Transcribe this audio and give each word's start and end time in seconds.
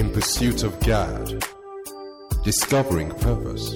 In 0.00 0.10
pursuit 0.14 0.62
of 0.62 0.80
God, 0.80 1.44
discovering 2.42 3.10
purpose, 3.10 3.74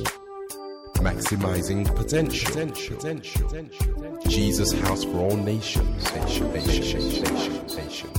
maximizing 0.94 1.84
potential. 1.94 2.50
potential. 2.50 2.96
potential. 2.96 4.18
Jesus 4.26 4.72
House 4.72 5.04
for 5.04 5.18
All 5.18 5.36
Nations. 5.36 6.02
Nation, 6.14 6.50
nation, 6.50 6.80
nation, 6.80 7.02
nation, 7.04 7.62
nation, 7.76 8.12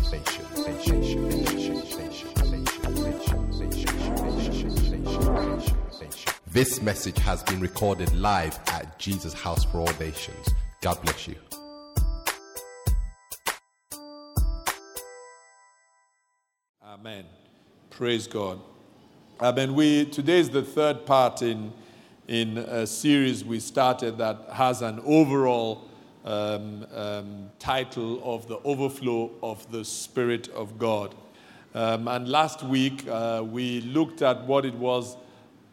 nation, 0.62 1.30
nation, 1.30 1.84
nation, 5.58 6.28
This 6.46 6.84
message 6.84 7.18
has 7.18 7.42
been 7.42 7.60
recorded 7.60 8.14
live 8.16 8.60
at 8.68 9.00
Jesus 9.00 9.34
House 9.34 9.64
for 9.64 9.80
All 9.80 9.94
Nations. 10.00 10.48
God 10.82 11.02
bless 11.02 11.28
you. 11.28 11.38
Amen. 16.84 17.26
Praise 17.95 18.27
God. 18.27 18.59
Amen. 19.40 19.73
We 19.73 20.04
today 20.04 20.40
is 20.40 20.49
the 20.49 20.63
third 20.63 21.05
part 21.05 21.41
in 21.41 21.72
in 22.27 22.58
a 22.58 22.85
series 22.85 23.45
we 23.45 23.62
started 23.62 24.18
that 24.18 24.49
has 24.52 24.81
an 24.81 24.99
overall 25.05 25.88
um, 26.26 26.85
um, 26.94 27.49
title 27.58 28.21
of 28.21 28.49
the 28.49 28.58
overflow 28.66 29.31
of 29.41 29.71
the 29.71 29.85
Spirit 29.85 30.49
of 30.49 30.77
God. 30.77 31.16
Um, 31.73 32.09
and 32.09 32.27
last 32.27 32.63
week 32.63 33.08
uh, 33.08 33.41
we 33.49 33.80
looked 33.80 34.21
at 34.21 34.43
what 34.43 34.66
it 34.66 34.76
was, 34.76 35.16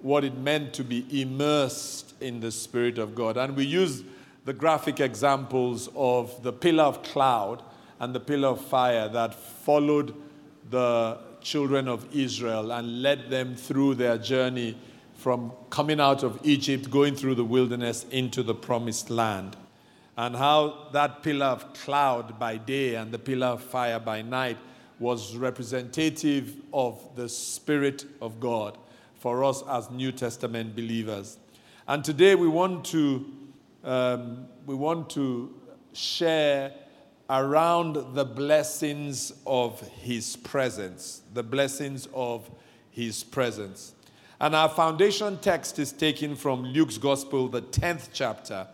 what 0.01 0.23
it 0.23 0.39
meant 0.39 0.75
to 0.75 0.84
be 0.84 1.05
immersed 1.11 2.15
in 2.20 2.39
the 2.39 2.53
Spirit 2.53 2.98
of 2.98 3.17
God, 3.17 3.37
and 3.37 3.57
we 3.57 3.65
used 3.65 4.05
the 4.45 4.53
graphic 4.53 5.01
examples 5.01 5.89
of 5.97 6.41
the 6.45 6.53
pillar 6.53 6.84
of 6.84 7.03
cloud 7.03 7.65
and 7.98 8.15
the 8.15 8.20
pillar 8.20 8.51
of 8.51 8.61
fire 8.61 9.09
that 9.09 9.34
followed 9.34 10.15
the 10.70 11.19
children 11.43 11.89
of 11.89 12.07
Israel 12.15 12.73
and 12.73 13.03
led 13.03 13.31
them 13.31 13.55
through 13.55 13.95
their 13.97 14.19
journey 14.19 14.77
from 15.15 15.53
coming 15.71 16.01
out 16.01 16.23
of 16.23 16.39
Egypt, 16.43 16.91
going 16.91 17.15
through 17.15 17.37
the 17.37 17.45
wilderness 17.45 18.05
into 18.11 18.43
the 18.43 18.55
promised 18.55 19.09
land. 19.09 19.57
And 20.17 20.37
how 20.37 20.89
that 20.93 21.23
pillar 21.23 21.47
of 21.47 21.73
cloud 21.75 22.39
by 22.39 22.57
day 22.57 22.97
and 22.97 23.12
the 23.12 23.19
pillar 23.19 23.47
of 23.47 23.62
fire 23.62 24.01
by 24.01 24.23
night 24.23 24.59
was 24.99 25.37
representative 25.37 26.57
of 26.73 27.01
the 27.17 27.29
Spirit 27.29 28.05
of 28.21 28.41
God 28.41 28.79
for 29.15 29.45
us 29.45 29.62
as 29.69 29.91
New 29.91 30.12
Testament 30.12 30.77
believers. 30.77 31.39
And 31.87 32.05
today 32.05 32.34
we 32.34 32.49
want 32.49 32.84
to, 32.87 33.25
um, 33.84 34.47
we 34.67 34.75
want 34.75 35.11
to 35.11 35.55
share 35.93 36.73
around 37.31 38.15
the 38.15 38.25
blessings 38.25 39.33
of 39.47 39.81
His 39.89 40.37
presence. 40.37 41.23
The 41.33 41.42
blessings 41.42 42.09
of 42.15 42.51
His 42.91 43.25
presence. 43.25 43.95
And 44.41 44.56
our 44.56 44.69
foundation 44.69 45.39
text 45.39 45.78
is 45.78 45.93
taken 45.93 46.34
from 46.34 46.65
Luke's 46.65 46.98
Gospel, 46.98 47.48
the 47.48 47.62
10th 47.62 48.09
chapter, 48.12 48.67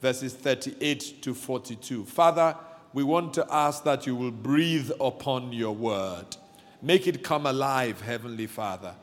verses 0.00 0.34
38 0.34 1.22
to 1.22 1.34
42. 1.34 2.04
Father, 2.04 2.56
we 2.92 3.02
want 3.02 3.34
to 3.34 3.46
ask 3.50 3.84
that 3.84 4.06
you 4.06 4.14
will 4.14 4.30
breathe 4.30 4.90
upon 5.00 5.52
your 5.52 5.74
word. 5.74 6.36
Make 6.80 7.06
it 7.06 7.24
come 7.24 7.46
alive, 7.46 8.00
Heavenly 8.00 8.46
Father. 8.46 8.94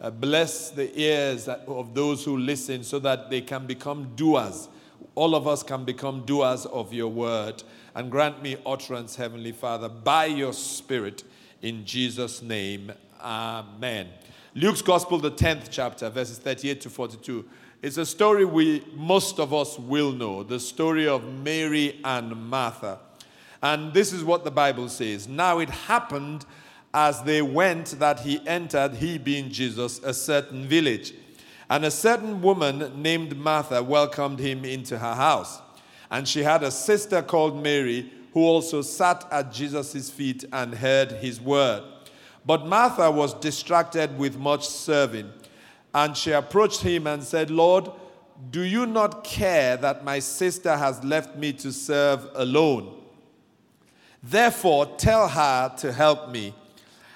Uh, 0.00 0.10
bless 0.10 0.70
the 0.70 0.98
ears 1.00 1.48
of 1.48 1.94
those 1.94 2.24
who 2.24 2.36
listen 2.36 2.82
so 2.82 2.98
that 3.00 3.30
they 3.30 3.40
can 3.40 3.66
become 3.66 4.12
doers. 4.16 4.68
All 5.14 5.34
of 5.34 5.46
us 5.46 5.62
can 5.62 5.84
become 5.84 6.24
doers 6.24 6.66
of 6.66 6.92
your 6.92 7.08
word. 7.08 7.62
And 7.94 8.10
grant 8.10 8.42
me 8.42 8.56
utterance, 8.64 9.16
Heavenly 9.16 9.52
Father, 9.52 9.88
by 9.88 10.26
your 10.26 10.52
Spirit. 10.52 11.24
In 11.60 11.84
Jesus' 11.84 12.42
name, 12.42 12.92
Amen. 13.20 14.08
Luke's 14.54 14.82
Gospel, 14.82 15.18
the 15.18 15.30
10th 15.30 15.68
chapter, 15.70 16.10
verses 16.10 16.38
38 16.38 16.80
to 16.82 16.90
42. 16.90 17.44
It's 17.82 17.96
a 17.96 18.06
story 18.06 18.44
we, 18.44 18.84
most 18.94 19.38
of 19.38 19.52
us 19.52 19.78
will 19.78 20.12
know 20.12 20.42
the 20.42 20.60
story 20.60 21.08
of 21.08 21.24
Mary 21.24 22.00
and 22.04 22.48
Martha. 22.48 22.98
And 23.62 23.92
this 23.92 24.12
is 24.12 24.24
what 24.24 24.44
the 24.44 24.50
Bible 24.50 24.88
says 24.88 25.28
Now 25.28 25.58
it 25.58 25.70
happened 25.70 26.44
as 26.94 27.22
they 27.22 27.42
went 27.42 27.98
that 27.98 28.20
he 28.20 28.46
entered, 28.46 28.94
he 28.94 29.18
being 29.18 29.50
Jesus, 29.50 29.98
a 30.00 30.12
certain 30.12 30.66
village. 30.66 31.14
And 31.70 31.84
a 31.84 31.90
certain 31.90 32.42
woman 32.42 33.00
named 33.00 33.36
Martha 33.36 33.82
welcomed 33.82 34.40
him 34.40 34.64
into 34.64 34.98
her 34.98 35.14
house. 35.14 35.60
And 36.12 36.28
she 36.28 36.42
had 36.42 36.62
a 36.62 36.70
sister 36.70 37.22
called 37.22 37.60
Mary 37.60 38.12
who 38.34 38.42
also 38.42 38.82
sat 38.82 39.26
at 39.32 39.50
Jesus' 39.50 40.10
feet 40.10 40.44
and 40.52 40.74
heard 40.74 41.10
his 41.12 41.40
word. 41.40 41.82
But 42.44 42.66
Martha 42.66 43.10
was 43.10 43.34
distracted 43.34 44.18
with 44.18 44.36
much 44.36 44.68
serving. 44.68 45.32
And 45.94 46.14
she 46.16 46.32
approached 46.32 46.82
him 46.82 47.06
and 47.06 47.24
said, 47.24 47.50
Lord, 47.50 47.90
do 48.50 48.60
you 48.60 48.84
not 48.84 49.24
care 49.24 49.76
that 49.78 50.04
my 50.04 50.18
sister 50.18 50.76
has 50.76 51.02
left 51.02 51.36
me 51.36 51.52
to 51.54 51.72
serve 51.72 52.28
alone? 52.34 53.00
Therefore, 54.22 54.86
tell 54.98 55.28
her 55.28 55.72
to 55.78 55.92
help 55.92 56.30
me. 56.30 56.54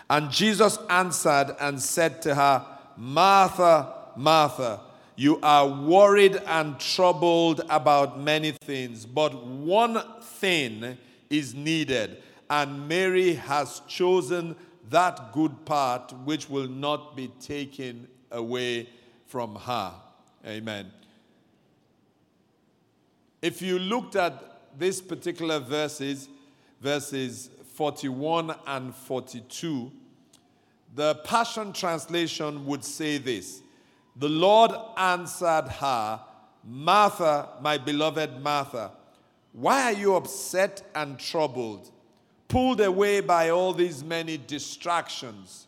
And 0.08 0.30
Jesus 0.30 0.78
answered 0.88 1.54
and 1.60 1.80
said 1.80 2.22
to 2.22 2.34
her, 2.34 2.64
Martha, 2.96 3.92
Martha, 4.16 4.80
you 5.16 5.40
are 5.42 5.66
worried 5.66 6.36
and 6.46 6.78
troubled 6.78 7.62
about 7.70 8.20
many 8.20 8.52
things, 8.52 9.06
but 9.06 9.44
one 9.44 10.02
thing 10.20 10.98
is 11.30 11.54
needed, 11.54 12.22
and 12.50 12.86
Mary 12.86 13.34
has 13.34 13.80
chosen 13.88 14.54
that 14.90 15.32
good 15.32 15.64
part 15.64 16.12
which 16.24 16.48
will 16.48 16.68
not 16.68 17.16
be 17.16 17.28
taken 17.40 18.06
away 18.30 18.88
from 19.26 19.56
her. 19.56 19.92
Amen. 20.46 20.92
If 23.42 23.62
you 23.62 23.78
looked 23.78 24.16
at 24.16 24.78
these 24.78 25.00
particular 25.00 25.58
verses, 25.58 26.28
verses 26.80 27.50
41 27.74 28.54
and 28.66 28.94
42, 28.94 29.90
the 30.94 31.14
Passion 31.16 31.72
Translation 31.72 32.64
would 32.66 32.84
say 32.84 33.18
this 33.18 33.62
The 34.18 34.28
Lord 34.28 34.72
answered 34.96 35.68
her, 35.68 36.20
Martha, 36.64 37.50
my 37.60 37.78
beloved 37.78 38.42
Martha, 38.42 38.90
why 39.52 39.82
are 39.84 39.92
you 39.92 40.16
upset 40.16 40.82
and 40.94 41.18
troubled? 41.18 41.90
pulled 42.48 42.80
away 42.80 43.20
by 43.20 43.50
all 43.50 43.72
these 43.72 44.04
many 44.04 44.36
distractions. 44.36 45.66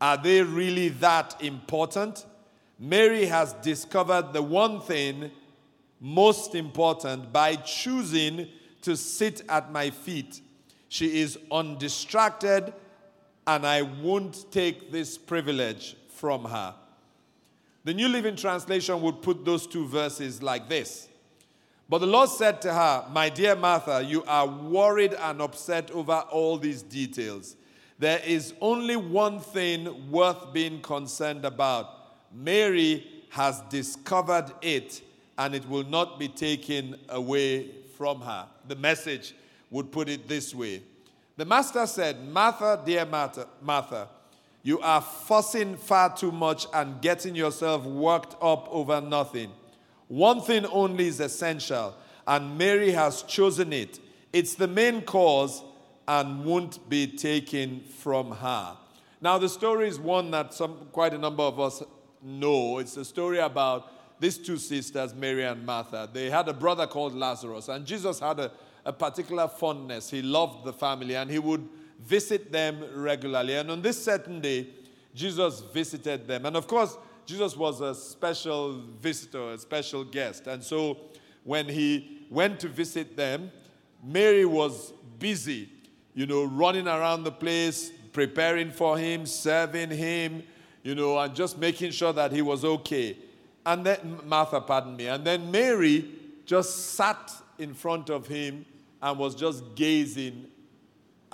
Are 0.00 0.16
they 0.16 0.42
really 0.42 0.88
that 0.88 1.36
important? 1.42 2.26
Mary 2.78 3.26
has 3.26 3.52
discovered 3.54 4.32
the 4.32 4.42
one 4.42 4.80
thing 4.80 5.30
most 6.00 6.54
important 6.54 7.32
by 7.32 7.56
choosing 7.56 8.48
to 8.82 8.96
sit 8.96 9.42
at 9.48 9.72
my 9.72 9.90
feet. 9.90 10.40
She 10.88 11.20
is 11.20 11.38
undistracted, 11.50 12.72
and 13.46 13.66
I 13.66 13.82
won't 13.82 14.50
take 14.52 14.92
this 14.92 15.16
privilege 15.16 15.96
from 16.10 16.44
her. 16.44 16.74
The 17.86 17.94
New 17.94 18.08
Living 18.08 18.36
Translation 18.36 19.00
would 19.00 19.22
put 19.22 19.44
those 19.46 19.66
two 19.66 19.86
verses 19.86 20.42
like 20.42 20.68
this 20.68 21.08
but 21.88 21.98
the 21.98 22.06
Lord 22.06 22.28
said 22.28 22.60
to 22.62 22.74
her, 22.74 23.04
My 23.12 23.28
dear 23.28 23.54
Martha, 23.54 24.02
you 24.04 24.24
are 24.24 24.46
worried 24.46 25.14
and 25.14 25.40
upset 25.40 25.90
over 25.92 26.24
all 26.30 26.58
these 26.58 26.82
details. 26.82 27.56
There 27.98 28.20
is 28.26 28.54
only 28.60 28.96
one 28.96 29.38
thing 29.38 30.10
worth 30.10 30.52
being 30.52 30.82
concerned 30.82 31.44
about. 31.44 31.88
Mary 32.34 33.06
has 33.30 33.60
discovered 33.70 34.52
it, 34.62 35.00
and 35.38 35.54
it 35.54 35.68
will 35.68 35.84
not 35.84 36.18
be 36.18 36.28
taken 36.28 36.98
away 37.08 37.70
from 37.96 38.20
her. 38.20 38.46
The 38.66 38.76
message 38.76 39.34
would 39.70 39.92
put 39.92 40.08
it 40.08 40.28
this 40.28 40.54
way 40.54 40.82
The 41.36 41.44
master 41.44 41.86
said, 41.86 42.28
Martha, 42.28 42.82
dear 42.84 43.06
Martha, 43.06 43.46
Martha, 43.62 44.08
you 44.66 44.80
are 44.80 45.00
fussing 45.00 45.76
far 45.76 46.16
too 46.16 46.32
much 46.32 46.66
and 46.74 47.00
getting 47.00 47.36
yourself 47.36 47.84
worked 47.84 48.34
up 48.42 48.66
over 48.72 49.00
nothing. 49.00 49.52
One 50.08 50.40
thing 50.40 50.66
only 50.66 51.06
is 51.06 51.20
essential, 51.20 51.94
and 52.26 52.58
Mary 52.58 52.90
has 52.90 53.22
chosen 53.22 53.72
it. 53.72 54.00
It's 54.32 54.56
the 54.56 54.66
main 54.66 55.02
course 55.02 55.62
and 56.08 56.44
won't 56.44 56.88
be 56.88 57.06
taken 57.06 57.82
from 58.00 58.32
her. 58.32 58.76
Now, 59.20 59.38
the 59.38 59.48
story 59.48 59.86
is 59.86 60.00
one 60.00 60.32
that 60.32 60.52
some, 60.52 60.88
quite 60.90 61.14
a 61.14 61.18
number 61.18 61.44
of 61.44 61.60
us 61.60 61.84
know. 62.20 62.78
It's 62.78 62.96
a 62.96 63.04
story 63.04 63.38
about 63.38 63.92
these 64.18 64.36
two 64.36 64.56
sisters, 64.56 65.14
Mary 65.14 65.44
and 65.44 65.64
Martha. 65.64 66.10
They 66.12 66.28
had 66.28 66.48
a 66.48 66.52
brother 66.52 66.88
called 66.88 67.14
Lazarus, 67.14 67.68
and 67.68 67.86
Jesus 67.86 68.18
had 68.18 68.40
a, 68.40 68.50
a 68.84 68.92
particular 68.92 69.46
fondness. 69.46 70.10
He 70.10 70.22
loved 70.22 70.64
the 70.64 70.72
family, 70.72 71.14
and 71.14 71.30
he 71.30 71.38
would 71.38 71.68
visit 72.04 72.52
them 72.52 72.84
regularly. 72.94 73.54
And 73.54 73.70
on 73.70 73.82
this 73.82 74.02
certain 74.02 74.40
day, 74.40 74.68
Jesus 75.14 75.60
visited 75.60 76.26
them. 76.26 76.46
And 76.46 76.56
of 76.56 76.66
course, 76.66 76.96
Jesus 77.24 77.56
was 77.56 77.80
a 77.80 77.94
special 77.94 78.80
visitor, 79.00 79.52
a 79.52 79.58
special 79.58 80.04
guest. 80.04 80.46
And 80.46 80.62
so 80.62 80.98
when 81.44 81.68
he 81.68 82.26
went 82.30 82.60
to 82.60 82.68
visit 82.68 83.16
them, 83.16 83.50
Mary 84.04 84.44
was 84.44 84.92
busy, 85.18 85.68
you 86.14 86.26
know, 86.26 86.44
running 86.44 86.86
around 86.86 87.24
the 87.24 87.32
place, 87.32 87.90
preparing 88.12 88.70
for 88.70 88.96
him, 88.96 89.26
serving 89.26 89.90
him, 89.90 90.42
you 90.82 90.94
know, 90.94 91.18
and 91.18 91.34
just 91.34 91.58
making 91.58 91.90
sure 91.90 92.12
that 92.12 92.30
he 92.30 92.42
was 92.42 92.64
okay. 92.64 93.16
And 93.64 93.84
then, 93.84 94.20
Martha, 94.24 94.60
pardon 94.60 94.96
me. 94.96 95.08
And 95.08 95.24
then 95.24 95.50
Mary 95.50 96.08
just 96.44 96.94
sat 96.94 97.32
in 97.58 97.74
front 97.74 98.10
of 98.10 98.28
him 98.28 98.64
and 99.02 99.18
was 99.18 99.34
just 99.34 99.74
gazing 99.74 100.46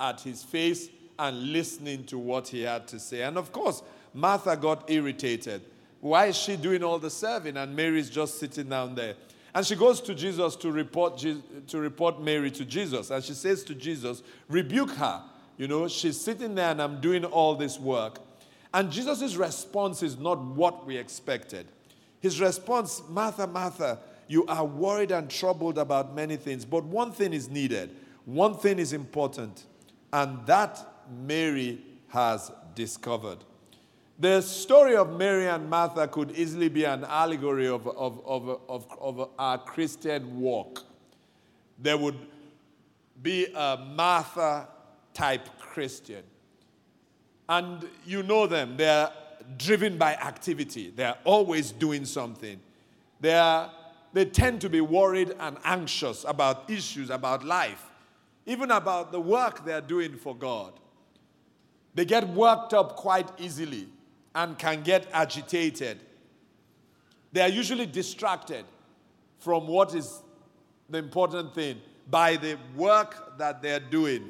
at 0.03 0.21
his 0.21 0.43
face 0.43 0.89
and 1.17 1.53
listening 1.53 2.03
to 2.03 2.17
what 2.17 2.49
he 2.49 2.61
had 2.61 2.87
to 2.89 2.99
say. 2.99 3.21
And 3.21 3.37
of 3.37 3.51
course, 3.51 3.81
Martha 4.13 4.57
got 4.57 4.89
irritated. 4.89 5.61
Why 6.01 6.25
is 6.25 6.35
she 6.35 6.57
doing 6.57 6.83
all 6.83 6.99
the 6.99 7.09
serving 7.09 7.55
and 7.55 7.75
Mary's 7.75 8.09
just 8.09 8.37
sitting 8.37 8.69
down 8.69 8.95
there? 8.95 9.15
And 9.55 9.65
she 9.65 9.75
goes 9.75 10.01
to 10.01 10.13
Jesus 10.13 10.55
to 10.57 10.71
report, 10.71 11.17
to 11.19 11.77
report 11.77 12.21
Mary 12.21 12.51
to 12.51 12.65
Jesus. 12.65 13.11
And 13.11 13.23
she 13.23 13.33
says 13.33 13.63
to 13.65 13.75
Jesus, 13.75 14.21
Rebuke 14.49 14.91
her. 14.91 15.23
You 15.57 15.67
know, 15.67 15.87
she's 15.87 16.19
sitting 16.19 16.55
there 16.55 16.71
and 16.71 16.81
I'm 16.81 16.99
doing 16.99 17.23
all 17.23 17.55
this 17.55 17.79
work. 17.79 18.19
And 18.73 18.91
Jesus' 18.91 19.35
response 19.35 20.03
is 20.03 20.17
not 20.17 20.39
what 20.39 20.85
we 20.85 20.97
expected. 20.97 21.67
His 22.19 22.41
response, 22.41 23.03
Martha, 23.07 23.45
Martha, 23.45 23.99
you 24.27 24.45
are 24.47 24.65
worried 24.65 25.11
and 25.11 25.29
troubled 25.29 25.77
about 25.77 26.15
many 26.15 26.35
things, 26.37 26.65
but 26.65 26.83
one 26.83 27.11
thing 27.11 27.33
is 27.33 27.49
needed. 27.49 27.95
One 28.25 28.55
thing 28.55 28.79
is 28.79 28.93
important, 28.93 29.65
and 30.13 30.45
that 30.45 30.79
Mary 31.25 31.81
has 32.09 32.51
discovered. 32.75 33.39
The 34.19 34.41
story 34.41 34.95
of 34.95 35.17
Mary 35.17 35.47
and 35.47 35.67
Martha 35.67 36.07
could 36.07 36.31
easily 36.37 36.69
be 36.69 36.85
an 36.85 37.03
allegory 37.03 37.67
of, 37.67 37.87
of, 37.87 38.23
of, 38.25 38.61
of, 38.69 38.87
of 39.01 39.29
our 39.39 39.57
Christian 39.57 40.39
walk. 40.39 40.83
There 41.79 41.97
would 41.97 42.15
be 43.23 43.47
a 43.55 43.83
Martha 43.95 44.67
type 45.15 45.49
Christian. 45.59 46.23
And 47.49 47.89
you 48.05 48.21
know 48.21 48.45
them, 48.45 48.77
they're 48.77 49.09
driven 49.57 49.97
by 49.97 50.13
activity, 50.13 50.93
they're 50.95 51.17
always 51.23 51.71
doing 51.71 52.05
something. 52.05 52.59
They, 53.19 53.33
are, 53.33 53.71
they 54.13 54.25
tend 54.25 54.61
to 54.61 54.69
be 54.69 54.79
worried 54.79 55.33
and 55.39 55.57
anxious 55.63 56.23
about 56.25 56.69
issues, 56.69 57.09
about 57.09 57.43
life, 57.43 57.89
even 58.45 58.71
about 58.71 59.11
the 59.11 59.19
work 59.19 59.65
they're 59.65 59.81
doing 59.81 60.17
for 60.17 60.35
God. 60.35 60.73
They 61.95 62.05
get 62.05 62.27
worked 62.29 62.73
up 62.73 62.95
quite 62.95 63.29
easily 63.39 63.87
and 64.35 64.57
can 64.57 64.81
get 64.81 65.07
agitated. 65.13 65.99
They 67.31 67.41
are 67.41 67.49
usually 67.49 67.85
distracted 67.85 68.65
from 69.39 69.67
what 69.67 69.93
is 69.95 70.21
the 70.89 70.97
important 70.97 71.53
thing 71.53 71.81
by 72.09 72.35
the 72.35 72.57
work 72.75 73.37
that 73.37 73.61
they're 73.61 73.79
doing. 73.79 74.29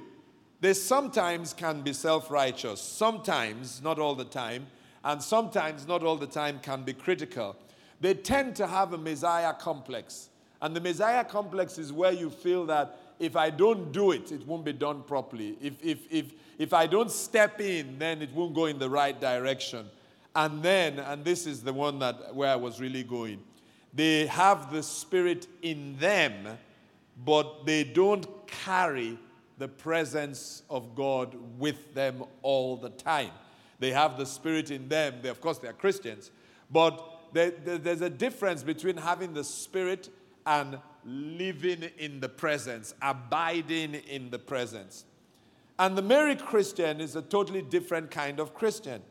They 0.61 0.73
sometimes 0.73 1.53
can 1.53 1.81
be 1.81 1.93
self 1.93 2.31
righteous, 2.31 2.81
sometimes, 2.81 3.81
not 3.81 3.99
all 3.99 4.15
the 4.15 4.25
time, 4.25 4.67
and 5.03 5.21
sometimes, 5.21 5.87
not 5.87 6.03
all 6.03 6.15
the 6.15 6.27
time, 6.27 6.59
can 6.59 6.83
be 6.83 6.93
critical. 6.93 7.55
They 7.99 8.13
tend 8.13 8.55
to 8.57 8.67
have 8.67 8.93
a 8.93 8.97
Messiah 8.97 9.53
complex. 9.53 10.29
And 10.61 10.73
the 10.73 10.79
Messiah 10.79 11.25
complex 11.25 11.77
is 11.77 11.91
where 11.91 12.13
you 12.13 12.29
feel 12.29 12.65
that 12.67 12.97
if 13.19 13.35
I 13.35 13.49
don't 13.49 13.91
do 13.91 14.11
it, 14.11 14.31
it 14.31 14.45
won't 14.45 14.65
be 14.65 14.73
done 14.73 15.03
properly. 15.03 15.57
If, 15.61 15.83
if, 15.83 15.99
if, 16.11 16.33
if 16.57 16.73
I 16.73 16.87
don't 16.87 17.11
step 17.11 17.61
in, 17.61 17.97
then 17.99 18.21
it 18.21 18.33
won't 18.33 18.53
go 18.53 18.65
in 18.65 18.79
the 18.79 18.89
right 18.89 19.19
direction. 19.19 19.87
And 20.35 20.63
then, 20.63 20.99
and 20.99 21.23
this 21.23 21.45
is 21.45 21.61
the 21.61 21.73
one 21.73 21.99
that 21.99 22.35
where 22.35 22.51
I 22.51 22.55
was 22.55 22.81
really 22.81 23.03
going, 23.03 23.43
they 23.93 24.25
have 24.25 24.71
the 24.71 24.81
Spirit 24.81 25.47
in 25.61 25.97
them, 25.97 26.57
but 27.23 27.65
they 27.65 27.83
don't 27.83 28.47
carry 28.47 29.19
the 29.59 29.67
presence 29.67 30.63
of 30.69 30.95
God 30.95 31.35
with 31.59 31.93
them 31.93 32.23
all 32.41 32.75
the 32.75 32.89
time. 32.89 33.29
They 33.79 33.91
have 33.91 34.17
the 34.17 34.25
Spirit 34.25 34.71
in 34.71 34.89
them. 34.89 35.15
They, 35.21 35.29
of 35.29 35.39
course, 35.39 35.59
they 35.59 35.67
are 35.67 35.73
Christians, 35.73 36.31
but 36.71 37.09
there's 37.33 38.01
a 38.01 38.09
difference 38.09 38.63
between 38.63 38.97
having 38.97 39.33
the 39.33 39.43
Spirit 39.43 40.09
and 40.45 40.77
living 41.05 41.89
in 41.97 42.19
the 42.19 42.29
presence, 42.29 42.93
abiding 43.01 43.95
in 43.95 44.29
the 44.29 44.39
presence. 44.39 45.05
And 45.79 45.97
the 45.97 46.01
Mary 46.01 46.35
Christian 46.35 47.01
is 47.01 47.15
a 47.15 47.21
totally 47.21 47.61
different 47.61 48.11
kind 48.11 48.39
of 48.39 48.53
Christian. 48.53 49.01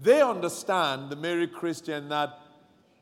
They 0.00 0.20
understand, 0.20 1.10
the 1.10 1.16
Mary 1.16 1.46
Christian, 1.46 2.08
that 2.08 2.38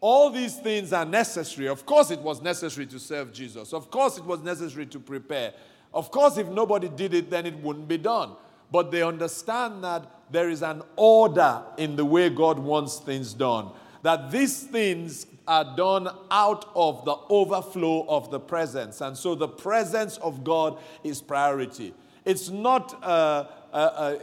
all 0.01 0.31
these 0.31 0.57
things 0.57 0.93
are 0.93 1.05
necessary. 1.05 1.67
Of 1.67 1.87
course, 1.87 2.11
it 2.11 2.21
was 2.21 2.43
necessary 2.43 2.87
to 2.87 2.99
serve 2.99 3.33
Jesus. 3.33 3.73
Of 3.73 3.91
course, 3.91 4.19
it 4.19 4.25
was 4.25 4.43
necessary 4.43 4.87
to 4.87 5.01
prepare. 5.01 5.55
Of 5.93 6.11
course, 6.11 6.37
if 6.37 6.49
nobody 6.49 6.89
did 6.89 7.15
it, 7.15 7.31
then 7.31 7.47
it 7.47 7.55
wouldn't 7.63 7.89
be 7.89 7.99
done. 7.99 8.33
But 8.71 8.91
they 8.91 9.03
understand 9.03 9.83
that 9.85 10.11
there 10.31 10.51
is 10.51 10.63
an 10.63 10.83
order 10.97 11.63
in 11.79 11.97
the 11.97 12.05
way 12.05 12.29
God 12.29 12.59
wants 12.59 12.99
things 12.99 13.33
done. 13.33 13.71
That 14.03 14.31
these 14.31 14.65
things 14.65 15.27
are 15.47 15.77
done 15.77 16.09
out 16.31 16.71
of 16.75 17.05
the 17.05 17.17
overflow 17.29 18.07
of 18.09 18.31
the 18.31 18.41
presence. 18.41 19.01
And 19.01 19.17
so 19.17 19.35
the 19.35 19.49
presence 19.49 20.17
of 20.19 20.43
God 20.43 20.79
is 21.03 21.21
priority. 21.21 21.95
It's 22.25 22.49
not 22.49 23.03
uh, 23.03 23.47
uh, 23.73 23.77
uh, 23.77 24.17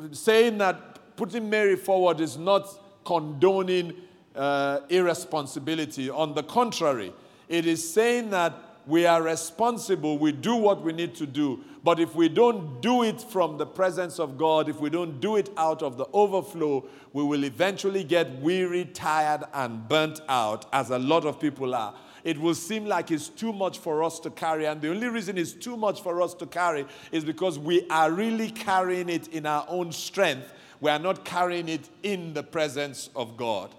uh 0.00 0.08
saying 0.12 0.58
that 0.58 1.16
putting 1.16 1.48
Mary 1.48 1.76
forward 1.76 2.20
is 2.20 2.36
not 2.36 2.68
condoning 3.04 3.94
uh, 4.34 4.80
irresponsibility. 4.88 6.10
On 6.10 6.34
the 6.34 6.42
contrary, 6.42 7.12
it 7.48 7.66
is 7.66 7.92
saying 7.92 8.30
that 8.30 8.54
we 8.86 9.06
are 9.06 9.22
responsible, 9.22 10.18
we 10.18 10.32
do 10.32 10.56
what 10.56 10.82
we 10.82 10.92
need 10.92 11.14
to 11.16 11.26
do. 11.26 11.64
But 11.82 12.00
if 12.00 12.14
we 12.14 12.28
don't 12.28 12.80
do 12.80 13.02
it 13.02 13.20
from 13.20 13.58
the 13.58 13.66
presence 13.66 14.18
of 14.18 14.38
God, 14.38 14.68
if 14.68 14.80
we 14.80 14.90
don't 14.90 15.20
do 15.20 15.36
it 15.36 15.50
out 15.56 15.82
of 15.82 15.96
the 15.96 16.06
overflow, 16.12 16.86
we 17.12 17.22
will 17.22 17.44
eventually 17.44 18.04
get 18.04 18.40
weary, 18.40 18.86
tired, 18.86 19.44
and 19.52 19.88
burnt 19.88 20.20
out, 20.28 20.66
as 20.72 20.90
a 20.90 20.98
lot 20.98 21.24
of 21.24 21.40
people 21.40 21.74
are. 21.74 21.94
It 22.24 22.38
will 22.38 22.54
seem 22.54 22.86
like 22.86 23.10
it's 23.10 23.28
too 23.28 23.52
much 23.52 23.78
for 23.78 24.02
us 24.02 24.18
to 24.20 24.30
carry. 24.30 24.64
And 24.64 24.80
the 24.80 24.88
only 24.88 25.08
reason 25.08 25.36
it's 25.36 25.52
too 25.52 25.76
much 25.76 26.02
for 26.02 26.22
us 26.22 26.32
to 26.34 26.46
carry 26.46 26.86
is 27.12 27.22
because 27.22 27.58
we 27.58 27.86
are 27.90 28.10
really 28.10 28.50
carrying 28.50 29.10
it 29.10 29.28
in 29.28 29.44
our 29.44 29.66
own 29.68 29.92
strength. 29.92 30.52
We 30.80 30.90
are 30.90 30.98
not 30.98 31.24
carrying 31.24 31.68
it 31.68 31.88
in 32.02 32.32
the 32.32 32.42
presence 32.42 33.10
of 33.14 33.36
God. 33.36 33.74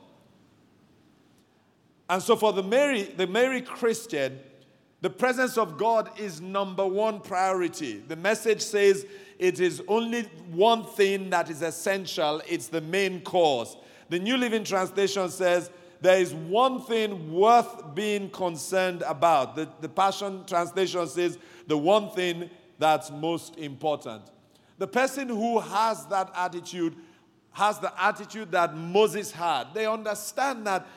And 2.07 2.21
so 2.21 2.35
for 2.35 2.53
the 2.53 2.61
Mary, 2.61 3.01
the 3.03 3.25
Mary 3.25 3.61
Christian, 3.61 4.39
the 5.05 5.09
presence 5.11 5.55
of 5.55 5.77
God 5.77 6.09
is 6.17 6.41
number 6.41 6.83
one 6.83 7.19
priority. 7.19 7.99
The 7.99 8.15
message 8.15 8.59
says 8.59 9.05
it 9.37 9.59
is 9.59 9.79
only 9.87 10.23
one 10.49 10.83
thing 10.83 11.29
that 11.29 11.47
is 11.51 11.61
essential, 11.61 12.41
it's 12.47 12.69
the 12.69 12.81
main 12.81 13.21
course. 13.21 13.77
The 14.09 14.17
New 14.17 14.35
Living 14.35 14.63
Translation 14.63 15.29
says 15.29 15.69
there 16.01 16.17
is 16.17 16.33
one 16.33 16.81
thing 16.81 17.31
worth 17.31 17.93
being 17.93 18.31
concerned 18.31 19.03
about. 19.05 19.55
The, 19.55 19.69
the 19.79 19.89
Passion 19.89 20.43
Translation 20.47 21.05
says 21.05 21.37
the 21.67 21.77
one 21.77 22.09
thing 22.09 22.49
that's 22.79 23.11
most 23.11 23.59
important. 23.59 24.23
The 24.79 24.87
person 24.87 25.29
who 25.29 25.59
has 25.59 26.07
that 26.07 26.31
attitude 26.35 26.95
has 27.51 27.77
the 27.77 27.93
attitude 28.03 28.51
that 28.53 28.75
Moses 28.75 29.31
had. 29.31 29.65
They 29.75 29.85
understand 29.85 30.65
that 30.65 30.87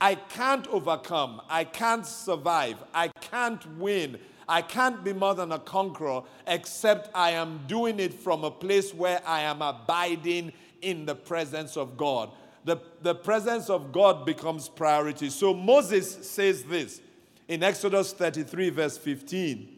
I 0.00 0.14
can't 0.14 0.66
overcome. 0.68 1.40
I 1.48 1.64
can't 1.64 2.06
survive. 2.06 2.76
I 2.94 3.08
can't 3.20 3.78
win. 3.78 4.18
I 4.48 4.62
can't 4.62 5.02
be 5.02 5.12
more 5.12 5.34
than 5.34 5.52
a 5.52 5.58
conqueror 5.58 6.22
except 6.46 7.10
I 7.14 7.32
am 7.32 7.60
doing 7.66 7.98
it 7.98 8.14
from 8.14 8.44
a 8.44 8.50
place 8.50 8.94
where 8.94 9.20
I 9.26 9.42
am 9.42 9.62
abiding 9.62 10.52
in 10.82 11.06
the 11.06 11.14
presence 11.14 11.76
of 11.76 11.96
God. 11.96 12.30
The, 12.64 12.78
the 13.02 13.14
presence 13.14 13.70
of 13.70 13.92
God 13.92 14.26
becomes 14.26 14.68
priority. 14.68 15.30
So 15.30 15.54
Moses 15.54 16.28
says 16.28 16.64
this 16.64 17.00
in 17.48 17.62
Exodus 17.62 18.12
33, 18.12 18.70
verse 18.70 18.98
15. 18.98 19.68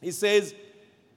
He 0.00 0.10
says, 0.10 0.54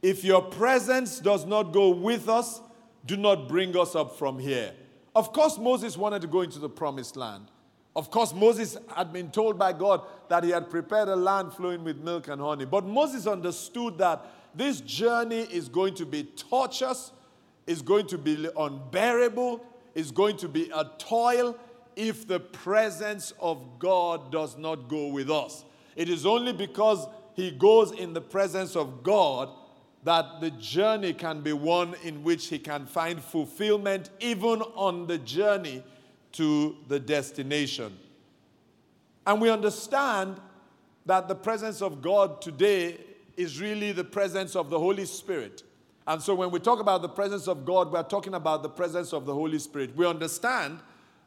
If 0.01 0.23
your 0.23 0.41
presence 0.41 1.19
does 1.19 1.45
not 1.45 1.71
go 1.73 1.89
with 1.89 2.27
us, 2.27 2.61
do 3.05 3.17
not 3.17 3.47
bring 3.47 3.77
us 3.77 3.95
up 3.95 4.17
from 4.17 4.39
here. 4.39 4.73
Of 5.15 5.33
course, 5.33 5.57
Moses 5.57 5.97
wanted 5.97 6.21
to 6.21 6.27
go 6.27 6.41
into 6.41 6.59
the 6.59 6.69
promised 6.69 7.15
land. 7.15 7.49
Of 7.99 8.09
course, 8.09 8.33
Moses 8.33 8.77
had 8.95 9.11
been 9.11 9.29
told 9.29 9.59
by 9.59 9.73
God 9.73 10.03
that 10.29 10.45
he 10.45 10.51
had 10.51 10.69
prepared 10.69 11.09
a 11.09 11.17
land 11.17 11.51
flowing 11.51 11.83
with 11.83 11.97
milk 11.97 12.29
and 12.29 12.39
honey. 12.39 12.63
But 12.63 12.85
Moses 12.85 13.27
understood 13.27 13.97
that 13.97 14.25
this 14.55 14.79
journey 14.79 15.41
is 15.41 15.67
going 15.67 15.95
to 15.95 16.05
be 16.05 16.23
torturous, 16.23 17.11
is 17.67 17.81
going 17.81 18.07
to 18.07 18.17
be 18.17 18.47
unbearable, 18.57 19.65
is 19.95 20.11
going 20.11 20.37
to 20.37 20.47
be 20.47 20.71
a 20.73 20.89
toil 20.97 21.57
if 21.97 22.25
the 22.25 22.39
presence 22.39 23.33
of 23.41 23.61
God 23.79 24.31
does 24.31 24.57
not 24.57 24.87
go 24.87 25.07
with 25.07 25.29
us. 25.29 25.65
It 25.97 26.07
is 26.07 26.25
only 26.25 26.53
because 26.53 27.05
he 27.33 27.51
goes 27.51 27.91
in 27.91 28.13
the 28.13 28.21
presence 28.21 28.77
of 28.77 29.03
God 29.03 29.49
that 30.05 30.39
the 30.39 30.51
journey 30.51 31.11
can 31.11 31.41
be 31.41 31.51
one 31.51 31.95
in 32.01 32.23
which 32.23 32.47
he 32.47 32.59
can 32.59 32.85
find 32.85 33.21
fulfillment 33.21 34.09
even 34.21 34.61
on 34.61 35.05
the 35.07 35.17
journey 35.17 35.83
to 36.33 36.75
the 36.87 36.99
destination. 36.99 37.97
And 39.25 39.41
we 39.41 39.49
understand 39.49 40.37
that 41.05 41.27
the 41.27 41.35
presence 41.35 41.81
of 41.81 42.01
God 42.01 42.41
today 42.41 42.99
is 43.35 43.59
really 43.59 43.91
the 43.91 44.03
presence 44.03 44.55
of 44.55 44.69
the 44.69 44.79
Holy 44.79 45.05
Spirit. 45.05 45.63
And 46.05 46.21
so 46.21 46.33
when 46.35 46.51
we 46.51 46.59
talk 46.59 46.79
about 46.79 47.01
the 47.01 47.09
presence 47.09 47.47
of 47.47 47.65
God, 47.65 47.91
we're 47.91 48.03
talking 48.03 48.33
about 48.33 48.63
the 48.63 48.69
presence 48.69 49.13
of 49.13 49.25
the 49.25 49.33
Holy 49.33 49.59
Spirit. 49.59 49.95
We 49.95 50.05
understand 50.05 50.79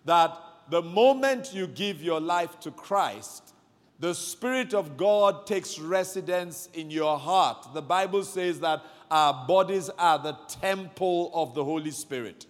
that 0.04 0.37
the 0.68 0.82
moment 0.82 1.54
you 1.54 1.66
give 1.66 2.02
your 2.02 2.21
life 2.21 2.59
to 2.61 2.71
Christ, 2.71 3.54
the 4.00 4.14
Spirit 4.14 4.75
of 4.75 4.97
God 4.97 5.47
takes 5.47 5.78
residence 5.78 6.68
in 6.75 6.90
your 6.90 7.18
heart. 7.18 7.68
The 7.73 7.82
Bible 7.82 8.25
says 8.25 8.59
that 8.61 8.82
our 9.11 9.47
bodies 9.47 9.88
are 9.90 10.18
the 10.18 10.37
temple 10.49 11.30
of 11.32 11.54
the 11.54 11.62
Holy 11.62 11.92
Spirit. 11.92 12.47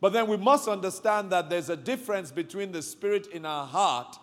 But 0.00 0.12
then 0.12 0.26
we 0.26 0.36
must 0.36 0.68
understand 0.68 1.30
that 1.30 1.48
there's 1.48 1.70
a 1.70 1.76
difference 1.76 2.30
between 2.30 2.72
the 2.72 2.82
Spirit 2.82 3.28
in 3.28 3.46
our 3.46 3.66
heart 3.66 4.18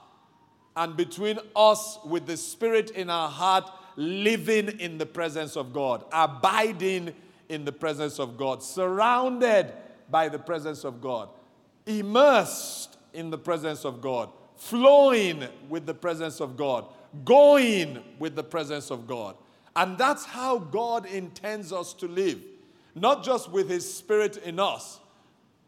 and 0.75 0.95
between 0.95 1.39
us 1.55 1.99
with 2.05 2.25
the 2.25 2.37
Spirit 2.37 2.91
in 2.91 3.09
our 3.09 3.29
heart 3.29 3.69
living 3.95 4.79
in 4.79 4.97
the 4.97 5.05
presence 5.05 5.55
of 5.55 5.73
God, 5.73 6.05
abiding 6.11 7.13
in 7.49 7.65
the 7.65 7.71
presence 7.71 8.19
of 8.19 8.37
God, 8.37 8.63
surrounded 8.63 9.71
by 10.09 10.29
the 10.29 10.39
presence 10.39 10.83
of 10.83 11.01
God, 11.01 11.29
immersed 11.85 12.97
in 13.13 13.29
the 13.29 13.37
presence 13.37 13.85
of 13.85 14.01
God, 14.01 14.29
flowing 14.55 15.43
with 15.69 15.85
the 15.85 15.93
presence 15.93 16.39
of 16.39 16.57
God, 16.57 16.85
going 17.25 18.03
with 18.19 18.35
the 18.35 18.43
presence 18.43 18.89
of 18.89 19.07
God. 19.07 19.35
And 19.75 19.97
that's 19.97 20.25
how 20.25 20.59
God 20.59 21.05
intends 21.05 21.73
us 21.73 21.93
to 21.93 22.07
live. 22.07 22.39
Not 22.95 23.23
just 23.23 23.51
with 23.51 23.69
His 23.69 23.91
Spirit 23.91 24.37
in 24.37 24.59
us, 24.59 24.99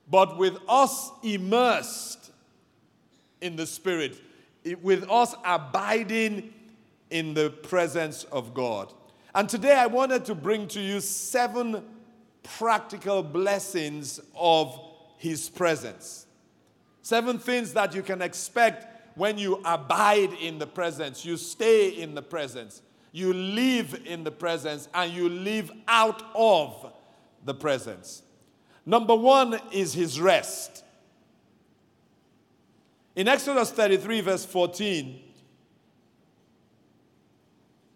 but 0.09 0.38
with 0.38 0.57
us 0.67 1.12
immersed 1.24 2.31
in 3.41 3.55
the 3.55 3.65
Spirit, 3.65 4.19
with 4.81 5.09
us 5.09 5.35
abiding 5.43 6.53
in 7.09 7.33
the 7.33 7.50
presence 7.50 8.24
of 8.25 8.53
God. 8.53 8.93
And 9.33 9.50
today 9.50 9.74
I 9.74 9.88
wanted 9.88 10.25
to 10.25 10.35
bring 10.35 10.67
to 10.69 10.81
you 10.81 11.00
seven 11.00 11.83
practical 12.43 13.24
blessings 13.24 14.19
of 14.35 14.79
His 15.17 15.50
presence. 15.50 16.27
Seven 17.01 17.38
things 17.38 17.74
that 17.74 17.93
you 17.93 18.01
can 18.01 18.21
expect 18.21 18.88
when 19.15 19.38
you 19.38 19.62
abide 19.63 20.33
in 20.33 20.59
the 20.59 20.67
presence, 20.67 21.24
you 21.24 21.38
stay 21.38 21.89
in 21.89 22.15
the 22.15 22.21
presence, 22.21 22.81
you 23.12 23.33
live 23.33 24.01
in 24.05 24.24
the 24.24 24.31
presence, 24.31 24.89
and 24.93 25.12
you 25.13 25.29
live 25.29 25.71
out 25.88 26.21
of 26.35 26.91
the 27.45 27.53
presence. 27.53 28.24
Number 28.86 29.15
one 29.15 29.60
is 29.72 29.94
His 29.94 30.20
rest. 30.20 30.84
In 33.15 33.27
Exodus 33.27 33.72
33, 33.72 34.22
verse 34.22 34.46
14, 34.46 35.22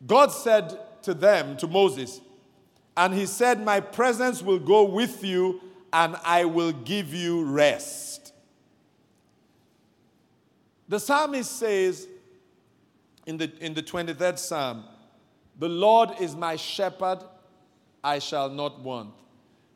God 0.08 0.28
said 0.32 0.80
to 1.04 1.14
them, 1.14 1.58
to 1.58 1.68
Moses, 1.68 2.22
and 2.96 3.14
he 3.14 3.26
said, 3.26 3.64
My 3.64 3.80
presence 3.80 4.42
will 4.42 4.60
go 4.60 4.84
with 4.84 5.24
you 5.24 5.62
and 5.92 6.16
I 6.24 6.46
will 6.46 6.72
give 6.72 7.14
you 7.14 7.44
rest. 7.46 8.34
The 10.88 11.00
psalmist 11.00 11.58
says 11.58 12.08
in 13.26 13.38
the, 13.38 13.52
in 13.60 13.74
the 13.74 13.84
23rd 13.84 14.40
psalm, 14.40 14.86
The 15.58 15.70
Lord 15.70 16.10
is 16.20 16.36
my 16.36 16.56
shepherd, 16.56 17.20
I 18.04 18.20
shall 18.20 18.50
not 18.50 18.80
want. 18.82 19.14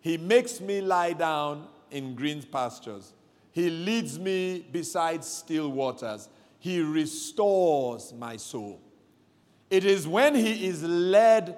He 0.04 0.18
makes 0.18 0.60
me 0.60 0.82
lie 0.82 1.14
down 1.14 1.66
in 1.90 2.14
green 2.14 2.44
pastures. 2.44 3.14
He 3.54 3.70
leads 3.70 4.20
me 4.20 4.66
beside 4.70 5.24
still 5.24 5.70
waters. 5.72 6.28
He 6.60 6.82
restores 6.82 8.12
my 8.12 8.36
soul. 8.36 8.82
It 9.70 9.86
is 9.86 10.06
when 10.06 10.36
he 10.36 10.68
is 10.68 10.84
led 10.84 11.56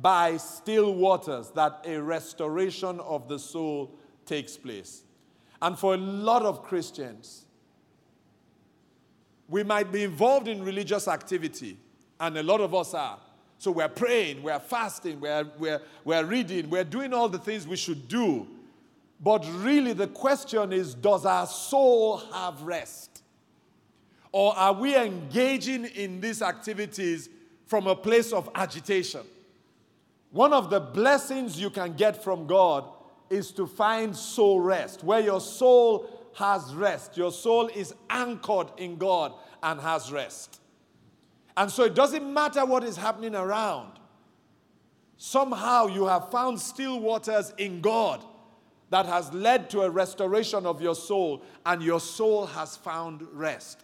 by 0.00 0.36
still 0.36 0.94
waters 0.94 1.50
that 1.56 1.84
a 1.88 2.00
restoration 2.00 3.00
of 3.00 3.26
the 3.26 3.36
soul 3.36 3.98
takes 4.24 4.56
place. 4.56 5.02
And 5.60 5.76
for 5.76 5.94
a 5.94 5.98
lot 5.98 6.42
of 6.42 6.62
Christians, 6.62 7.46
we 9.48 9.64
might 9.64 9.90
be 9.90 10.04
involved 10.04 10.46
in 10.46 10.62
religious 10.62 11.08
activity, 11.08 11.76
and 12.20 12.38
a 12.38 12.44
lot 12.44 12.60
of 12.60 12.76
us 12.76 12.94
are. 12.94 13.18
So 13.58 13.70
we're 13.72 13.88
praying, 13.88 14.42
we're 14.42 14.60
fasting, 14.60 15.20
we're, 15.20 15.44
we're, 15.58 15.82
we're 16.04 16.24
reading, 16.24 16.70
we're 16.70 16.84
doing 16.84 17.12
all 17.12 17.28
the 17.28 17.38
things 17.38 17.66
we 17.66 17.76
should 17.76 18.08
do. 18.08 18.46
But 19.20 19.44
really, 19.56 19.92
the 19.92 20.06
question 20.06 20.72
is 20.72 20.94
does 20.94 21.26
our 21.26 21.46
soul 21.46 22.18
have 22.32 22.62
rest? 22.62 23.22
Or 24.30 24.56
are 24.56 24.72
we 24.72 24.96
engaging 24.96 25.86
in 25.86 26.20
these 26.20 26.40
activities 26.42 27.28
from 27.68 27.86
a 27.86 27.94
place 27.94 28.32
of 28.32 28.50
agitation. 28.54 29.20
One 30.30 30.52
of 30.52 30.70
the 30.70 30.80
blessings 30.80 31.60
you 31.60 31.70
can 31.70 31.92
get 31.92 32.24
from 32.24 32.46
God 32.46 32.84
is 33.30 33.50
to 33.52 33.66
find 33.66 34.16
soul 34.16 34.60
rest, 34.60 35.04
where 35.04 35.20
your 35.20 35.40
soul 35.40 36.30
has 36.34 36.74
rest. 36.74 37.16
Your 37.16 37.30
soul 37.30 37.66
is 37.68 37.94
anchored 38.08 38.68
in 38.78 38.96
God 38.96 39.34
and 39.62 39.78
has 39.80 40.10
rest. 40.10 40.60
And 41.58 41.72
so 41.72 41.82
it 41.82 41.96
doesn't 41.96 42.32
matter 42.32 42.64
what 42.64 42.84
is 42.84 42.96
happening 42.96 43.34
around. 43.34 43.90
Somehow 45.16 45.88
you 45.88 46.06
have 46.06 46.30
found 46.30 46.60
still 46.60 47.00
waters 47.00 47.52
in 47.58 47.80
God 47.80 48.24
that 48.90 49.06
has 49.06 49.32
led 49.32 49.68
to 49.70 49.80
a 49.80 49.90
restoration 49.90 50.64
of 50.64 50.80
your 50.80 50.94
soul, 50.94 51.42
and 51.66 51.82
your 51.82 51.98
soul 51.98 52.46
has 52.46 52.76
found 52.76 53.26
rest. 53.32 53.82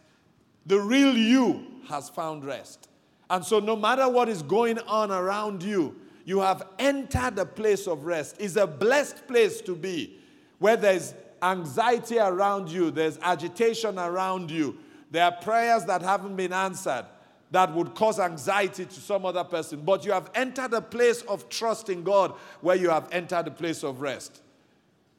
The 0.67 0.79
real 0.79 1.19
you 1.19 1.67
has 1.89 2.09
found 2.09 2.45
rest. 2.45 2.89
And 3.29 3.45
so, 3.45 3.59
no 3.59 3.75
matter 3.75 4.09
what 4.09 4.29
is 4.29 4.41
going 4.41 4.79
on 4.79 5.11
around 5.11 5.61
you, 5.65 5.97
you 6.25 6.39
have 6.39 6.63
entered 6.79 7.37
a 7.41 7.45
place 7.45 7.89
of 7.89 8.05
rest. 8.07 8.37
It's 8.39 8.55
a 8.55 8.69
blessed 8.69 9.27
place 9.27 9.61
to 9.63 9.75
be 9.75 10.21
where 10.61 10.77
there's 10.77 11.13
anxiety 11.43 12.21
around 12.21 12.71
you, 12.71 12.93
there's 12.93 13.19
agitation 13.21 13.99
around 13.99 14.53
you, 14.53 14.79
there 15.11 15.25
are 15.25 15.33
prayers 15.33 15.85
that 15.87 16.03
haven't 16.03 16.37
been 16.37 16.53
answered 16.53 17.07
that 17.51 17.73
would 17.73 17.95
cause 17.95 18.19
anxiety 18.19 18.85
to 18.85 19.01
some 19.01 19.25
other 19.25 19.45
person. 19.45 19.81
But 19.81 20.05
you 20.05 20.13
have 20.13 20.31
entered 20.35 20.73
a 20.73 20.81
place 20.81 21.23
of 21.23 21.49
trust 21.49 21.89
in 21.89 22.03
God 22.03 22.33
where 22.61 22.77
you 22.77 22.91
have 22.91 23.09
entered 23.13 23.47
a 23.47 23.51
place 23.51 23.85
of 23.85 24.01
rest. 24.01 24.41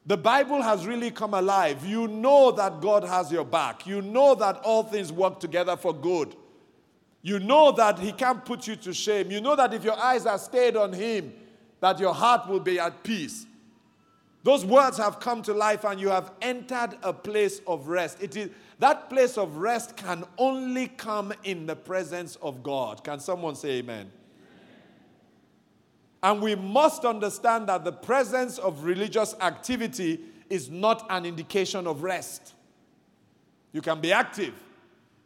The 0.04 0.16
Bible 0.16 0.62
has 0.62 0.86
really 0.86 1.10
come 1.10 1.34
alive. 1.34 1.84
You 1.84 2.06
know 2.06 2.52
that 2.52 2.80
God 2.80 3.04
has 3.04 3.32
your 3.32 3.44
back. 3.44 3.86
You 3.86 4.02
know 4.02 4.34
that 4.36 4.56
all 4.58 4.82
things 4.84 5.12
work 5.12 5.40
together 5.40 5.76
for 5.76 5.92
good 5.92 6.36
you 7.26 7.40
know 7.40 7.72
that 7.72 7.98
He 7.98 8.12
can't 8.12 8.44
put 8.44 8.68
you 8.68 8.76
to 8.76 8.94
shame. 8.94 9.32
You 9.32 9.40
know 9.40 9.56
that 9.56 9.74
if 9.74 9.82
your 9.82 9.98
eyes 9.98 10.26
are 10.26 10.38
stayed 10.38 10.76
on 10.76 10.92
Him, 10.92 11.32
that 11.80 11.98
your 11.98 12.14
heart 12.14 12.48
will 12.48 12.60
be 12.60 12.78
at 12.78 13.02
peace. 13.02 13.46
Those 14.46 14.64
words 14.64 14.96
have 14.98 15.18
come 15.18 15.42
to 15.42 15.52
life 15.52 15.82
and 15.82 16.00
you 16.00 16.08
have 16.08 16.30
entered 16.40 16.96
a 17.02 17.12
place 17.12 17.60
of 17.66 17.88
rest. 17.88 18.22
It 18.22 18.36
is 18.36 18.50
that 18.78 19.10
place 19.10 19.36
of 19.36 19.56
rest 19.56 19.96
can 19.96 20.22
only 20.38 20.86
come 20.86 21.32
in 21.42 21.66
the 21.66 21.74
presence 21.74 22.36
of 22.36 22.62
God. 22.62 23.02
Can 23.02 23.18
someone 23.18 23.56
say 23.56 23.78
amen? 23.78 24.08
And 26.22 26.40
we 26.40 26.54
must 26.54 27.04
understand 27.04 27.68
that 27.68 27.84
the 27.84 27.90
presence 27.90 28.58
of 28.58 28.84
religious 28.84 29.34
activity 29.40 30.20
is 30.48 30.70
not 30.70 31.04
an 31.10 31.26
indication 31.26 31.88
of 31.88 32.04
rest. 32.04 32.54
You 33.72 33.82
can 33.82 34.00
be 34.00 34.12
active 34.12 34.54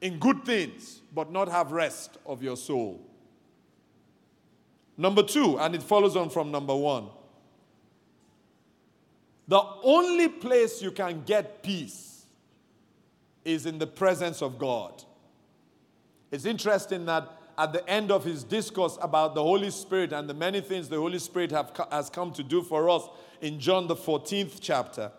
in 0.01 0.19
good 0.19 0.47
things, 0.47 1.03
but 1.15 1.31
not 1.31 1.51
have 1.51 1.73
rest 1.73 2.17
of 2.25 2.43
your 2.43 2.57
soul. 2.57 3.03
Number 4.97 5.23
two, 5.23 5.59
and 5.59 5.75
it 5.75 5.83
follows 5.83 6.17
on 6.17 6.31
from 6.31 6.51
number 6.51 6.75
one. 6.75 7.11
The 9.51 9.67
only 9.83 10.29
place 10.29 10.81
you 10.81 10.93
can 10.93 11.25
get 11.27 11.61
peace 11.65 12.25
is 13.45 13.67
in 13.67 13.81
the 13.81 13.87
presence 13.87 14.43
of 14.43 14.61
God. 14.61 15.03
It's 16.31 16.45
interesting 16.45 17.05
that 17.07 17.29
at 17.59 17.73
the 17.73 17.85
end 17.91 18.13
of 18.13 18.23
his 18.23 18.45
discourse 18.45 18.97
about 19.03 19.35
the 19.35 19.43
Holy 19.43 19.71
Spirit 19.71 20.13
and 20.13 20.31
the 20.31 20.35
many 20.35 20.61
things 20.61 20.89
the 20.89 20.99
Holy 20.99 21.19
Spirit 21.19 21.51
have, 21.51 21.73
has 21.91 22.09
come 22.09 22.31
to 22.35 22.45
do 22.45 22.63
for 22.63 22.89
us 22.89 23.09
in 23.41 23.59
John 23.59 23.89
the 23.89 23.97
14th 23.97 24.59
chapter, 24.61 25.11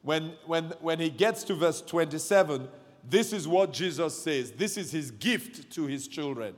when, 0.00 0.32
when, 0.46 0.72
when 0.80 0.98
he 0.98 1.10
gets 1.10 1.44
to 1.44 1.54
verse 1.54 1.82
27, 1.82 2.66
this 3.10 3.34
is 3.34 3.46
what 3.46 3.74
Jesus 3.74 4.16
says. 4.22 4.52
This 4.52 4.78
is 4.78 4.90
his 4.90 5.10
gift 5.10 5.70
to 5.72 5.84
his 5.84 6.08
children. 6.08 6.54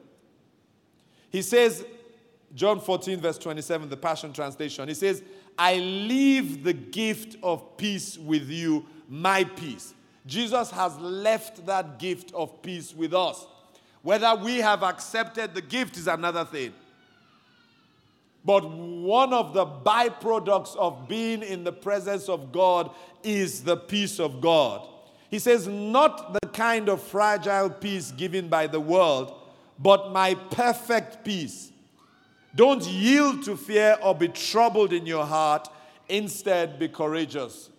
He 1.30 1.42
says, 1.42 1.84
John 2.54 2.78
14, 2.78 3.20
verse 3.20 3.38
27, 3.38 3.88
the 3.88 3.96
Passion 3.96 4.32
Translation, 4.32 4.86
he 4.86 4.94
says, 4.94 5.24
I 5.58 5.76
leave 5.76 6.64
the 6.64 6.72
gift 6.72 7.36
of 7.42 7.76
peace 7.76 8.18
with 8.18 8.48
you, 8.48 8.86
my 9.08 9.44
peace. 9.44 9.94
Jesus 10.26 10.70
has 10.70 10.96
left 10.98 11.66
that 11.66 11.98
gift 11.98 12.32
of 12.32 12.62
peace 12.62 12.94
with 12.94 13.12
us. 13.12 13.46
Whether 14.02 14.34
we 14.34 14.58
have 14.58 14.82
accepted 14.82 15.54
the 15.54 15.62
gift 15.62 15.96
is 15.96 16.08
another 16.08 16.44
thing. 16.44 16.72
But 18.44 18.68
one 18.68 19.32
of 19.32 19.52
the 19.54 19.64
byproducts 19.64 20.76
of 20.76 21.06
being 21.08 21.42
in 21.42 21.62
the 21.62 21.72
presence 21.72 22.28
of 22.28 22.50
God 22.50 22.90
is 23.22 23.62
the 23.62 23.76
peace 23.76 24.18
of 24.18 24.40
God. 24.40 24.88
He 25.30 25.38
says, 25.38 25.68
Not 25.68 26.32
the 26.32 26.48
kind 26.48 26.88
of 26.88 27.00
fragile 27.00 27.70
peace 27.70 28.10
given 28.10 28.48
by 28.48 28.66
the 28.66 28.80
world, 28.80 29.32
but 29.78 30.12
my 30.12 30.34
perfect 30.34 31.24
peace. 31.24 31.71
Don't 32.54 32.84
yield 32.86 33.44
to 33.44 33.56
fear 33.56 33.96
or 34.02 34.14
be 34.14 34.28
troubled 34.28 34.92
in 34.92 35.06
your 35.06 35.24
heart. 35.24 35.68
Instead, 36.08 36.78
be 36.78 36.88
courageous. 36.88 37.70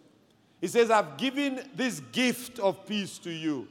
He 0.60 0.68
says, 0.68 0.90
I've 0.90 1.18
given 1.18 1.62
this 1.76 2.00
gift 2.12 2.58
of 2.60 2.86
peace 2.88 3.18
to 3.20 3.30
you. 3.30 3.68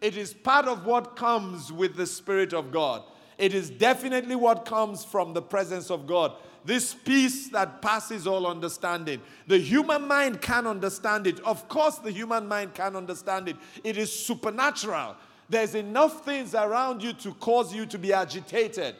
It 0.00 0.16
is 0.16 0.32
part 0.32 0.66
of 0.66 0.86
what 0.86 1.16
comes 1.16 1.72
with 1.72 1.96
the 1.96 2.06
Spirit 2.06 2.52
of 2.52 2.70
God. 2.70 3.02
It 3.38 3.52
is 3.52 3.68
definitely 3.68 4.36
what 4.36 4.64
comes 4.64 5.04
from 5.04 5.34
the 5.34 5.42
presence 5.42 5.90
of 5.90 6.06
God. 6.06 6.32
This 6.64 6.94
peace 6.94 7.48
that 7.50 7.80
passes 7.80 8.26
all 8.26 8.46
understanding. 8.46 9.20
The 9.46 9.58
human 9.58 10.06
mind 10.08 10.40
can 10.40 10.66
understand 10.66 11.26
it. 11.26 11.38
Of 11.40 11.68
course, 11.68 11.98
the 11.98 12.10
human 12.10 12.48
mind 12.48 12.74
can 12.74 12.96
understand 12.96 13.48
it. 13.48 13.56
It 13.84 13.96
is 13.96 14.12
supernatural. 14.12 15.16
There's 15.48 15.74
enough 15.74 16.24
things 16.24 16.54
around 16.54 17.02
you 17.02 17.12
to 17.14 17.32
cause 17.34 17.74
you 17.74 17.86
to 17.86 17.98
be 17.98 18.12
agitated. 18.12 18.96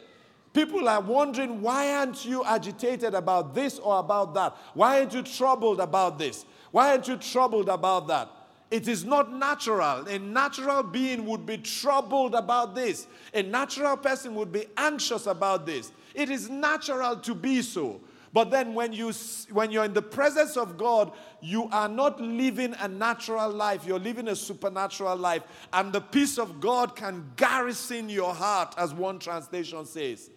People 0.57 0.89
are 0.89 1.01
wondering, 1.01 1.61
why 1.61 1.93
aren't 1.93 2.25
you 2.25 2.43
agitated 2.43 3.13
about 3.13 3.53
this 3.53 3.77
or 3.77 3.99
about 3.99 4.33
that? 4.33 4.57
Why 4.73 4.97
aren't 4.97 5.13
you 5.13 5.21
troubled 5.21 5.79
about 5.79 6.17
this? 6.17 6.45
Why 6.71 6.89
aren't 6.89 7.07
you 7.07 7.15
troubled 7.17 7.69
about 7.69 8.07
that? 8.07 8.27
It 8.71 8.87
is 8.87 9.05
not 9.05 9.31
natural. 9.31 10.07
A 10.07 10.17
natural 10.17 10.81
being 10.81 11.27
would 11.27 11.45
be 11.45 11.59
troubled 11.59 12.33
about 12.33 12.73
this. 12.73 13.05
A 13.35 13.43
natural 13.43 13.97
person 13.97 14.33
would 14.33 14.51
be 14.51 14.65
anxious 14.75 15.27
about 15.27 15.67
this. 15.67 15.91
It 16.15 16.31
is 16.31 16.49
natural 16.49 17.17
to 17.17 17.35
be 17.35 17.61
so. 17.61 18.01
But 18.33 18.49
then 18.49 18.73
when 18.73 18.93
you 18.93 19.13
when 19.51 19.69
you're 19.69 19.85
in 19.85 19.93
the 19.93 20.01
presence 20.01 20.57
of 20.57 20.75
God, 20.75 21.11
you 21.39 21.69
are 21.71 21.87
not 21.87 22.19
living 22.19 22.73
a 22.79 22.87
natural 22.87 23.51
life. 23.51 23.85
You're 23.85 23.99
living 23.99 24.27
a 24.27 24.35
supernatural 24.35 25.17
life. 25.17 25.43
And 25.71 25.93
the 25.93 26.01
peace 26.01 26.39
of 26.39 26.59
God 26.59 26.95
can 26.95 27.31
garrison 27.35 28.09
your 28.09 28.33
heart 28.33 28.73
as 28.75 28.91
one 28.91 29.19
translation 29.19 29.85
says. 29.85 30.31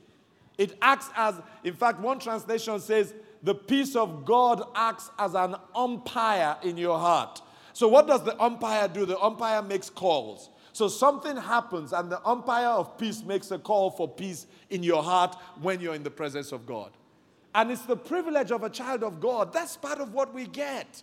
It 0.61 0.76
acts 0.83 1.09
as 1.17 1.40
in 1.64 1.73
fact 1.73 2.00
one 2.00 2.19
translation 2.19 2.79
says 2.81 3.14
the 3.43 3.55
peace 3.55 3.97
of 3.97 4.26
God 4.26 4.62
acts 4.75 5.11
as 5.19 5.35
an 5.35 5.57
umpire 5.75 6.59
in 6.62 6.76
your 6.76 6.99
heart. 6.99 7.40
So, 7.73 7.88
what 7.88 8.07
does 8.07 8.23
the 8.25 8.38
umpire 8.38 8.87
do? 8.87 9.07
The 9.07 9.19
umpire 9.19 9.62
makes 9.62 9.88
calls. 9.88 10.50
So, 10.75 10.88
something 10.88 11.35
happens, 11.35 11.95
and 11.95 12.12
the 12.12 12.23
umpire 12.29 12.69
of 12.69 12.99
peace 12.99 13.23
makes 13.23 13.50
a 13.50 13.59
call 13.59 13.90
for 13.90 14.07
peace 14.07 14.47
in 14.69 14.83
your 14.83 15.02
heart 15.02 15.35
when 15.62 15.81
you're 15.81 15.95
in 15.95 16.02
the 16.02 16.11
presence 16.11 16.52
of 16.52 16.67
God. 16.67 16.90
And 17.55 17.71
it's 17.71 17.87
the 17.87 17.97
privilege 17.97 18.52
of 18.52 18.62
a 18.62 18.69
child 18.69 19.02
of 19.02 19.19
God. 19.19 19.55
That's 19.55 19.79
part 19.79 19.99
of 19.99 20.12
what 20.12 20.35
we 20.35 20.47
get. 20.47 21.02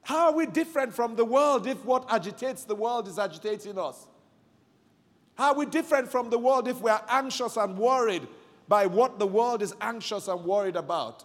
How 0.00 0.30
are 0.30 0.32
we 0.32 0.46
different 0.46 0.94
from 0.94 1.16
the 1.16 1.24
world 1.26 1.66
if 1.66 1.84
what 1.84 2.06
agitates 2.08 2.64
the 2.64 2.74
world 2.74 3.08
is 3.08 3.18
agitating 3.18 3.78
us? 3.78 4.08
How 5.34 5.52
are 5.52 5.54
we 5.54 5.66
different 5.66 6.10
from 6.10 6.30
the 6.30 6.38
world 6.38 6.68
if 6.68 6.80
we 6.80 6.90
are 6.90 7.04
anxious 7.08 7.56
and 7.56 7.76
worried 7.78 8.26
by 8.68 8.86
what 8.86 9.18
the 9.18 9.26
world 9.26 9.62
is 9.62 9.74
anxious 9.80 10.28
and 10.28 10.44
worried 10.44 10.76
about? 10.76 11.24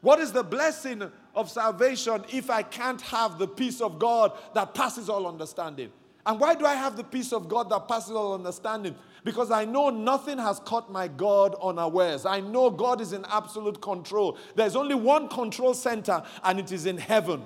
What 0.00 0.18
is 0.18 0.32
the 0.32 0.42
blessing 0.42 1.10
of 1.34 1.50
salvation 1.50 2.24
if 2.32 2.50
I 2.50 2.62
can't 2.62 3.00
have 3.02 3.38
the 3.38 3.46
peace 3.46 3.80
of 3.80 3.98
God 3.98 4.36
that 4.54 4.74
passes 4.74 5.08
all 5.08 5.26
understanding? 5.26 5.92
And 6.26 6.38
why 6.38 6.54
do 6.54 6.66
I 6.66 6.74
have 6.74 6.96
the 6.96 7.04
peace 7.04 7.32
of 7.32 7.48
God 7.48 7.70
that 7.70 7.88
passes 7.88 8.12
all 8.12 8.34
understanding? 8.34 8.94
Because 9.24 9.50
I 9.50 9.64
know 9.64 9.90
nothing 9.90 10.38
has 10.38 10.60
caught 10.60 10.90
my 10.90 11.08
God 11.08 11.54
unawares. 11.62 12.26
I 12.26 12.40
know 12.40 12.70
God 12.70 13.00
is 13.00 13.12
in 13.12 13.24
absolute 13.28 13.80
control. 13.80 14.36
There's 14.54 14.76
only 14.76 14.94
one 14.94 15.28
control 15.28 15.74
center, 15.74 16.22
and 16.42 16.58
it 16.58 16.70
is 16.72 16.86
in 16.86 16.98
heaven. 16.98 17.42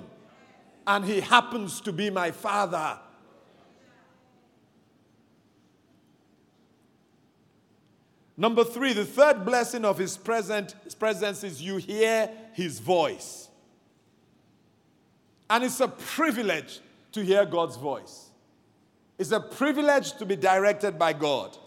And 0.85 1.05
He 1.05 1.21
happens 1.21 1.81
to 1.81 1.91
be 1.91 2.09
my 2.09 2.31
Father. 2.31 2.99
Number 8.37 8.63
three, 8.63 8.93
the 8.93 9.03
third 9.03 9.43
blessing 9.43 9.83
of 9.83 9.97
his, 9.97 10.15
present, 10.15 10.75
his 10.83 10.93
presence 10.93 11.43
is 11.43 11.59
you 11.59 11.77
hear 11.77 12.29
his 12.53 12.79
voice. 12.79 13.49
And 15.49 15.63
it's 15.63 15.79
a 15.79 15.87
privilege 15.87 16.79
to 17.13 17.23
hear 17.23 17.45
God's 17.45 17.77
voice. 17.77 18.29
It's 19.17 19.31
a 19.31 19.39
privilege 19.39 20.13
to 20.13 20.25
be 20.25 20.35
directed 20.35 20.99
by 20.99 21.13
God. 21.13 21.57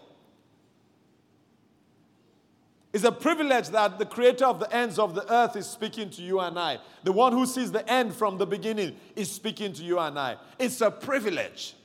It's 2.93 3.03
a 3.03 3.11
privilege 3.11 3.69
that 3.69 3.97
the 3.99 4.05
creator 4.05 4.45
of 4.45 4.59
the 4.59 4.73
ends 4.73 4.99
of 4.99 5.15
the 5.15 5.29
earth 5.31 5.55
is 5.55 5.65
speaking 5.65 6.09
to 6.11 6.21
you 6.21 6.39
and 6.39 6.57
I. 6.57 6.79
The 7.03 7.11
one 7.11 7.33
who 7.33 7.45
sees 7.45 7.71
the 7.71 7.89
end 7.89 8.13
from 8.13 8.37
the 8.37 8.45
beginning 8.45 8.95
is 9.15 9.29
speaking 9.29 9.73
to 9.73 9.83
you 9.83 9.99
and 9.99 10.17
I. 10.17 10.37
It's 10.59 10.79
a 10.81 10.91
privilege. 10.91 11.75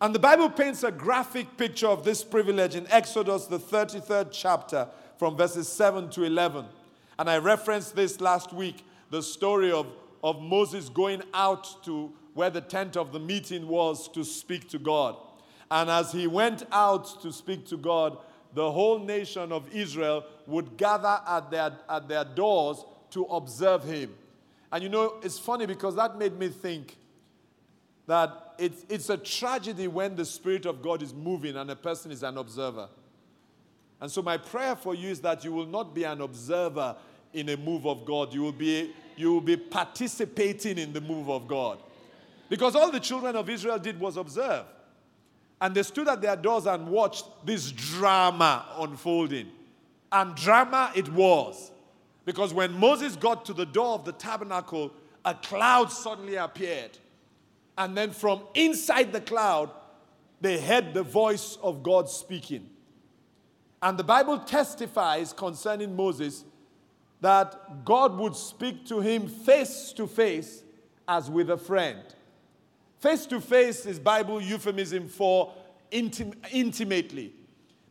And 0.00 0.14
the 0.14 0.20
Bible 0.20 0.48
paints 0.48 0.84
a 0.84 0.92
graphic 0.92 1.56
picture 1.56 1.88
of 1.88 2.04
this 2.04 2.22
privilege 2.22 2.76
in 2.76 2.86
Exodus, 2.88 3.46
the 3.46 3.58
33rd 3.58 4.28
chapter, 4.30 4.86
from 5.18 5.36
verses 5.36 5.66
7 5.68 6.08
to 6.10 6.22
11. 6.22 6.66
And 7.18 7.28
I 7.28 7.38
referenced 7.38 7.96
this 7.96 8.20
last 8.20 8.52
week 8.52 8.84
the 9.10 9.20
story 9.20 9.72
of, 9.72 9.88
of 10.22 10.40
Moses 10.40 10.88
going 10.88 11.22
out 11.34 11.82
to 11.84 12.12
where 12.34 12.50
the 12.50 12.60
tent 12.60 12.96
of 12.96 13.10
the 13.12 13.18
meeting 13.18 13.66
was 13.66 14.06
to 14.10 14.24
speak 14.24 14.68
to 14.68 14.78
God. 14.78 15.16
And 15.68 15.90
as 15.90 16.12
he 16.12 16.28
went 16.28 16.62
out 16.70 17.20
to 17.22 17.32
speak 17.32 17.66
to 17.66 17.76
God, 17.76 18.18
the 18.54 18.70
whole 18.70 19.00
nation 19.00 19.50
of 19.50 19.74
Israel 19.74 20.24
would 20.46 20.76
gather 20.76 21.20
at 21.26 21.50
their, 21.50 21.72
at 21.90 22.08
their 22.08 22.24
doors 22.24 22.84
to 23.10 23.24
observe 23.24 23.82
him. 23.82 24.14
And 24.70 24.84
you 24.84 24.88
know, 24.88 25.16
it's 25.22 25.40
funny 25.40 25.66
because 25.66 25.96
that 25.96 26.16
made 26.16 26.38
me 26.38 26.48
think 26.48 26.96
that 28.06 28.47
it's, 28.58 28.84
it's 28.88 29.08
a 29.08 29.16
tragedy 29.16 29.86
when 29.86 30.16
the 30.16 30.24
Spirit 30.24 30.66
of 30.66 30.82
God 30.82 31.00
is 31.02 31.14
moving 31.14 31.56
and 31.56 31.70
a 31.70 31.76
person 31.76 32.10
is 32.10 32.22
an 32.22 32.36
observer. 32.36 32.88
And 34.00 34.10
so, 34.10 34.20
my 34.20 34.36
prayer 34.36 34.76
for 34.76 34.94
you 34.94 35.08
is 35.08 35.20
that 35.20 35.44
you 35.44 35.52
will 35.52 35.66
not 35.66 35.94
be 35.94 36.04
an 36.04 36.20
observer 36.20 36.96
in 37.32 37.48
a 37.48 37.56
move 37.56 37.86
of 37.86 38.04
God. 38.04 38.32
You 38.32 38.42
will 38.42 38.52
be, 38.52 38.92
you 39.16 39.32
will 39.32 39.40
be 39.40 39.56
participating 39.56 40.78
in 40.78 40.92
the 40.92 41.00
move 41.00 41.30
of 41.30 41.46
God. 41.48 41.78
Because 42.48 42.74
all 42.74 42.90
the 42.90 43.00
children 43.00 43.36
of 43.36 43.48
Israel 43.48 43.78
did 43.78 43.98
was 43.98 44.16
observe. 44.16 44.64
And 45.60 45.74
they 45.74 45.82
stood 45.82 46.08
at 46.08 46.20
their 46.20 46.36
doors 46.36 46.66
and 46.66 46.88
watched 46.88 47.26
this 47.44 47.72
drama 47.72 48.64
unfolding. 48.78 49.48
And 50.10 50.34
drama 50.34 50.92
it 50.94 51.12
was. 51.12 51.70
Because 52.24 52.54
when 52.54 52.72
Moses 52.72 53.16
got 53.16 53.44
to 53.46 53.52
the 53.52 53.66
door 53.66 53.94
of 53.94 54.04
the 54.04 54.12
tabernacle, 54.12 54.92
a 55.24 55.34
cloud 55.34 55.90
suddenly 55.90 56.36
appeared. 56.36 56.96
And 57.78 57.96
then 57.96 58.10
from 58.10 58.42
inside 58.54 59.12
the 59.12 59.20
cloud, 59.20 59.70
they 60.40 60.60
heard 60.60 60.92
the 60.92 61.04
voice 61.04 61.56
of 61.62 61.84
God 61.84 62.10
speaking. 62.10 62.68
And 63.80 63.96
the 63.96 64.04
Bible 64.04 64.40
testifies 64.40 65.32
concerning 65.32 65.94
Moses 65.94 66.44
that 67.20 67.84
God 67.84 68.18
would 68.18 68.34
speak 68.34 68.84
to 68.86 69.00
him 69.00 69.28
face 69.28 69.92
to 69.92 70.08
face 70.08 70.64
as 71.06 71.30
with 71.30 71.50
a 71.50 71.56
friend. 71.56 72.02
Face 72.98 73.26
to 73.26 73.40
face 73.40 73.86
is 73.86 74.00
Bible 74.00 74.40
euphemism 74.40 75.08
for 75.08 75.54
intim- 75.92 76.34
intimately. 76.52 77.32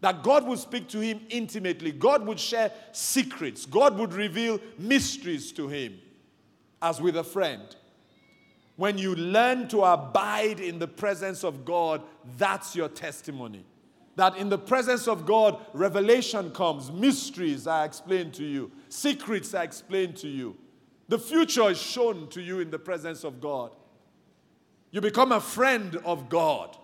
That 0.02 0.21
God 0.21 0.45
would 0.47 0.60
speak 0.60 0.89
to 0.89 1.00
him 1.00 1.21
intimately. 1.30 1.93
God 1.93 2.26
would 2.28 2.39
share 2.39 2.71
secrets. 2.91 3.65
God 3.65 3.97
would 3.97 4.13
reveal 4.13 4.60
mysteries 4.78 5.54
to 5.54 5.69
him 5.69 5.97
as 6.82 7.02
with 7.02 7.15
a 7.15 7.23
friend. 7.23 7.76
When 8.77 8.97
you 8.99 9.15
learn 9.15 9.67
to 9.69 9.83
abide 9.83 10.59
in 10.59 10.79
the 10.79 10.87
presence 10.87 11.43
of 11.43 11.65
God, 11.65 12.03
that's 12.37 12.75
your 12.75 12.87
testimony. 12.87 13.65
That 14.15 14.37
in 14.37 14.49
the 14.49 14.57
presence 14.57 15.07
of 15.07 15.25
God, 15.25 15.59
revelation 15.73 16.51
comes, 16.51 16.91
mysteries 16.91 17.67
are 17.67 17.85
explained 17.85 18.33
to 18.35 18.45
you, 18.45 18.71
secrets 18.89 19.53
are 19.53 19.63
explained 19.63 20.15
to 20.17 20.27
you. 20.27 20.55
The 21.07 21.19
future 21.19 21.69
is 21.69 21.81
shown 21.81 22.27
to 22.29 22.41
you 22.41 22.59
in 22.59 22.69
the 22.69 22.79
presence 22.79 23.23
of 23.23 23.41
God. 23.41 23.75
You 24.91 25.01
become 25.01 25.31
a 25.31 25.41
friend 25.41 25.95
of 26.05 26.29
God. 26.29 26.77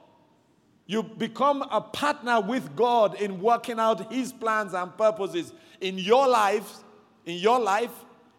You 0.86 1.04
become 1.04 1.62
a 1.62 1.80
partner 1.80 2.42
with 2.42 2.76
God 2.76 3.22
in 3.22 3.40
working 3.40 3.80
out 3.80 4.12
His 4.12 4.34
plans 4.34 4.74
and 4.74 4.96
purposes 4.98 5.54
in 5.80 5.98
your 5.98 6.28
life, 6.28 6.80
in 7.26 7.38
your 7.38 7.60
life, 7.60 7.94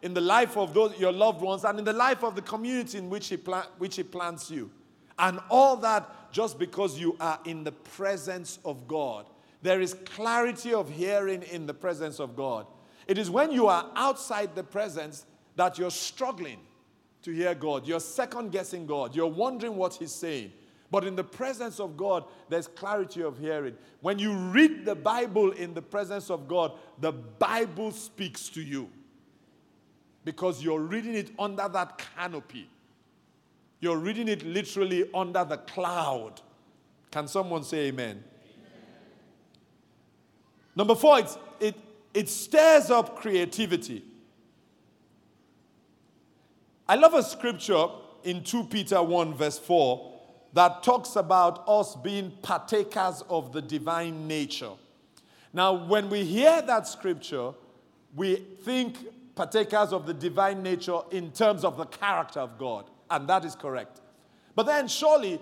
in 0.05 0.13
the 0.13 0.21
life 0.21 0.55
of 0.55 0.71
those 0.75 0.95
your 0.99 1.11
loved 1.11 1.41
ones 1.41 1.63
and 1.63 1.79
in 1.79 1.83
the 1.83 1.91
life 1.91 2.23
of 2.23 2.35
the 2.35 2.41
community 2.43 2.99
in 2.99 3.09
which 3.09 3.27
he, 3.27 3.37
pla- 3.37 3.65
which 3.79 3.95
he 3.95 4.03
plants 4.03 4.51
you. 4.51 4.69
And 5.17 5.39
all 5.49 5.77
that 5.77 6.31
just 6.31 6.59
because 6.59 6.99
you 6.99 7.17
are 7.19 7.39
in 7.43 7.63
the 7.63 7.71
presence 7.71 8.59
of 8.63 8.87
God. 8.87 9.25
There 9.63 9.81
is 9.81 9.95
clarity 10.05 10.75
of 10.75 10.91
hearing 10.91 11.41
in 11.41 11.65
the 11.65 11.73
presence 11.73 12.19
of 12.19 12.35
God. 12.35 12.67
It 13.07 13.17
is 13.17 13.31
when 13.31 13.51
you 13.51 13.65
are 13.65 13.89
outside 13.95 14.53
the 14.53 14.63
presence 14.63 15.25
that 15.55 15.79
you're 15.79 15.89
struggling 15.89 16.59
to 17.23 17.31
hear 17.31 17.55
God. 17.55 17.87
You're 17.87 17.99
second 17.99 18.51
guessing 18.51 18.85
God. 18.85 19.15
You're 19.15 19.25
wondering 19.25 19.75
what 19.75 19.95
He's 19.95 20.11
saying. 20.11 20.53
But 20.91 21.05
in 21.05 21.15
the 21.15 21.23
presence 21.23 21.79
of 21.79 21.97
God, 21.97 22.25
there's 22.47 22.67
clarity 22.67 23.23
of 23.23 23.39
hearing. 23.39 23.73
When 24.01 24.19
you 24.19 24.35
read 24.35 24.85
the 24.85 24.93
Bible 24.93 25.49
in 25.53 25.73
the 25.73 25.81
presence 25.81 26.29
of 26.29 26.47
God, 26.47 26.73
the 26.99 27.11
Bible 27.11 27.89
speaks 27.89 28.49
to 28.49 28.61
you 28.61 28.87
because 30.25 30.63
you're 30.63 30.81
reading 30.81 31.13
it 31.13 31.29
under 31.37 31.69
that 31.69 32.01
canopy. 32.17 32.67
You're 33.79 33.97
reading 33.97 34.27
it 34.27 34.43
literally 34.43 35.07
under 35.13 35.45
the 35.45 35.57
cloud. 35.57 36.41
Can 37.11 37.27
someone 37.27 37.63
say 37.63 37.87
amen? 37.87 38.23
amen. 38.23 38.23
Number 40.75 40.95
four, 40.95 41.19
it, 41.59 41.75
it 42.13 42.27
stirs 42.27 42.89
up 42.89 43.17
creativity. 43.17 44.03
I 46.89 46.95
love 46.95 47.13
a 47.13 47.23
scripture 47.23 47.85
in 48.23 48.43
2 48.43 48.65
Peter 48.65 49.01
1, 49.01 49.35
verse 49.35 49.59
4, 49.59 50.13
that 50.53 50.81
talks 50.81 51.15
about 51.15 51.63
us 51.67 51.95
being 51.95 52.31
partakers 52.41 53.23
of 53.29 53.51
the 53.51 53.61
divine 53.61 54.27
nature. 54.27 54.71
Now, 55.53 55.73
when 55.73 56.09
we 56.09 56.23
hear 56.23 56.61
that 56.63 56.87
scripture, 56.87 57.51
we 58.15 58.35
think 58.35 58.97
partakers 59.35 59.91
of 59.91 60.05
the 60.05 60.13
divine 60.13 60.63
nature 60.63 60.99
in 61.11 61.31
terms 61.31 61.63
of 61.63 61.77
the 61.77 61.85
character 61.85 62.39
of 62.39 62.57
God, 62.57 62.89
and 63.09 63.27
that 63.27 63.45
is 63.45 63.55
correct. 63.55 64.01
But 64.55 64.65
then, 64.65 64.87
surely, 64.87 65.39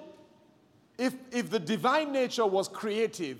if, 0.97 1.13
if 1.31 1.49
the 1.49 1.59
divine 1.59 2.11
nature 2.11 2.45
was 2.45 2.67
creative, 2.67 3.39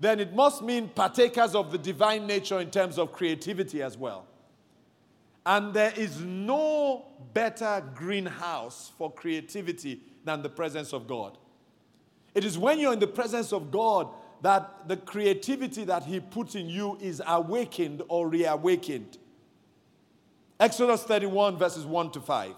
then 0.00 0.20
it 0.20 0.34
must 0.34 0.62
mean 0.62 0.88
partakers 0.88 1.54
of 1.54 1.70
the 1.70 1.78
divine 1.78 2.26
nature 2.26 2.60
in 2.60 2.70
terms 2.70 2.98
of 2.98 3.12
creativity 3.12 3.82
as 3.82 3.96
well. 3.96 4.26
And 5.46 5.72
there 5.74 5.92
is 5.96 6.20
no 6.20 7.06
better 7.32 7.82
greenhouse 7.94 8.92
for 8.98 9.12
creativity 9.12 10.00
than 10.24 10.42
the 10.42 10.48
presence 10.48 10.92
of 10.92 11.06
God. 11.06 11.38
It 12.34 12.44
is 12.44 12.58
when 12.58 12.78
you're 12.78 12.92
in 12.92 12.98
the 12.98 13.06
presence 13.06 13.52
of 13.52 13.70
God 13.70 14.08
that 14.42 14.88
the 14.88 14.96
creativity 14.96 15.84
that 15.84 16.04
He 16.04 16.20
puts 16.20 16.54
in 16.54 16.68
you 16.68 16.98
is 17.00 17.22
awakened 17.26 18.02
or 18.08 18.28
reawakened. 18.28 19.18
Exodus 20.58 21.02
31, 21.02 21.56
verses 21.56 21.84
1 21.84 22.12
to 22.12 22.20
5. 22.20 22.54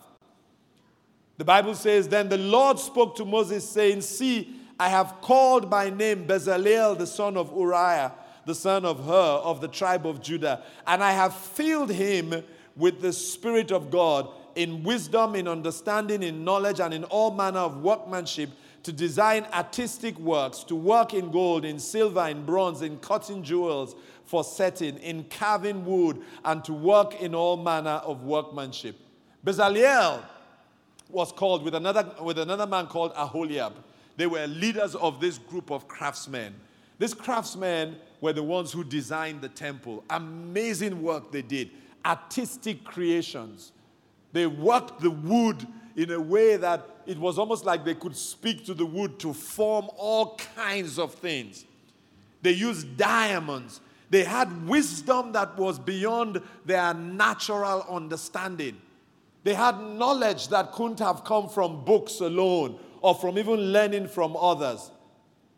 The 1.39 1.45
Bible 1.45 1.75
says, 1.75 2.09
Then 2.09 2.29
the 2.29 2.39
Lord 2.39 2.79
spoke 2.79 3.17
to 3.17 3.25
Moses, 3.25 3.69
saying, 3.69 4.03
See, 4.03 4.61
I 4.79 4.89
have 4.89 5.21
called 5.21 5.71
by 5.71 5.91
name 5.91 6.27
Bezalel, 6.27 6.99
the 6.99 7.07
son 7.07 7.37
of 7.37 7.53
Uriah, 7.57 8.13
the 8.45 8.55
son 8.55 8.85
of 8.85 9.05
Hur, 9.05 9.41
of 9.43 9.61
the 9.61 9.69
tribe 9.69 10.07
of 10.07 10.21
Judah, 10.21 10.63
and 10.87 11.03
I 11.03 11.13
have 11.13 11.35
filled 11.35 11.91
him 11.91 12.43
with 12.77 13.01
the 13.01 13.13
Spirit 13.13 13.71
of 13.73 13.91
God 13.91 14.29
in 14.55 14.83
wisdom, 14.83 15.35
in 15.35 15.49
understanding, 15.49 16.23
in 16.23 16.45
knowledge, 16.45 16.81
and 16.81 16.93
in 16.93 17.05
all 17.05 17.31
manner 17.31 17.61
of 17.61 17.83
workmanship 17.83 18.51
to 18.83 18.93
design 18.93 19.47
artistic 19.53 20.19
works, 20.19 20.63
to 20.65 20.77
work 20.77 21.13
in 21.13 21.31
gold, 21.31 21.65
in 21.65 21.79
silver, 21.79 22.29
in 22.29 22.45
bronze, 22.45 22.83
in 22.83 22.99
cutting 22.99 23.43
jewels 23.43 23.97
for 24.27 24.45
setting, 24.45 24.99
in 24.99 25.25
carving 25.25 25.85
wood, 25.85 26.21
and 26.45 26.63
to 26.65 26.73
work 26.73 27.21
in 27.21 27.35
all 27.35 27.57
manner 27.57 28.03
of 28.05 28.25
workmanship. 28.25 28.97
Bezalel 29.45 30.23
was 31.09 31.33
called 31.33 31.63
with 31.63 31.75
another, 31.75 32.13
with 32.21 32.39
another 32.39 32.67
man 32.67 32.87
called 32.87 33.13
Aholiab. 33.17 33.73
They 34.17 34.27
were 34.27 34.47
leaders 34.47 34.95
of 34.97 35.21
this 35.21 35.39
group 35.39 35.71
of 35.71 35.87
craftsmen. 35.87 36.55
These 36.99 37.15
craftsmen 37.15 37.97
were 38.21 38.33
the 38.33 38.43
ones 38.43 38.73
who 38.73 38.83
designed 38.83 39.43
the 39.43 39.49
temple. 39.49 40.03
Amazing 40.11 41.03
work 41.03 41.31
they 41.31 41.43
did, 41.43 41.71
artistic 42.05 42.83
creations. 42.83 43.73
They 44.33 44.47
worked 44.47 45.01
the 45.01 45.11
wood 45.11 45.67
in 45.95 46.11
a 46.11 46.21
way 46.21 46.57
that 46.57 46.89
it 47.07 47.19
was 47.19 47.39
almost 47.39 47.65
like 47.65 47.85
they 47.85 47.95
could 47.95 48.17
speak 48.17 48.67
to 48.67 48.75
the 48.75 48.85
wood 48.85 49.19
to 49.21 49.33
form 49.33 49.89
all 49.97 50.37
kinds 50.57 50.99
of 50.99 51.15
things. 51.15 51.65
They 52.43 52.53
used 52.53 52.97
diamonds. 52.97 53.81
They 54.11 54.25
had 54.25 54.69
wisdom 54.69 55.33
that 55.33 55.57
was 55.57 55.79
beyond 55.79 56.41
their 56.65 56.95
natural 56.95 57.85
understanding. 57.89 58.81
They 59.43 59.55
had 59.55 59.81
knowledge 59.81 60.49
that 60.49 60.73
couldn't 60.73 60.99
have 61.01 61.25
come 61.25 61.49
from 61.49 61.85
books 61.85 62.21
alone 62.21 62.79
or 63.01 63.15
from 63.15 63.39
even 63.39 63.73
learning 63.73 64.09
from 64.09 64.37
others. 64.37 64.91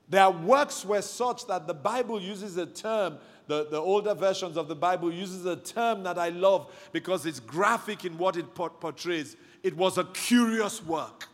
Their 0.08 0.30
works 0.30 0.84
were 0.84 1.02
such 1.02 1.46
that 1.46 1.66
the 1.66 1.74
Bible 1.74 2.20
uses 2.20 2.56
a 2.56 2.66
term, 2.66 3.18
the, 3.46 3.66
the 3.70 3.78
older 3.78 4.14
versions 4.14 4.56
of 4.56 4.68
the 4.68 4.74
Bible 4.74 5.12
uses 5.12 5.44
a 5.44 5.56
term 5.56 6.02
that 6.02 6.18
I 6.18 6.30
love 6.30 6.70
because 6.92 7.26
it's 7.26 7.40
graphic 7.40 8.04
in 8.04 8.16
what 8.16 8.37
it 8.37 8.54
portrays. 8.54 9.37
It 9.62 9.76
was 9.76 9.98
a 9.98 10.04
curious 10.04 10.82
work. 10.84 11.28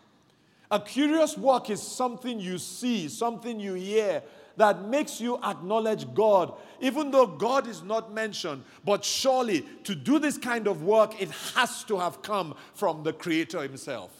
A 0.71 0.81
curious 0.81 1.37
work 1.37 1.71
is 1.71 1.81
something 1.81 2.41
you 2.41 2.59
see, 2.59 3.09
something 3.09 3.61
you 3.61 3.75
hear 3.75 4.23
that 4.57 4.85
makes 4.89 5.21
you 5.21 5.39
acknowledge 5.43 6.13
God, 6.15 6.55
even 6.81 7.11
though 7.11 7.27
God 7.27 7.67
is 7.67 7.83
not 7.83 8.13
mentioned. 8.13 8.63
But 8.85 9.05
surely, 9.05 9.63
to 9.85 9.95
do 9.95 10.19
this 10.19 10.39
kind 10.39 10.67
of 10.67 10.83
work, 10.83 11.21
it 11.21 11.31
has 11.55 11.85
to 11.85 11.99
have 11.99 12.23
come 12.23 12.55
from 12.75 13.03
the 13.03 13.13
Creator 13.13 13.63
Himself. 13.63 14.13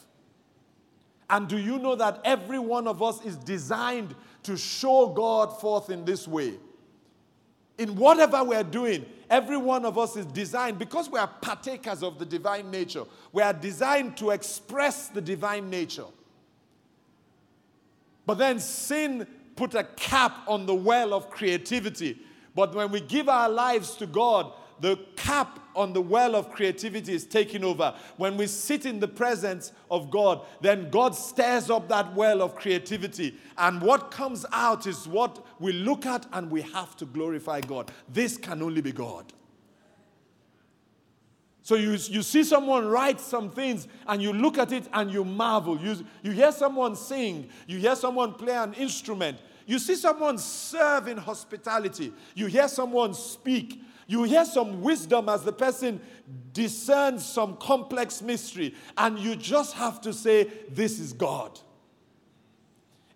And 1.31 1.49
do 1.49 1.59
you 1.59 1.79
know 1.79 1.95
that 1.95 2.21
every 2.25 2.59
one 2.59 2.87
of 2.87 3.03
us 3.03 3.25
is 3.25 3.37
designed 3.37 4.15
to 4.43 4.57
show 4.57 5.09
God 5.09 5.59
forth 5.61 5.91
in 5.91 6.05
this 6.05 6.29
way? 6.29 6.55
In 7.79 7.97
whatever 7.97 8.45
we're 8.45 8.63
doing, 8.63 9.05
every 9.31 9.57
one 9.57 9.85
of 9.85 9.99
us 9.99 10.17
is 10.17 10.27
designed 10.27 10.79
because 10.79 11.11
we 11.11 11.19
are 11.19 11.27
partakers 11.27 12.03
of 12.03 12.19
the 12.19 12.27
divine 12.27 12.71
nature. 12.71 13.05
We 13.33 13.43
are 13.43 13.53
designed 13.53 14.17
to 14.19 14.31
express 14.31 15.09
the 15.09 15.21
divine 15.21 15.71
nature. 15.71 16.05
But 18.27 18.39
then 18.39 18.61
sin 18.61 19.27
put 19.57 19.75
a 19.75 19.85
cap 19.85 20.39
on 20.47 20.67
the 20.67 20.75
well 20.75 21.15
of 21.15 21.31
creativity. 21.31 22.19
But 22.55 22.75
when 22.75 22.91
we 22.91 23.01
give 23.01 23.29
our 23.29 23.49
lives 23.49 23.97
to 23.97 24.07
God, 24.07 24.53
the 24.81 24.99
cap 25.17 25.61
on 25.75 25.93
the 25.93 26.01
well 26.01 26.37
of 26.37 26.51
creativity 26.51 27.15
is 27.15 27.25
taken 27.25 27.65
over. 27.65 27.95
When 28.17 28.37
we 28.37 28.47
sit 28.47 28.87
in 28.87 29.01
the 29.01 29.09
presence 29.09 29.73
of 29.91 30.11
God, 30.11 30.43
then 30.61 30.91
God 30.91 31.15
stirs 31.15 31.71
up 31.71 31.89
that 31.89 32.15
well 32.15 32.43
of 32.43 32.55
creativity. 32.55 33.37
And 33.59 33.81
what 33.81 34.11
comes 34.11 34.45
out 34.53 34.87
is 34.87 35.09
what 35.09 35.45
we 35.59 35.73
look 35.73 36.07
at 36.07 36.27
and 36.33 36.51
we 36.51 36.63
have 36.63 36.97
to 36.99 37.07
glorify 37.07 37.61
God. 37.61 37.91
This 38.13 38.37
can 38.37 38.63
only 38.63 38.81
be 38.81 38.93
God. 38.93 39.33
So 41.65 41.77
you, 41.77 41.93
you 41.93 42.23
see 42.23 42.45
someone 42.45 42.87
write 42.87 43.19
some 43.19 43.51
things 43.51 43.89
and 44.07 44.23
you 44.23 44.35
look 44.35 44.59
at 44.59 44.71
it 44.71 44.87
and 44.93 45.11
you 45.11 45.25
marvel. 45.25 45.81
You, 45.81 46.05
you 46.23 46.31
hear 46.33 46.53
someone 46.53 46.95
sing, 46.95 47.49
you 47.67 47.79
hear 47.79 47.97
someone 47.97 48.35
play 48.35 48.55
an 48.55 48.75
instrument, 48.75 49.39
you 49.65 49.79
see 49.79 49.95
someone 49.95 50.37
serve 50.37 51.09
in 51.09 51.17
hospitality, 51.17 52.13
you 52.35 52.47
hear 52.49 52.69
someone 52.69 53.15
speak, 53.15 53.83
you 54.07 54.25
hear 54.25 54.45
some 54.45 54.83
wisdom 54.83 55.31
as 55.31 55.43
the 55.43 55.55
person 55.55 56.03
discerns 56.53 57.25
some 57.25 57.57
complex 57.57 58.21
mystery, 58.21 58.75
and 58.99 59.19
you 59.19 59.35
just 59.35 59.73
have 59.73 60.03
to 60.03 60.13
say, 60.13 60.51
This 60.69 61.01
is 61.01 61.15
God. 61.15 61.59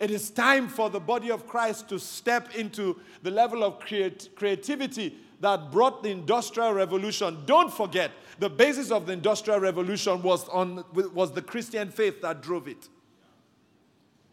It 0.00 0.10
is 0.10 0.30
time 0.30 0.68
for 0.68 0.88
the 0.88 1.00
body 1.00 1.30
of 1.30 1.46
Christ 1.46 1.90
to 1.90 1.98
step 1.98 2.54
into 2.54 2.98
the 3.22 3.30
level 3.30 3.62
of 3.62 3.78
creat- 3.78 4.30
creativity 4.36 5.18
that 5.40 5.70
brought 5.70 6.02
the 6.02 6.10
Industrial 6.10 6.72
Revolution. 6.72 7.38
Don't 7.46 7.72
forget, 7.72 8.10
the 8.38 8.50
basis 8.50 8.90
of 8.90 9.06
the 9.06 9.12
Industrial 9.12 9.60
Revolution 9.60 10.22
was, 10.22 10.48
on, 10.48 10.84
was 10.92 11.32
the 11.32 11.42
Christian 11.42 11.90
faith 11.90 12.20
that 12.22 12.42
drove 12.42 12.68
it. 12.68 12.88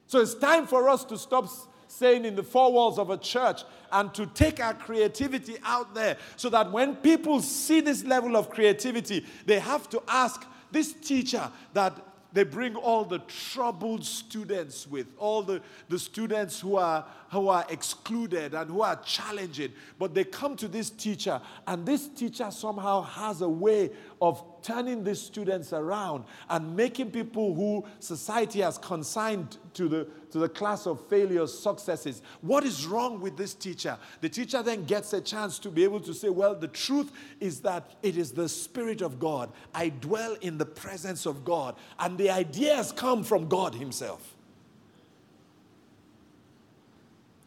So 0.07 0.19
it's 0.21 0.35
time 0.35 0.67
for 0.67 0.87
us 0.89 1.03
to 1.05 1.17
stop 1.17 1.49
saying 1.87 2.25
in 2.25 2.35
the 2.35 2.43
four 2.43 2.71
walls 2.71 2.99
of 2.99 3.09
a 3.09 3.17
church 3.17 3.63
and 3.91 4.13
to 4.13 4.25
take 4.27 4.59
our 4.59 4.73
creativity 4.73 5.55
out 5.63 5.95
there 5.95 6.17
so 6.35 6.49
that 6.49 6.71
when 6.71 6.95
people 6.95 7.41
see 7.41 7.81
this 7.81 8.03
level 8.03 8.35
of 8.35 8.49
creativity, 8.49 9.25
they 9.45 9.59
have 9.59 9.89
to 9.89 10.01
ask 10.07 10.45
this 10.71 10.93
teacher 10.93 11.49
that 11.73 11.97
they 12.33 12.43
bring 12.43 12.75
all 12.75 13.05
the 13.05 13.19
troubled 13.19 14.03
students 14.03 14.85
with, 14.87 15.07
all 15.17 15.41
the, 15.41 15.61
the 15.87 15.97
students 15.97 16.59
who 16.59 16.75
are, 16.75 17.05
who 17.35 17.49
are 17.49 17.65
excluded 17.69 18.53
and 18.53 18.69
who 18.69 18.81
are 18.81 18.95
challenging. 19.03 19.71
But 19.99 20.13
they 20.13 20.23
come 20.23 20.55
to 20.55 20.67
this 20.67 20.89
teacher, 20.89 21.41
and 21.67 21.85
this 21.85 22.07
teacher 22.07 22.49
somehow 22.49 23.01
has 23.01 23.41
a 23.41 23.49
way 23.49 23.91
of 24.21 24.43
turning 24.63 25.03
these 25.03 25.21
students 25.21 25.73
around 25.73 26.23
and 26.49 26.75
making 26.75 27.11
people 27.11 27.53
who 27.53 27.85
society 27.99 28.61
has 28.61 28.77
consigned 28.77 29.57
to 29.73 29.87
the, 29.87 30.07
to 30.31 30.39
the 30.39 30.49
class 30.49 30.87
of 30.87 31.05
failures 31.07 31.57
successes. 31.57 32.21
What 32.41 32.63
is 32.63 32.85
wrong 32.85 33.19
with 33.19 33.37
this 33.37 33.53
teacher? 33.53 33.97
The 34.21 34.29
teacher 34.29 34.63
then 34.63 34.85
gets 34.85 35.13
a 35.13 35.21
chance 35.21 35.59
to 35.59 35.69
be 35.69 35.83
able 35.83 35.99
to 35.99 36.13
say, 36.13 36.29
Well, 36.29 36.55
the 36.55 36.69
truth 36.69 37.11
is 37.39 37.59
that 37.61 37.91
it 38.01 38.17
is 38.17 38.31
the 38.31 38.49
Spirit 38.49 39.01
of 39.01 39.19
God. 39.19 39.51
I 39.73 39.89
dwell 39.89 40.35
in 40.41 40.57
the 40.57 40.65
presence 40.65 41.25
of 41.25 41.43
God, 41.43 41.75
and 41.99 42.17
the 42.17 42.29
ideas 42.29 42.91
come 42.91 43.23
from 43.23 43.47
God 43.47 43.75
Himself. 43.75 44.34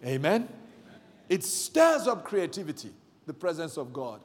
Amen? 0.05 0.49
It 1.29 1.45
stirs 1.45 2.07
up 2.07 2.25
creativity, 2.25 2.91
the 3.27 3.35
presence 3.35 3.77
of 3.77 3.93
God. 3.93 4.21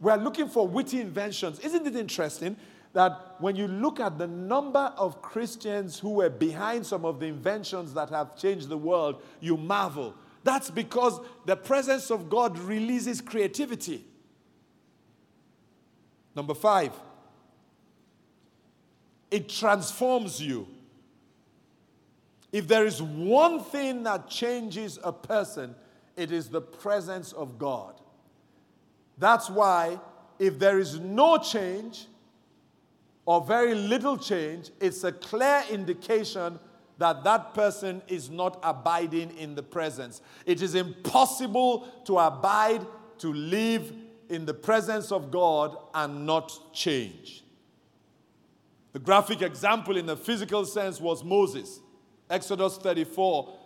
We're 0.00 0.16
looking 0.16 0.48
for 0.48 0.66
witty 0.66 1.00
inventions. 1.00 1.60
Isn't 1.60 1.86
it 1.86 1.94
interesting 1.94 2.56
that 2.92 3.36
when 3.38 3.56
you 3.56 3.68
look 3.68 4.00
at 4.00 4.18
the 4.18 4.26
number 4.26 4.92
of 4.96 5.22
Christians 5.22 5.98
who 5.98 6.10
were 6.10 6.30
behind 6.30 6.84
some 6.84 7.04
of 7.04 7.20
the 7.20 7.26
inventions 7.26 7.94
that 7.94 8.10
have 8.10 8.36
changed 8.36 8.68
the 8.68 8.76
world, 8.76 9.22
you 9.40 9.56
marvel. 9.56 10.14
That's 10.44 10.70
because 10.70 11.20
the 11.46 11.56
presence 11.56 12.10
of 12.10 12.28
God 12.28 12.58
releases 12.58 13.20
creativity. 13.20 14.04
Number 16.34 16.54
five, 16.54 16.92
it 19.30 19.48
transforms 19.48 20.42
you. 20.42 20.66
If 22.52 22.68
there 22.68 22.84
is 22.84 23.00
one 23.00 23.60
thing 23.60 24.02
that 24.02 24.28
changes 24.28 24.98
a 25.02 25.12
person, 25.12 25.74
it 26.16 26.30
is 26.30 26.48
the 26.48 26.60
presence 26.60 27.32
of 27.32 27.58
God. 27.58 27.94
That's 29.16 29.48
why, 29.48 29.98
if 30.38 30.58
there 30.58 30.78
is 30.78 30.98
no 30.98 31.38
change 31.38 32.06
or 33.24 33.40
very 33.40 33.74
little 33.74 34.18
change, 34.18 34.70
it's 34.80 35.02
a 35.04 35.12
clear 35.12 35.62
indication 35.70 36.58
that 36.98 37.24
that 37.24 37.54
person 37.54 38.02
is 38.06 38.28
not 38.28 38.58
abiding 38.62 39.36
in 39.38 39.54
the 39.54 39.62
presence. 39.62 40.20
It 40.44 40.60
is 40.60 40.74
impossible 40.74 41.88
to 42.04 42.18
abide, 42.18 42.86
to 43.18 43.32
live 43.32 43.92
in 44.28 44.44
the 44.44 44.54
presence 44.54 45.10
of 45.10 45.30
God 45.30 45.76
and 45.94 46.26
not 46.26 46.52
change. 46.74 47.44
The 48.92 48.98
graphic 48.98 49.40
example 49.40 49.96
in 49.96 50.06
the 50.06 50.16
physical 50.16 50.66
sense 50.66 51.00
was 51.00 51.24
Moses. 51.24 51.80
Exodus 52.32 52.78
34, 52.78 53.58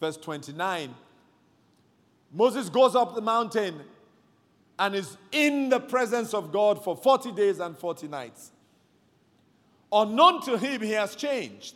verse 0.00 0.16
29. 0.16 0.94
Moses 2.32 2.68
goes 2.68 2.94
up 2.94 3.16
the 3.16 3.20
mountain 3.20 3.80
and 4.78 4.94
is 4.94 5.18
in 5.32 5.68
the 5.68 5.80
presence 5.80 6.32
of 6.32 6.52
God 6.52 6.82
for 6.82 6.96
40 6.96 7.32
days 7.32 7.58
and 7.58 7.76
40 7.76 8.06
nights. 8.06 8.52
Unknown 9.90 10.40
to 10.42 10.56
him, 10.56 10.80
he 10.80 10.92
has 10.92 11.16
changed. 11.16 11.74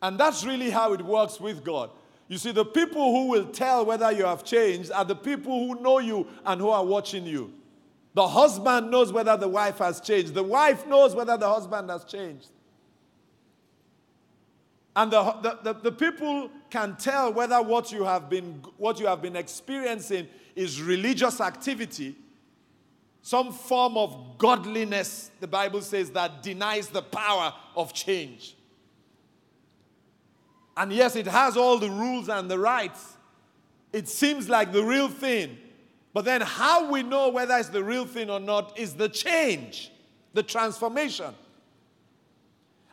And 0.00 0.18
that's 0.18 0.44
really 0.44 0.70
how 0.70 0.92
it 0.92 1.02
works 1.02 1.40
with 1.40 1.64
God. 1.64 1.90
You 2.28 2.38
see, 2.38 2.52
the 2.52 2.64
people 2.64 3.12
who 3.12 3.28
will 3.28 3.46
tell 3.46 3.84
whether 3.84 4.12
you 4.12 4.24
have 4.24 4.44
changed 4.44 4.92
are 4.92 5.04
the 5.04 5.16
people 5.16 5.66
who 5.66 5.82
know 5.82 5.98
you 5.98 6.28
and 6.46 6.60
who 6.60 6.68
are 6.68 6.84
watching 6.84 7.26
you. 7.26 7.52
The 8.14 8.28
husband 8.28 8.90
knows 8.90 9.12
whether 9.12 9.36
the 9.36 9.48
wife 9.48 9.78
has 9.78 10.00
changed, 10.00 10.34
the 10.34 10.44
wife 10.44 10.86
knows 10.86 11.16
whether 11.16 11.36
the 11.36 11.48
husband 11.48 11.90
has 11.90 12.04
changed. 12.04 12.50
And 14.98 15.12
the, 15.12 15.22
the, 15.22 15.58
the, 15.62 15.80
the, 15.80 15.92
people 15.92 16.50
can 16.70 16.96
tell 16.96 17.32
whether 17.32 17.62
what 17.62 17.92
you, 17.92 18.02
have 18.02 18.28
been, 18.28 18.64
what 18.78 18.98
you 18.98 19.06
have 19.06 19.22
been 19.22 19.36
experiencing 19.36 20.26
is 20.56 20.82
religious 20.82 21.40
activity, 21.40 22.16
some 23.22 23.52
form 23.52 23.96
of 23.96 24.38
godliness, 24.38 25.30
the 25.38 25.46
Bible 25.46 25.82
says, 25.82 26.10
that 26.10 26.42
denies 26.42 26.88
the 26.88 27.02
power 27.02 27.54
of 27.76 27.92
change. 27.92 28.56
And 30.76 30.92
yes, 30.92 31.14
it 31.14 31.28
has 31.28 31.56
all 31.56 31.78
the 31.78 31.90
rules 31.90 32.28
and 32.28 32.50
the 32.50 32.58
rights. 32.58 33.18
It 33.92 34.08
seems 34.08 34.48
like 34.48 34.72
the 34.72 34.82
real 34.82 35.08
thing. 35.08 35.58
But 36.12 36.24
then, 36.24 36.40
how 36.40 36.90
we 36.90 37.04
know 37.04 37.28
whether 37.28 37.56
it's 37.56 37.68
the 37.68 37.84
real 37.84 38.04
thing 38.04 38.30
or 38.30 38.40
not 38.40 38.76
is 38.76 38.94
the 38.94 39.08
change, 39.08 39.92
the 40.34 40.42
transformation. 40.42 41.36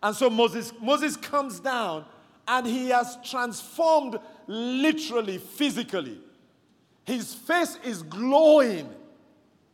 And 0.06 0.15
so 0.15 0.30
Moses, 0.30 0.72
Moses 0.80 1.18
comes 1.18 1.60
down 1.60 2.06
and 2.48 2.68
he 2.68 2.89
has 2.89 3.18
transformed 3.24 4.20
literally, 4.46 5.39
physically. 5.39 6.20
His 7.06 7.34
face 7.34 7.80
is 7.84 8.04
glowing. 8.04 8.88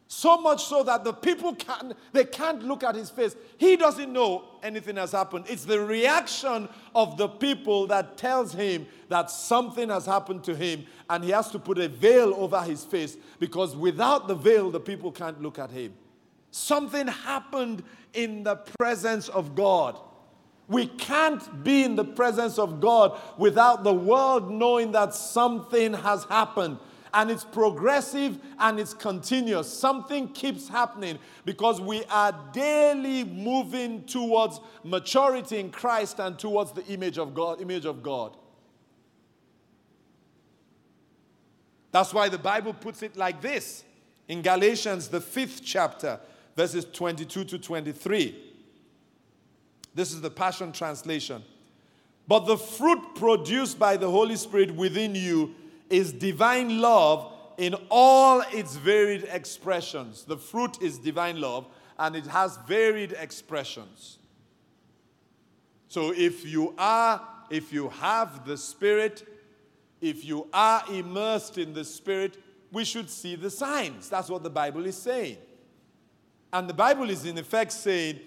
So 0.07 0.37
much 0.37 0.63
so 0.63 0.83
that 0.83 1.03
the 1.03 1.11
people 1.11 1.53
can't, 1.55 1.97
they 2.13 2.23
can't 2.23 2.63
look 2.63 2.81
at 2.81 2.95
his 2.95 3.09
face. 3.09 3.35
He 3.57 3.75
doesn't 3.75 4.13
know 4.13 4.45
anything 4.63 4.95
has 4.95 5.11
happened. 5.11 5.47
It's 5.49 5.65
the 5.65 5.81
reaction 5.81 6.69
of 6.95 7.17
the 7.17 7.27
people 7.27 7.87
that 7.87 8.15
tells 8.15 8.53
him 8.53 8.87
that 9.09 9.29
something 9.29 9.89
has 9.89 10.05
happened 10.05 10.45
to 10.45 10.55
him 10.55 10.85
and 11.09 11.25
he 11.25 11.31
has 11.31 11.51
to 11.51 11.59
put 11.59 11.77
a 11.77 11.89
veil 11.89 12.33
over 12.37 12.61
his 12.61 12.85
face 12.85 13.17
because 13.37 13.75
without 13.75 14.29
the 14.29 14.35
veil, 14.35 14.71
the 14.71 14.79
people 14.79 15.11
can't 15.11 15.41
look 15.41 15.59
at 15.59 15.71
him. 15.71 15.93
Something 16.51 17.07
happened 17.07 17.83
in 18.13 18.43
the 18.43 18.55
presence 18.55 19.27
of 19.27 19.55
God. 19.55 19.99
We 20.71 20.87
can't 20.87 21.65
be 21.65 21.83
in 21.83 21.97
the 21.97 22.05
presence 22.05 22.57
of 22.57 22.79
God 22.79 23.19
without 23.37 23.83
the 23.83 23.93
world 23.93 24.49
knowing 24.49 24.93
that 24.93 25.13
something 25.13 25.93
has 25.93 26.23
happened. 26.23 26.77
And 27.13 27.29
it's 27.29 27.43
progressive 27.43 28.39
and 28.57 28.79
it's 28.79 28.93
continuous. 28.93 29.67
Something 29.67 30.29
keeps 30.29 30.69
happening 30.69 31.19
because 31.43 31.81
we 31.81 32.05
are 32.05 32.33
daily 32.53 33.25
moving 33.25 34.05
towards 34.05 34.61
maturity 34.85 35.59
in 35.59 35.71
Christ 35.71 36.19
and 36.19 36.39
towards 36.39 36.71
the 36.71 36.85
image 36.85 37.17
of 37.17 37.33
God, 37.33 37.59
image 37.59 37.85
of 37.85 38.01
God. 38.01 38.37
That's 41.91 42.13
why 42.13 42.29
the 42.29 42.37
Bible 42.37 42.73
puts 42.73 43.03
it 43.03 43.17
like 43.17 43.41
this 43.41 43.83
in 44.29 44.41
Galatians, 44.41 45.09
the 45.09 45.19
fifth 45.19 45.63
chapter, 45.65 46.17
verses 46.55 46.85
22 46.85 47.43
to 47.43 47.59
23. 47.59 48.50
This 49.93 50.13
is 50.13 50.21
the 50.21 50.29
Passion 50.29 50.71
Translation. 50.71 51.43
But 52.27 52.45
the 52.45 52.57
fruit 52.57 53.15
produced 53.15 53.77
by 53.77 53.97
the 53.97 54.09
Holy 54.09 54.35
Spirit 54.35 54.75
within 54.75 55.15
you 55.15 55.53
is 55.89 56.13
divine 56.13 56.79
love 56.79 57.33
in 57.57 57.75
all 57.89 58.41
its 58.51 58.75
varied 58.75 59.27
expressions. 59.31 60.23
The 60.23 60.37
fruit 60.37 60.81
is 60.81 60.97
divine 60.97 61.41
love 61.41 61.67
and 61.99 62.15
it 62.15 62.25
has 62.27 62.57
varied 62.67 63.13
expressions. 63.19 64.17
So 65.87 66.13
if 66.15 66.45
you 66.45 66.73
are, 66.77 67.21
if 67.49 67.73
you 67.73 67.89
have 67.89 68.45
the 68.47 68.57
Spirit, 68.57 69.27
if 69.99 70.23
you 70.23 70.47
are 70.53 70.83
immersed 70.89 71.57
in 71.57 71.73
the 71.73 71.83
Spirit, 71.83 72.37
we 72.71 72.85
should 72.85 73.09
see 73.09 73.35
the 73.35 73.49
signs. 73.49 74.09
That's 74.09 74.29
what 74.29 74.41
the 74.41 74.49
Bible 74.49 74.85
is 74.85 74.95
saying. 74.95 75.37
And 76.53 76.69
the 76.69 76.73
Bible 76.73 77.09
is 77.09 77.25
in 77.25 77.37
effect 77.37 77.73
saying, 77.73 78.21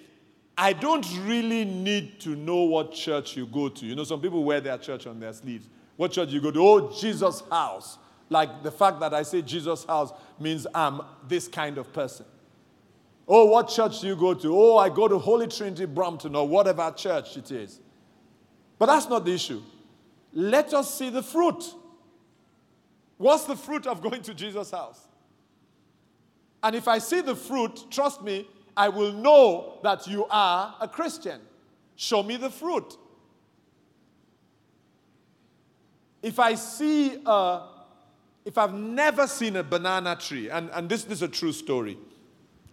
I 0.57 0.73
don't 0.73 1.07
really 1.23 1.65
need 1.65 2.21
to 2.21 2.31
know 2.31 2.63
what 2.63 2.93
church 2.93 3.37
you 3.37 3.47
go 3.47 3.69
to. 3.69 3.87
You 3.87 3.97
know, 3.97 4.05
some 4.05 4.21
people 4.21 4.45
wear 4.45 4.61
their 4.61 4.79
church 4.79 5.07
on 5.07 5.19
their 5.19 5.33
sleeves. 5.33 5.69
What 5.97 6.13
church 6.13 6.31
you 6.31 6.41
go 6.41 6.51
to? 6.51 6.61
Oh, 6.61 6.93
Jesus' 7.01 7.43
house. 7.51 7.99
Like 8.31 8.63
the 8.63 8.71
fact 8.71 9.01
that 9.01 9.13
I 9.13 9.23
say 9.23 9.43
Jesus' 9.43 9.85
house 9.85 10.13
means 10.39 10.67
I'm 10.75 11.01
this 11.27 11.49
kind 11.49 11.79
of 11.79 11.93
person. 11.93 12.27
Oh, 13.27 13.47
what 13.47 13.69
church 13.69 14.01
do 14.01 14.07
you 14.07 14.17
go 14.17 14.35
to? 14.35 14.57
Oh, 14.57 14.77
I 14.77 14.89
go 14.89 15.09
to 15.09 15.19
Holy 15.19 15.47
Trinity 15.47 15.87
Brompton 15.87 16.37
or 16.37 16.47
whatever 16.47 16.93
church 16.97 17.37
it 17.37 17.51
is. 17.51 17.81
But 18.79 18.87
that's 18.87 19.09
not 19.09 19.25
the 19.25 19.33
issue. 19.33 19.63
Let 20.33 20.75
us 20.75 20.93
see 20.95 21.11
the 21.11 21.23
fruit. 21.23 21.65
What's 23.17 23.45
the 23.45 23.57
fruit 23.57 23.87
of 23.87 24.03
going 24.03 24.23
to 24.23 24.35
Jesus' 24.35 24.71
house? 24.71 25.01
And 26.63 26.75
if 26.75 26.89
I 26.89 26.99
see 26.99 27.21
the 27.21 27.37
fruit, 27.37 27.87
trust 27.91 28.23
me, 28.23 28.47
I 28.77 28.89
will 28.89 29.13
know 29.13 29.79
that 29.83 30.07
you 30.07 30.27
are 30.31 30.75
a 30.81 30.89
Christian. 30.89 31.41
Show 31.97 32.23
me 32.23 32.37
the 32.37 32.51
fruit. 32.51 32.97
If 36.23 36.39
I 36.39 36.55
see, 36.55 37.21
a, 37.25 37.69
if 38.45 38.59
I've 38.59 38.75
never 38.75 39.27
seen 39.27 39.57
a 39.57 39.63
banana 39.63 40.17
tree, 40.17 40.49
and, 40.49 40.71
and 40.73 40.89
this, 40.89 41.05
this 41.05 41.19
is 41.19 41.23
a 41.23 41.29
true 41.29 41.53
story, 41.53 41.99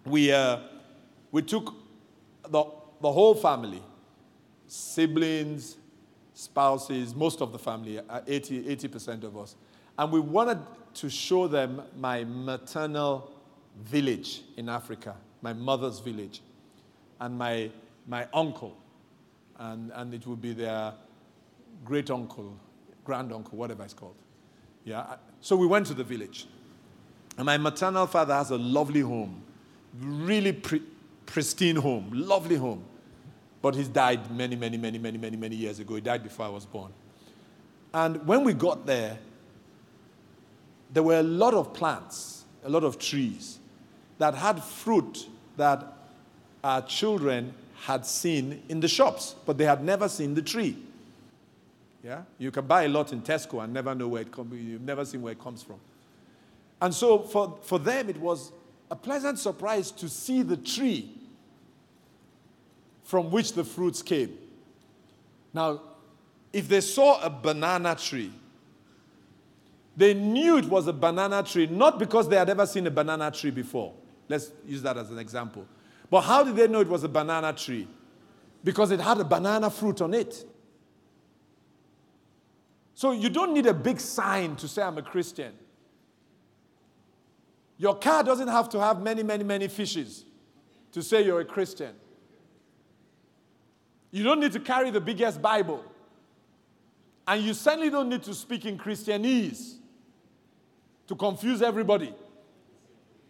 we, 0.06 0.32
uh, 0.32 0.60
we 1.32 1.42
took 1.42 1.76
the, 2.44 2.64
the 3.02 3.12
whole 3.12 3.36
family, 3.36 3.84
siblings, 4.68 5.78
spouses, 6.34 7.14
most 7.14 7.42
of 7.42 7.52
the 7.52 7.60
family, 7.60 8.00
uh, 8.00 8.22
80, 8.26 8.64
80% 8.76 9.24
of 9.24 9.38
us, 9.38 9.56
and 10.00 10.12
we 10.12 10.20
wanted 10.20 10.60
to 10.94 11.10
show 11.10 11.48
them 11.48 11.82
my 11.98 12.24
maternal 12.24 13.32
village 13.84 14.42
in 14.58 14.70
Africa 14.70 15.16
my 15.41 15.54
mother's 15.54 15.99
village, 15.99 16.41
and 17.19 17.38
my, 17.38 17.69
my 18.08 18.27
uncle, 18.34 18.75
and, 19.58 19.91
and 19.93 20.13
it 20.13 20.25
would 20.25 20.41
be 20.41 20.54
their 20.54 20.93
great 21.86 22.10
uncle, 22.10 22.58
grand 23.04 23.32
uncle, 23.34 23.58
whatever 23.58 23.84
it's 23.84 23.93
called. 23.93 24.15
Yeah. 24.84 25.15
So 25.39 25.56
we 25.56 25.67
went 25.67 25.88
to 25.88 25.93
the 25.93 26.04
village. 26.04 26.47
And 27.38 27.45
my 27.45 27.58
maternal 27.58 28.08
father 28.08 28.34
has 28.34 28.51
a 28.51 28.58
lovely 28.58 29.01
home, 29.01 29.41
really 29.99 30.51
pre- 30.51 30.84
pristine 31.25 31.75
home, 31.75 32.10
lovely 32.13 32.56
home. 32.56 32.84
But 33.62 33.75
he's 33.75 33.88
died 33.88 34.32
many, 34.32 34.56
many, 34.56 34.77
many, 34.77 34.97
many, 34.97 35.17
many, 35.17 35.38
many 35.38 35.56
years 35.56 35.80
ago. 35.80 35.95
He 35.95 36.01
died 36.01 36.23
before 36.23 36.47
I 36.47 36.49
was 36.49 36.65
born. 36.65 36.91
And 37.93 38.25
when 38.25 38.43
we 38.43 38.54
got 38.54 38.86
there, 38.86 39.17
there 40.91 41.04
were 41.04 41.19
a 41.19 41.23
lot 41.23 41.54
of 41.54 41.73
plants, 41.73 42.45
a 42.63 42.69
lot 42.69 42.84
of 42.84 42.97
trees 42.99 43.60
that 44.22 44.36
had 44.36 44.64
fruit 44.64 45.26
that 45.58 45.84
our 46.64 46.84
children 46.84 47.52
had 47.86 48.06
seen 48.06 48.62
in 48.70 48.80
the 48.80 48.88
shops, 48.88 49.34
but 49.48 49.58
they 49.58 49.66
had 49.66 49.84
never 49.84 50.08
seen 50.08 50.36
the 50.36 50.44
tree. 50.44 50.78
Yeah? 52.04 52.22
You 52.38 52.52
can 52.52 52.68
buy 52.68 52.84
a 52.84 52.88
lot 52.88 53.14
in 53.14 53.24
Tesco 53.24 53.64
and 53.64 53.74
never 53.74 53.96
know 53.96 54.08
where 54.08 54.22
it 54.22 54.32
comes 54.32 54.54
You've 54.54 54.84
never 54.84 55.06
seen 55.06 55.24
where 55.24 55.32
it 55.32 55.40
comes 55.40 55.64
from. 55.64 55.80
And 56.80 56.94
so 56.94 57.18
for, 57.18 57.58
for 57.64 57.80
them, 57.80 58.10
it 58.10 58.18
was 58.18 58.52
a 58.92 58.96
pleasant 58.96 59.40
surprise 59.40 59.90
to 59.90 60.08
see 60.08 60.44
the 60.44 60.58
tree 60.58 61.10
from 63.04 63.32
which 63.32 63.54
the 63.54 63.64
fruits 63.64 64.04
came. 64.04 64.38
Now, 65.52 65.82
if 66.54 66.68
they 66.68 66.82
saw 66.82 67.20
a 67.24 67.30
banana 67.32 67.96
tree, 67.96 68.32
they 69.98 70.14
knew 70.14 70.60
it 70.60 70.66
was 70.66 70.86
a 70.86 70.94
banana 70.94 71.42
tree, 71.42 71.66
not 71.66 71.98
because 71.98 72.30
they 72.30 72.36
had 72.36 72.52
ever 72.52 72.68
seen 72.68 72.86
a 72.86 72.92
banana 72.92 73.32
tree 73.32 73.50
before. 73.50 73.94
Let's 74.32 74.50
use 74.65 74.82
that 74.84 74.98
as 74.98 75.12
an 75.12 75.20
example. 75.20 75.65
But 76.10 76.22
how 76.22 76.41
did 76.46 76.56
they 76.56 76.65
know 76.70 76.80
it 76.80 76.88
was 76.88 77.04
a 77.04 77.10
banana 77.10 77.52
tree? 77.52 77.86
Because 78.63 78.91
it 78.91 79.02
had 79.02 79.20
a 79.20 79.26
banana 79.26 79.70
fruit 79.70 80.00
on 80.00 80.13
it. 80.13 80.46
So 82.94 83.12
you 83.12 83.30
don't 83.30 83.54
need 83.54 83.65
a 83.65 83.74
big 83.74 84.00
sign 84.00 84.56
to 84.56 84.70
say 84.70 84.84
I'm 84.84 84.98
a 84.98 85.02
Christian. 85.02 85.52
Your 87.78 87.94
car 87.94 88.24
doesn't 88.24 88.48
have 88.48 88.70
to 88.70 88.80
have 88.80 89.02
many, 89.02 89.22
many, 89.22 89.44
many 89.44 89.67
fishes 89.67 90.24
to 90.94 91.04
say 91.04 91.26
you're 91.26 91.41
a 91.41 91.46
Christian. 91.46 91.94
You 94.12 94.24
don't 94.24 94.39
need 94.39 94.54
to 94.54 94.62
carry 94.62 94.91
the 94.91 95.02
biggest 95.02 95.41
Bible. 95.41 95.84
And 97.28 97.44
you 97.44 97.54
certainly 97.54 97.89
don't 97.89 98.08
need 98.08 98.24
to 98.24 98.34
speak 98.34 98.65
in 98.65 98.78
Christianese 98.78 99.76
to 101.08 101.15
confuse 101.17 101.62
everybody 101.62 102.13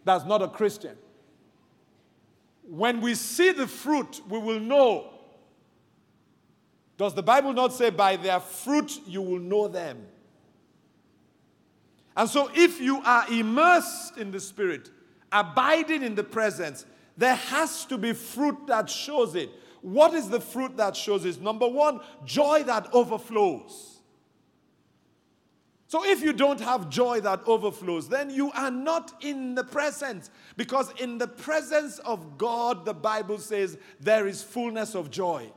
that's 0.04 0.24
not 0.24 0.42
a 0.42 0.48
Christian. 0.48 0.96
When 2.62 3.00
we 3.00 3.14
see 3.14 3.52
the 3.52 3.66
fruit, 3.66 4.20
we 4.28 4.38
will 4.38 4.60
know. 4.60 5.10
Does 6.96 7.14
the 7.14 7.22
Bible 7.22 7.52
not 7.52 7.72
say, 7.72 7.90
by 7.90 8.16
their 8.16 8.40
fruit 8.40 9.00
you 9.06 9.22
will 9.22 9.38
know 9.38 9.68
them? 9.68 10.06
And 12.16 12.28
so, 12.28 12.50
if 12.54 12.80
you 12.80 13.00
are 13.02 13.26
immersed 13.30 14.18
in 14.18 14.30
the 14.30 14.40
Spirit, 14.40 14.90
abiding 15.30 16.02
in 16.02 16.14
the 16.14 16.24
presence, 16.24 16.84
there 17.16 17.34
has 17.34 17.84
to 17.86 17.98
be 17.98 18.12
fruit 18.12 18.66
that 18.66 18.88
shows 18.88 19.34
it. 19.34 19.50
What 19.80 20.14
is 20.14 20.28
the 20.28 20.40
fruit 20.40 20.76
that 20.76 20.94
shows 20.94 21.24
it? 21.24 21.40
Number 21.40 21.66
one, 21.66 22.00
joy 22.24 22.62
that 22.64 22.88
overflows. 22.92 23.91
So 25.92 26.06
if 26.06 26.22
you 26.22 26.32
don't 26.32 26.58
have 26.60 26.88
joy 26.88 27.20
that 27.20 27.42
overflows, 27.44 28.08
then 28.08 28.30
you 28.30 28.50
are 28.52 28.70
not 28.70 29.12
in 29.22 29.54
the 29.54 29.62
presence. 29.62 30.30
Because 30.56 30.90
in 30.98 31.18
the 31.18 31.26
presence 31.26 31.98
of 31.98 32.38
God, 32.38 32.86
the 32.86 32.94
Bible 32.94 33.36
says 33.36 33.76
there 34.00 34.26
is 34.26 34.42
fullness 34.42 34.94
of 34.94 35.10
joy. 35.10 35.52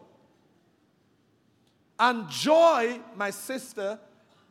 And 1.97 2.29
joy, 2.29 2.99
my 3.15 3.29
sister, 3.29 3.97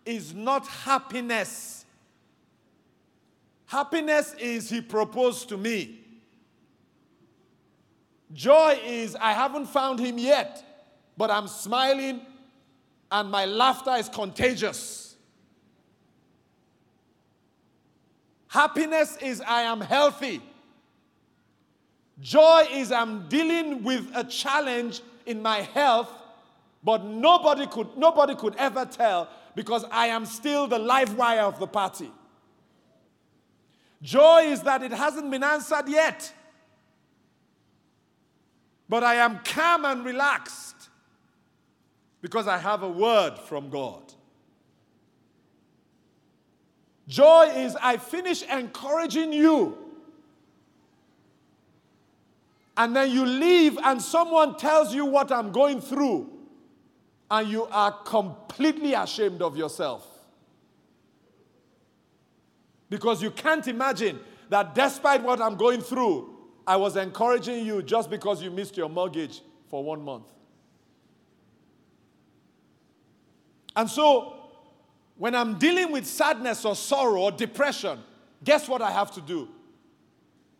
is 0.06 0.32
not 0.32 0.66
happiness. 0.66 1.84
Happiness 3.66 4.34
is 4.38 4.70
he 4.70 4.80
proposed 4.80 5.50
to 5.50 5.58
me. 5.58 6.00
Joy 8.32 8.80
is 8.86 9.16
I 9.16 9.34
haven't 9.34 9.66
found 9.66 9.98
him 9.98 10.16
yet, 10.16 10.64
but 11.18 11.30
I'm 11.30 11.46
smiling 11.46 12.22
and 13.12 13.30
my 13.30 13.44
laughter 13.44 13.92
is 13.96 14.08
contagious. 14.08 15.03
Happiness 18.54 19.16
is 19.16 19.40
I 19.40 19.62
am 19.62 19.80
healthy. 19.80 20.40
Joy 22.20 22.68
is 22.70 22.92
I'm 22.92 23.28
dealing 23.28 23.82
with 23.82 24.08
a 24.14 24.22
challenge 24.22 25.00
in 25.26 25.42
my 25.42 25.62
health, 25.62 26.08
but 26.84 27.04
nobody 27.04 27.66
could, 27.66 27.96
nobody 27.96 28.36
could 28.36 28.54
ever 28.54 28.84
tell 28.84 29.28
because 29.56 29.84
I 29.90 30.06
am 30.06 30.24
still 30.24 30.68
the 30.68 30.78
live 30.78 31.16
wire 31.16 31.40
of 31.40 31.58
the 31.58 31.66
party. 31.66 32.12
Joy 34.00 34.42
is 34.44 34.62
that 34.62 34.84
it 34.84 34.92
hasn't 34.92 35.32
been 35.32 35.42
answered 35.42 35.88
yet, 35.88 36.32
but 38.88 39.02
I 39.02 39.16
am 39.16 39.40
calm 39.40 39.84
and 39.84 40.04
relaxed 40.04 40.90
because 42.20 42.46
I 42.46 42.58
have 42.58 42.84
a 42.84 42.88
word 42.88 43.36
from 43.36 43.68
God. 43.68 44.12
Joy 47.06 47.52
is 47.54 47.76
I 47.76 47.96
finish 47.96 48.42
encouraging 48.42 49.32
you. 49.32 49.78
And 52.76 52.96
then 52.96 53.10
you 53.10 53.24
leave, 53.24 53.78
and 53.84 54.02
someone 54.02 54.56
tells 54.56 54.92
you 54.92 55.04
what 55.06 55.30
I'm 55.30 55.52
going 55.52 55.80
through, 55.80 56.28
and 57.30 57.48
you 57.48 57.66
are 57.66 57.92
completely 57.92 58.94
ashamed 58.94 59.42
of 59.42 59.56
yourself. 59.56 60.06
Because 62.90 63.22
you 63.22 63.30
can't 63.30 63.66
imagine 63.68 64.18
that 64.48 64.74
despite 64.74 65.22
what 65.22 65.40
I'm 65.40 65.56
going 65.56 65.80
through, 65.80 66.36
I 66.66 66.76
was 66.76 66.96
encouraging 66.96 67.64
you 67.64 67.82
just 67.82 68.10
because 68.10 68.42
you 68.42 68.50
missed 68.50 68.76
your 68.76 68.88
mortgage 68.88 69.42
for 69.68 69.84
one 69.84 70.02
month. 70.02 70.26
And 73.76 73.88
so 73.88 74.43
when 75.16 75.34
I'm 75.34 75.58
dealing 75.58 75.92
with 75.92 76.06
sadness 76.06 76.64
or 76.64 76.74
sorrow 76.74 77.22
or 77.22 77.32
depression, 77.32 77.98
guess 78.42 78.68
what 78.68 78.82
I 78.82 78.90
have 78.90 79.12
to 79.12 79.20
do? 79.20 79.48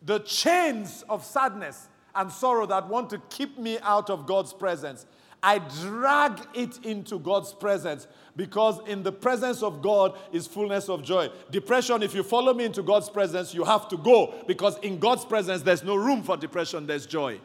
The 0.03 0.19
chains 0.19 1.03
of 1.09 1.25
sadness 1.25 1.87
and 2.13 2.31
sorrow 2.31 2.65
that 2.67 2.87
want 2.87 3.09
to 3.09 3.17
keep 3.29 3.59
me 3.59 3.79
out 3.79 4.09
of 4.09 4.25
God's 4.25 4.53
presence, 4.53 5.05
I 5.43 5.59
drag 5.59 6.39
it 6.53 6.83
into 6.83 7.19
God's 7.19 7.53
presence 7.53 8.07
because 8.35 8.79
in 8.87 9.03
the 9.03 9.11
presence 9.11 9.61
of 9.61 9.81
God 9.81 10.17
is 10.31 10.47
fullness 10.47 10.89
of 10.89 11.03
joy. 11.03 11.29
Depression, 11.51 12.01
if 12.01 12.15
you 12.15 12.23
follow 12.23 12.53
me 12.53 12.65
into 12.65 12.81
God's 12.81 13.09
presence, 13.09 13.53
you 13.53 13.63
have 13.63 13.87
to 13.89 13.97
go 13.97 14.33
because 14.47 14.77
in 14.79 14.97
God's 14.97 15.25
presence 15.25 15.61
there's 15.61 15.83
no 15.83 15.95
room 15.95 16.23
for 16.23 16.37
depression, 16.37 16.87
there's 16.87 17.05
joy. 17.05 17.39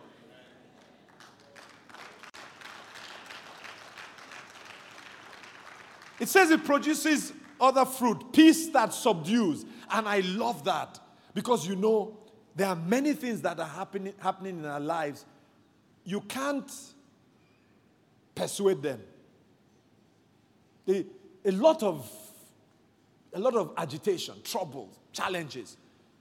It 6.20 6.28
says 6.28 6.50
it 6.50 6.64
produces 6.64 7.32
other 7.60 7.84
fruit, 7.84 8.32
peace 8.32 8.68
that 8.68 8.94
subdues. 8.94 9.64
And 9.90 10.08
I 10.08 10.20
love 10.20 10.64
that 10.64 11.00
because 11.34 11.66
you 11.66 11.74
know, 11.74 12.16
there 12.54 12.68
are 12.68 12.76
many 12.76 13.14
things 13.14 13.40
that 13.42 13.58
are 13.58 13.66
happening, 13.66 14.12
happening 14.18 14.58
in 14.58 14.66
our 14.66 14.80
lives. 14.80 15.24
You 16.04 16.20
can't 16.20 16.70
persuade 18.34 18.82
them. 18.82 19.00
a 20.88 21.50
lot 21.50 21.82
of 21.82 22.10
a 23.32 23.38
lot 23.38 23.54
of 23.54 23.72
agitation, 23.76 24.34
trouble, 24.42 24.90
challenges. 25.12 25.76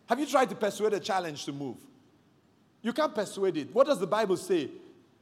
Have 0.08 0.20
you 0.20 0.28
tried 0.28 0.50
to 0.50 0.56
persuade 0.56 0.94
a 0.94 1.00
challenge 1.00 1.44
to 1.46 1.52
move? 1.52 1.78
You 2.82 2.94
can't 2.94 3.14
persuade 3.14 3.58
it. 3.58 3.74
What 3.74 3.88
does 3.88 4.00
the 4.00 4.08
Bible 4.08 4.38
say? 4.38 4.70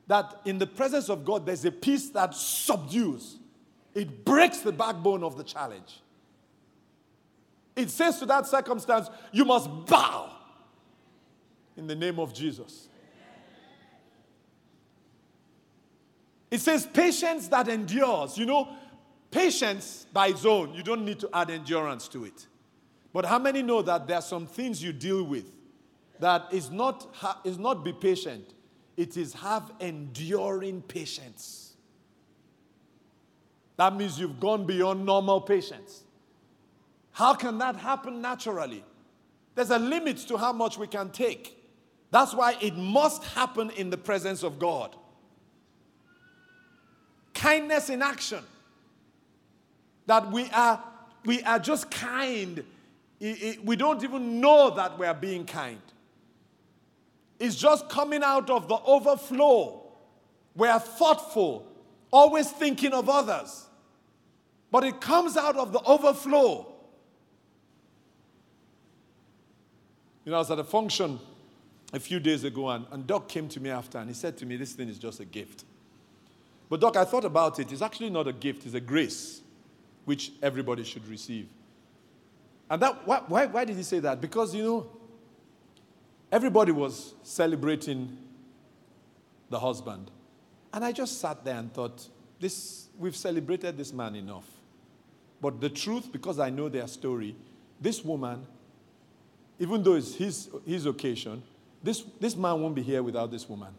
That 0.07 0.41
in 0.45 0.57
the 0.57 0.67
presence 0.67 1.09
of 1.09 1.25
God, 1.25 1.45
there's 1.45 1.65
a 1.65 1.71
peace 1.71 2.09
that 2.09 2.33
subdues. 2.33 3.37
It 3.97 4.23
breaks 4.23 4.59
the 4.59 4.71
backbone 4.71 5.23
of 5.23 5.37
the 5.37 5.43
challenge. 5.43 6.01
It 7.75 7.89
says 7.89 8.19
to 8.19 8.27
that 8.27 8.45
circumstance, 8.45 9.09
you 9.31 9.43
must 9.43 9.67
bow 9.87 10.31
in 11.75 11.87
the 11.87 11.95
name 11.95 12.19
of 12.19 12.31
Jesus. 12.31 12.89
It 16.51 16.61
says 16.61 16.85
patience 16.85 17.47
that 17.47 17.67
endures. 17.69 18.37
You 18.37 18.45
know, 18.45 18.69
patience 19.31 20.05
by 20.13 20.27
its 20.27 20.45
own, 20.45 20.75
you 20.75 20.83
don't 20.83 21.03
need 21.03 21.19
to 21.21 21.29
add 21.33 21.49
endurance 21.49 22.07
to 22.09 22.25
it. 22.25 22.45
But 23.11 23.25
how 23.25 23.39
many 23.39 23.63
know 23.63 23.81
that 23.81 24.05
there 24.05 24.17
are 24.17 24.21
some 24.21 24.45
things 24.45 24.83
you 24.83 24.93
deal 24.93 25.23
with 25.23 25.51
that 26.19 26.49
is 26.51 26.69
not, 26.69 27.15
is 27.43 27.57
not 27.57 27.83
be 27.83 27.93
patient, 27.93 28.53
it 28.95 29.17
is 29.17 29.33
have 29.33 29.71
enduring 29.79 30.83
patience. 30.83 31.66
That 33.77 33.95
means 33.95 34.19
you've 34.19 34.39
gone 34.39 34.65
beyond 34.65 35.05
normal 35.05 35.39
patience. 35.39 36.03
How 37.11 37.35
can 37.35 37.59
that 37.59 37.75
happen 37.75 38.21
naturally? 38.21 38.83
There's 39.55 39.69
a 39.69 39.79
limit 39.79 40.17
to 40.27 40.37
how 40.37 40.51
much 40.51 40.77
we 40.77 40.87
can 40.87 41.09
take. 41.11 41.53
That's 42.11 42.33
why 42.33 42.57
it 42.59 42.75
must 42.75 43.23
happen 43.23 43.69
in 43.71 43.89
the 43.89 43.97
presence 43.97 44.43
of 44.43 44.59
God. 44.59 44.95
Kindness 47.33 47.89
in 47.89 48.01
action. 48.01 48.43
That 50.07 50.31
we 50.31 50.49
are, 50.51 50.83
we 51.25 51.43
are 51.43 51.59
just 51.59 51.91
kind. 51.91 52.63
We 53.19 53.75
don't 53.75 54.03
even 54.03 54.41
know 54.41 54.71
that 54.71 54.97
we 54.97 55.05
are 55.05 55.13
being 55.13 55.45
kind. 55.45 55.81
It's 57.39 57.55
just 57.55 57.89
coming 57.89 58.23
out 58.23 58.49
of 58.49 58.67
the 58.67 58.77
overflow. 58.85 59.83
We 60.55 60.67
are 60.67 60.79
thoughtful, 60.79 61.67
always 62.09 62.49
thinking 62.49 62.93
of 62.93 63.09
others 63.09 63.66
but 64.71 64.83
it 64.83 64.99
comes 64.99 65.37
out 65.37 65.55
of 65.55 65.71
the 65.71 65.81
overflow. 65.81 66.73
You 70.25 70.31
know, 70.31 70.35
I 70.35 70.39
was 70.39 70.51
at 70.51 70.59
a 70.59 70.63
function 70.63 71.19
a 71.93 71.99
few 71.99 72.19
days 72.19 72.43
ago, 72.43 72.69
and, 72.69 72.85
and 72.91 73.07
Doc 73.07 73.29
came 73.29 73.47
to 73.49 73.59
me 73.59 73.69
after, 73.69 73.97
and 73.97 74.09
he 74.09 74.13
said 74.13 74.37
to 74.37 74.45
me, 74.45 74.57
This 74.57 74.73
thing 74.73 74.89
is 74.89 74.99
just 74.99 75.19
a 75.19 75.25
gift. 75.25 75.63
But, 76.69 76.81
Doc, 76.81 76.97
I 76.97 77.05
thought 77.05 77.23
about 77.23 77.59
it. 77.59 77.71
It's 77.71 77.81
actually 77.81 78.09
not 78.09 78.27
a 78.27 78.33
gift, 78.33 78.65
it's 78.65 78.75
a 78.75 78.81
grace 78.81 79.41
which 80.03 80.31
everybody 80.41 80.83
should 80.83 81.07
receive. 81.07 81.47
And 82.69 82.81
that, 82.81 83.07
why, 83.07 83.21
why, 83.27 83.45
why 83.45 83.65
did 83.65 83.77
he 83.77 83.83
say 83.83 83.99
that? 83.99 84.19
Because, 84.19 84.53
you 84.53 84.63
know, 84.63 84.87
everybody 86.31 86.71
was 86.71 87.13
celebrating 87.23 88.17
the 89.49 89.59
husband. 89.59 90.11
And 90.73 90.83
I 90.83 90.91
just 90.91 91.21
sat 91.21 91.45
there 91.45 91.55
and 91.55 91.73
thought, 91.73 92.07
this, 92.39 92.87
we've 92.97 93.15
celebrated 93.15 93.77
this 93.77 93.93
man 93.93 94.15
enough. 94.15 94.45
But 95.41 95.61
the 95.61 95.69
truth, 95.69 96.11
because 96.11 96.39
I 96.39 96.49
know 96.49 96.69
their 96.69 96.87
story, 96.87 97.35
this 97.79 98.03
woman, 98.03 98.45
even 99.59 99.83
though 99.83 99.93
it's 99.93 100.15
his, 100.15 100.49
his 100.65 100.85
occasion, 100.85 101.43
this, 101.83 102.03
this 102.19 102.35
man 102.35 102.61
won't 102.61 102.75
be 102.75 102.81
here 102.81 103.03
without 103.03 103.31
this 103.31 103.47
woman. 103.47 103.73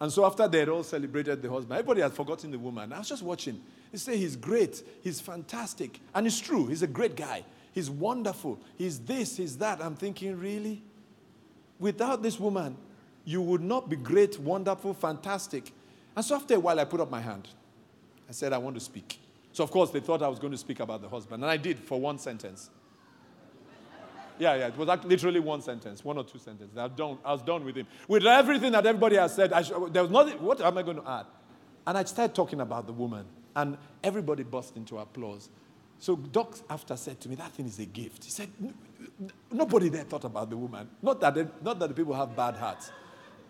And 0.00 0.10
so 0.10 0.24
after 0.24 0.48
they 0.48 0.60
had 0.60 0.68
all 0.68 0.82
celebrated 0.82 1.42
the 1.42 1.50
husband, 1.50 1.72
everybody 1.72 2.00
had 2.00 2.12
forgotten 2.12 2.50
the 2.50 2.58
woman. 2.58 2.92
I 2.92 2.98
was 2.98 3.08
just 3.08 3.22
watching. 3.22 3.60
They 3.92 3.98
say 3.98 4.16
he's 4.16 4.36
great, 4.36 4.82
he's 5.02 5.20
fantastic. 5.20 6.00
And 6.14 6.26
it's 6.26 6.38
true, 6.38 6.66
he's 6.66 6.82
a 6.82 6.86
great 6.86 7.16
guy. 7.16 7.44
He's 7.72 7.90
wonderful. 7.90 8.58
He's 8.76 8.98
this, 8.98 9.36
he's 9.36 9.56
that. 9.58 9.82
I'm 9.82 9.94
thinking, 9.94 10.38
really? 10.38 10.82
Without 11.78 12.22
this 12.22 12.40
woman, 12.40 12.76
you 13.24 13.40
would 13.42 13.62
not 13.62 13.88
be 13.88 13.96
great, 13.96 14.40
wonderful, 14.40 14.94
fantastic. 14.94 15.72
And 16.16 16.24
so 16.24 16.34
after 16.34 16.54
a 16.54 16.60
while, 16.60 16.80
I 16.80 16.84
put 16.84 17.00
up 17.00 17.10
my 17.10 17.20
hand. 17.20 17.48
I 18.28 18.32
said, 18.32 18.52
I 18.52 18.58
want 18.58 18.74
to 18.74 18.80
speak. 18.80 19.19
So, 19.52 19.64
of 19.64 19.70
course, 19.70 19.90
they 19.90 20.00
thought 20.00 20.22
I 20.22 20.28
was 20.28 20.38
going 20.38 20.52
to 20.52 20.58
speak 20.58 20.80
about 20.80 21.02
the 21.02 21.08
husband. 21.08 21.42
And 21.42 21.50
I 21.50 21.56
did 21.56 21.78
for 21.78 22.00
one 22.00 22.18
sentence. 22.18 22.70
Yeah, 24.38 24.54
yeah, 24.54 24.68
it 24.68 24.76
was 24.76 24.88
like 24.88 25.04
literally 25.04 25.40
one 25.40 25.60
sentence, 25.60 26.02
one 26.02 26.16
or 26.16 26.24
two 26.24 26.38
sentences. 26.38 26.78
I 26.78 26.88
done, 26.88 27.18
I 27.22 27.32
was 27.32 27.42
done 27.42 27.62
with 27.62 27.76
him. 27.76 27.86
With 28.08 28.24
everything 28.24 28.72
that 28.72 28.86
everybody 28.86 29.16
has 29.16 29.34
said, 29.34 29.52
should, 29.66 29.92
there 29.92 30.02
was 30.02 30.10
nothing, 30.10 30.42
what 30.42 30.62
am 30.62 30.78
I 30.78 30.82
going 30.82 30.96
to 30.96 31.06
add? 31.06 31.26
And 31.86 31.98
I 31.98 32.04
started 32.04 32.34
talking 32.34 32.60
about 32.62 32.86
the 32.86 32.92
woman, 32.94 33.26
and 33.54 33.76
everybody 34.02 34.42
burst 34.42 34.76
into 34.76 34.96
applause. 34.96 35.50
So 35.98 36.16
Doc 36.16 36.56
after 36.70 36.96
said 36.96 37.20
to 37.20 37.28
me, 37.28 37.34
that 37.34 37.52
thing 37.52 37.66
is 37.66 37.78
a 37.80 37.84
gift. 37.84 38.24
He 38.24 38.30
said, 38.30 38.48
nobody 39.52 39.90
there 39.90 40.04
thought 40.04 40.24
about 40.24 40.48
the 40.48 40.56
woman. 40.56 40.88
Not 41.02 41.20
that, 41.20 41.34
they, 41.34 41.46
not 41.62 41.78
that 41.78 41.88
the 41.88 41.94
people 41.94 42.14
have 42.14 42.34
bad 42.34 42.56
hearts. 42.56 42.90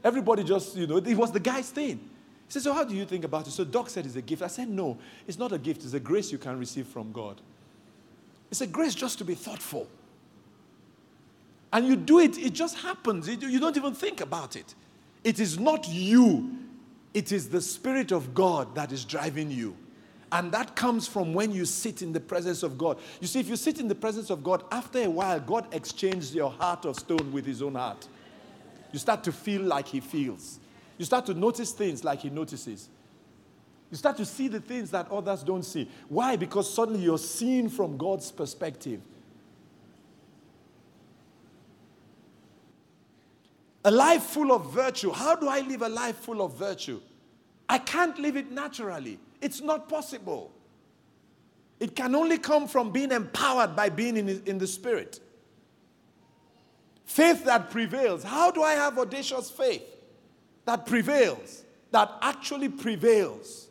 Everybody 0.02 0.42
just, 0.42 0.74
you 0.76 0.88
know, 0.88 0.96
it 0.96 1.16
was 1.16 1.30
the 1.30 1.38
guy's 1.38 1.70
thing. 1.70 2.09
He 2.50 2.54
said, 2.54 2.62
so 2.62 2.72
how 2.72 2.82
do 2.82 2.96
you 2.96 3.04
think 3.04 3.22
about 3.22 3.46
it? 3.46 3.52
So 3.52 3.62
Doc 3.62 3.88
said 3.88 4.06
it's 4.06 4.16
a 4.16 4.22
gift. 4.22 4.42
I 4.42 4.48
said, 4.48 4.68
no, 4.68 4.98
it's 5.28 5.38
not 5.38 5.52
a 5.52 5.58
gift. 5.58 5.84
It's 5.84 5.94
a 5.94 6.00
grace 6.00 6.32
you 6.32 6.38
can 6.38 6.58
receive 6.58 6.88
from 6.88 7.12
God. 7.12 7.40
It's 8.50 8.60
a 8.60 8.66
grace 8.66 8.96
just 8.96 9.18
to 9.18 9.24
be 9.24 9.36
thoughtful. 9.36 9.86
And 11.72 11.86
you 11.86 11.94
do 11.94 12.18
it, 12.18 12.36
it 12.36 12.52
just 12.52 12.76
happens. 12.78 13.28
You 13.28 13.60
don't 13.60 13.76
even 13.76 13.94
think 13.94 14.20
about 14.20 14.56
it. 14.56 14.74
It 15.22 15.38
is 15.38 15.60
not 15.60 15.86
you, 15.88 16.50
it 17.14 17.30
is 17.30 17.50
the 17.50 17.60
Spirit 17.60 18.10
of 18.10 18.34
God 18.34 18.74
that 18.74 18.90
is 18.90 19.04
driving 19.04 19.52
you. 19.52 19.76
And 20.32 20.50
that 20.50 20.74
comes 20.74 21.06
from 21.06 21.32
when 21.32 21.52
you 21.52 21.64
sit 21.64 22.02
in 22.02 22.12
the 22.12 22.18
presence 22.18 22.64
of 22.64 22.76
God. 22.76 22.98
You 23.20 23.28
see, 23.28 23.38
if 23.38 23.48
you 23.48 23.54
sit 23.54 23.78
in 23.78 23.86
the 23.86 23.94
presence 23.94 24.28
of 24.30 24.42
God, 24.42 24.64
after 24.72 25.00
a 25.00 25.08
while, 25.08 25.38
God 25.38 25.72
exchanges 25.72 26.34
your 26.34 26.50
heart 26.50 26.84
of 26.84 26.96
stone 26.96 27.30
with 27.30 27.46
his 27.46 27.62
own 27.62 27.76
heart. 27.76 28.08
You 28.90 28.98
start 28.98 29.22
to 29.24 29.32
feel 29.32 29.62
like 29.62 29.86
he 29.86 30.00
feels. 30.00 30.59
You 31.00 31.06
start 31.06 31.24
to 31.26 31.34
notice 31.34 31.72
things 31.72 32.04
like 32.04 32.20
he 32.20 32.28
notices. 32.28 32.90
You 33.90 33.96
start 33.96 34.18
to 34.18 34.26
see 34.26 34.48
the 34.48 34.60
things 34.60 34.90
that 34.90 35.10
others 35.10 35.42
don't 35.42 35.62
see. 35.62 35.88
Why? 36.10 36.36
Because 36.36 36.70
suddenly 36.70 37.00
you're 37.00 37.16
seeing 37.16 37.70
from 37.70 37.96
God's 37.96 38.30
perspective. 38.30 39.00
A 43.82 43.90
life 43.90 44.24
full 44.24 44.52
of 44.52 44.74
virtue. 44.74 45.10
How 45.10 45.36
do 45.36 45.48
I 45.48 45.60
live 45.60 45.80
a 45.80 45.88
life 45.88 46.16
full 46.16 46.42
of 46.42 46.58
virtue? 46.58 47.00
I 47.66 47.78
can't 47.78 48.18
live 48.18 48.36
it 48.36 48.52
naturally. 48.52 49.18
It's 49.40 49.62
not 49.62 49.88
possible. 49.88 50.52
It 51.78 51.96
can 51.96 52.14
only 52.14 52.36
come 52.36 52.68
from 52.68 52.90
being 52.90 53.10
empowered 53.10 53.74
by 53.74 53.88
being 53.88 54.18
in, 54.18 54.42
in 54.44 54.58
the 54.58 54.66
Spirit. 54.66 55.18
Faith 57.06 57.46
that 57.46 57.70
prevails. 57.70 58.22
How 58.22 58.50
do 58.50 58.62
I 58.62 58.74
have 58.74 58.98
audacious 58.98 59.50
faith 59.50 59.96
that 60.64 60.86
prevails, 60.86 61.64
that 61.90 62.10
actually 62.22 62.68
prevails? 62.68 63.68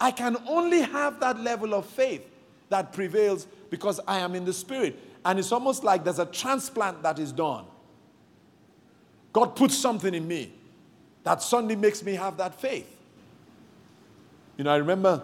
I 0.00 0.10
can 0.10 0.36
only 0.46 0.80
have 0.80 1.20
that 1.20 1.40
level 1.40 1.74
of 1.74 1.86
faith 1.86 2.22
that 2.68 2.92
prevails 2.92 3.46
because 3.70 4.00
I 4.06 4.18
am 4.18 4.34
in 4.34 4.44
the 4.44 4.52
Spirit. 4.52 4.98
And 5.24 5.38
it's 5.38 5.52
almost 5.52 5.84
like 5.84 6.04
there's 6.04 6.18
a 6.18 6.26
transplant 6.26 7.02
that 7.02 7.18
is 7.18 7.32
done. 7.32 7.64
God 9.32 9.56
puts 9.56 9.76
something 9.76 10.14
in 10.14 10.26
me 10.26 10.52
that 11.24 11.42
suddenly 11.42 11.76
makes 11.76 12.02
me 12.02 12.14
have 12.14 12.36
that 12.38 12.58
faith. 12.60 12.94
You 14.56 14.64
know, 14.64 14.70
I 14.70 14.76
remember 14.76 15.22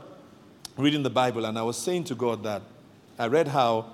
reading 0.76 1.02
the 1.02 1.10
Bible 1.10 1.44
and 1.44 1.58
I 1.58 1.62
was 1.62 1.76
saying 1.76 2.04
to 2.04 2.14
God 2.14 2.42
that 2.42 2.62
I 3.18 3.26
read 3.28 3.48
how 3.48 3.86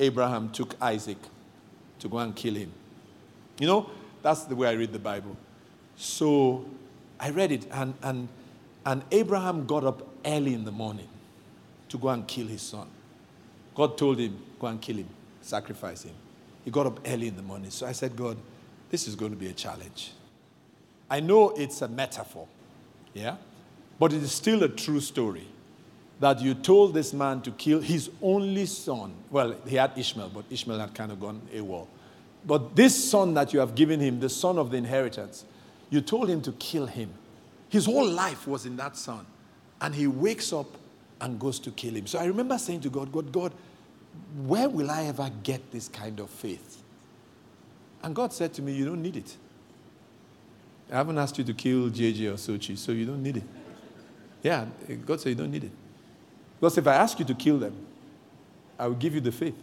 Abraham 0.00 0.50
took 0.50 0.80
Isaac 0.80 1.18
to 2.00 2.08
go 2.08 2.18
and 2.18 2.34
kill 2.34 2.54
him. 2.54 2.72
You 3.58 3.66
know, 3.66 3.90
that's 4.22 4.44
the 4.44 4.56
way 4.56 4.68
I 4.68 4.72
read 4.72 4.92
the 4.92 4.98
Bible. 4.98 5.36
So 5.96 6.64
I 7.18 7.30
read 7.30 7.52
it 7.52 7.66
and, 7.72 7.94
and, 8.02 8.28
and 8.86 9.02
Abraham 9.10 9.66
got 9.66 9.84
up 9.84 10.06
early 10.24 10.54
in 10.54 10.64
the 10.64 10.72
morning 10.72 11.08
to 11.88 11.98
go 11.98 12.08
and 12.08 12.26
kill 12.26 12.46
his 12.46 12.62
son. 12.62 12.88
God 13.74 13.96
told 13.96 14.18
him, 14.18 14.38
go 14.58 14.66
and 14.66 14.80
kill 14.80 14.96
him, 14.96 15.08
sacrifice 15.40 16.02
him. 16.02 16.14
He 16.64 16.70
got 16.70 16.86
up 16.86 17.00
early 17.06 17.28
in 17.28 17.36
the 17.36 17.42
morning. 17.42 17.70
So 17.70 17.86
I 17.86 17.92
said, 17.92 18.16
God, 18.16 18.36
this 18.90 19.08
is 19.08 19.14
going 19.14 19.30
to 19.30 19.36
be 19.36 19.48
a 19.48 19.52
challenge. 19.52 20.12
I 21.10 21.20
know 21.20 21.50
it's 21.50 21.80
a 21.82 21.88
metaphor, 21.88 22.46
yeah? 23.14 23.36
But 23.98 24.12
it 24.12 24.22
is 24.22 24.32
still 24.32 24.62
a 24.62 24.68
true 24.68 25.00
story 25.00 25.46
that 26.20 26.40
you 26.40 26.54
told 26.54 26.94
this 26.94 27.12
man 27.12 27.40
to 27.42 27.50
kill 27.52 27.80
his 27.80 28.10
only 28.20 28.66
son. 28.66 29.14
Well, 29.30 29.54
he 29.66 29.76
had 29.76 29.92
Ishmael, 29.96 30.30
but 30.34 30.44
Ishmael 30.50 30.78
had 30.78 30.94
kind 30.94 31.12
of 31.12 31.20
gone 31.20 31.40
AWOL. 31.54 31.86
But 32.46 32.76
this 32.76 33.10
son 33.10 33.34
that 33.34 33.52
you 33.52 33.60
have 33.60 33.74
given 33.74 34.00
him, 34.00 34.20
the 34.20 34.28
son 34.28 34.58
of 34.58 34.70
the 34.70 34.76
inheritance, 34.76 35.44
you 35.90 36.00
told 36.00 36.28
him 36.28 36.40
to 36.42 36.52
kill 36.52 36.86
him. 36.86 37.10
His 37.68 37.86
whole 37.86 38.08
life 38.08 38.46
was 38.46 38.66
in 38.66 38.76
that 38.76 38.96
son. 38.96 39.26
And 39.80 39.94
he 39.94 40.06
wakes 40.06 40.52
up 40.52 40.66
and 41.20 41.38
goes 41.38 41.58
to 41.60 41.70
kill 41.70 41.94
him. 41.94 42.06
So 42.06 42.18
I 42.18 42.24
remember 42.24 42.58
saying 42.58 42.80
to 42.82 42.90
God, 42.90 43.12
God, 43.12 43.32
God, 43.32 43.52
where 44.46 44.68
will 44.68 44.90
I 44.90 45.04
ever 45.04 45.30
get 45.42 45.70
this 45.70 45.88
kind 45.88 46.18
of 46.20 46.30
faith? 46.30 46.82
And 48.02 48.14
God 48.14 48.32
said 48.32 48.52
to 48.54 48.62
me, 48.62 48.72
You 48.72 48.86
don't 48.86 49.02
need 49.02 49.16
it. 49.16 49.36
I 50.90 50.96
haven't 50.96 51.18
asked 51.18 51.36
you 51.38 51.44
to 51.44 51.54
kill 51.54 51.90
JJ 51.90 52.30
or 52.30 52.34
Sochi, 52.34 52.76
so 52.76 52.92
you 52.92 53.04
don't 53.04 53.22
need 53.22 53.38
it. 53.38 53.42
Yeah, 54.42 54.66
God 55.04 55.20
said 55.20 55.30
you 55.30 55.34
don't 55.34 55.50
need 55.50 55.64
it. 55.64 55.72
Because 56.58 56.78
if 56.78 56.86
I 56.86 56.94
ask 56.94 57.18
you 57.18 57.24
to 57.24 57.34
kill 57.34 57.58
them, 57.58 57.74
I 58.78 58.86
will 58.86 58.94
give 58.94 59.14
you 59.14 59.20
the 59.20 59.32
faith. 59.32 59.56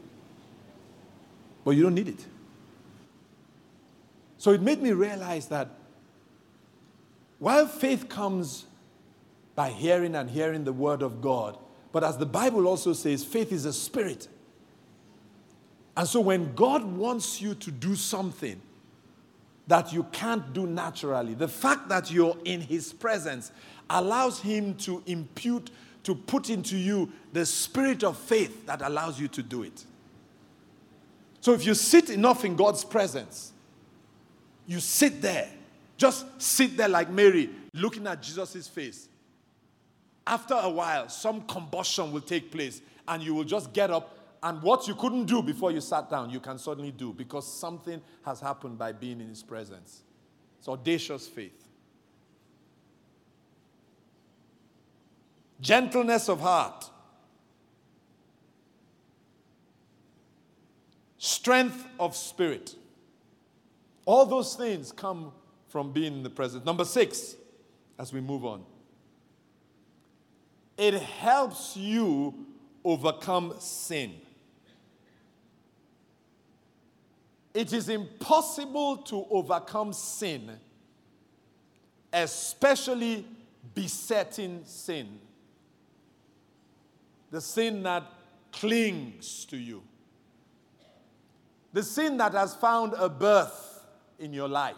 But 1.63 1.71
you 1.71 1.83
don't 1.83 1.95
need 1.95 2.09
it. 2.09 2.25
So 4.45 4.51
it 4.51 4.61
made 4.61 4.79
me 4.79 4.91
realize 4.91 5.47
that 5.47 5.69
while 7.39 7.65
faith 7.65 8.07
comes 8.07 8.67
by 9.55 9.71
hearing 9.71 10.13
and 10.13 10.29
hearing 10.29 10.63
the 10.63 10.71
word 10.71 11.01
of 11.01 11.19
God, 11.19 11.57
but 11.91 12.03
as 12.03 12.19
the 12.19 12.27
Bible 12.27 12.67
also 12.67 12.93
says, 12.93 13.25
faith 13.25 13.51
is 13.51 13.65
a 13.65 13.73
spirit. 13.73 14.27
And 15.97 16.07
so 16.07 16.19
when 16.19 16.53
God 16.53 16.83
wants 16.83 17.41
you 17.41 17.55
to 17.55 17.71
do 17.71 17.95
something 17.95 18.61
that 19.65 19.91
you 19.91 20.03
can't 20.11 20.53
do 20.53 20.67
naturally, 20.67 21.33
the 21.33 21.47
fact 21.47 21.89
that 21.89 22.11
you're 22.11 22.37
in 22.45 22.61
His 22.61 22.93
presence 22.93 23.51
allows 23.89 24.41
Him 24.41 24.75
to 24.75 25.01
impute, 25.07 25.71
to 26.03 26.13
put 26.13 26.51
into 26.51 26.77
you 26.77 27.11
the 27.33 27.47
spirit 27.47 28.03
of 28.03 28.15
faith 28.15 28.67
that 28.67 28.83
allows 28.83 29.19
you 29.19 29.27
to 29.27 29.41
do 29.41 29.63
it. 29.63 29.85
So 31.41 31.51
if 31.53 31.65
you 31.65 31.73
sit 31.73 32.11
enough 32.11 32.45
in 32.45 32.55
God's 32.55 32.85
presence, 32.85 33.53
you 34.67 34.79
sit 34.79 35.21
there, 35.21 35.47
just 35.97 36.25
sit 36.41 36.77
there 36.77 36.89
like 36.89 37.09
Mary, 37.09 37.49
looking 37.73 38.07
at 38.07 38.21
Jesus' 38.21 38.67
face. 38.67 39.07
After 40.27 40.55
a 40.55 40.69
while, 40.69 41.07
some 41.09 41.41
combustion 41.41 42.11
will 42.11 42.21
take 42.21 42.51
place, 42.51 42.81
and 43.07 43.21
you 43.21 43.35
will 43.35 43.43
just 43.43 43.73
get 43.73 43.91
up, 43.91 44.17
and 44.41 44.61
what 44.61 44.87
you 44.87 44.95
couldn't 44.95 45.25
do 45.25 45.41
before 45.41 45.71
you 45.71 45.81
sat 45.81 46.09
down, 46.09 46.29
you 46.29 46.39
can 46.39 46.57
suddenly 46.57 46.91
do 46.91 47.13
because 47.13 47.51
something 47.51 48.01
has 48.23 48.39
happened 48.39 48.77
by 48.77 48.91
being 48.91 49.21
in 49.21 49.29
His 49.29 49.43
presence. 49.43 50.01
It's 50.59 50.67
audacious 50.67 51.27
faith. 51.27 51.65
gentleness 55.59 56.29
of 56.29 56.41
heart, 56.41 56.89
strength 61.17 61.85
of 61.99 62.15
spirit. 62.15 62.75
All 64.05 64.25
those 64.25 64.55
things 64.55 64.91
come 64.91 65.31
from 65.67 65.91
being 65.91 66.13
in 66.13 66.23
the 66.23 66.29
presence. 66.29 66.65
Number 66.65 66.85
six, 66.85 67.35
as 67.97 68.13
we 68.13 68.21
move 68.21 68.45
on, 68.45 68.63
it 70.77 70.93
helps 70.95 71.75
you 71.75 72.33
overcome 72.83 73.55
sin. 73.59 74.13
It 77.53 77.73
is 77.73 77.89
impossible 77.89 78.97
to 78.97 79.25
overcome 79.29 79.93
sin, 79.93 80.51
especially 82.13 83.25
besetting 83.73 84.61
sin 84.65 85.19
the 87.35 87.41
sin 87.41 87.83
that 87.83 88.03
clings 88.53 89.43
to 89.43 89.57
you, 89.57 89.83
the 91.73 91.83
sin 91.83 92.15
that 92.15 92.31
has 92.31 92.55
found 92.55 92.93
a 92.93 93.09
berth 93.09 93.74
in 94.19 94.33
your 94.33 94.47
life, 94.47 94.75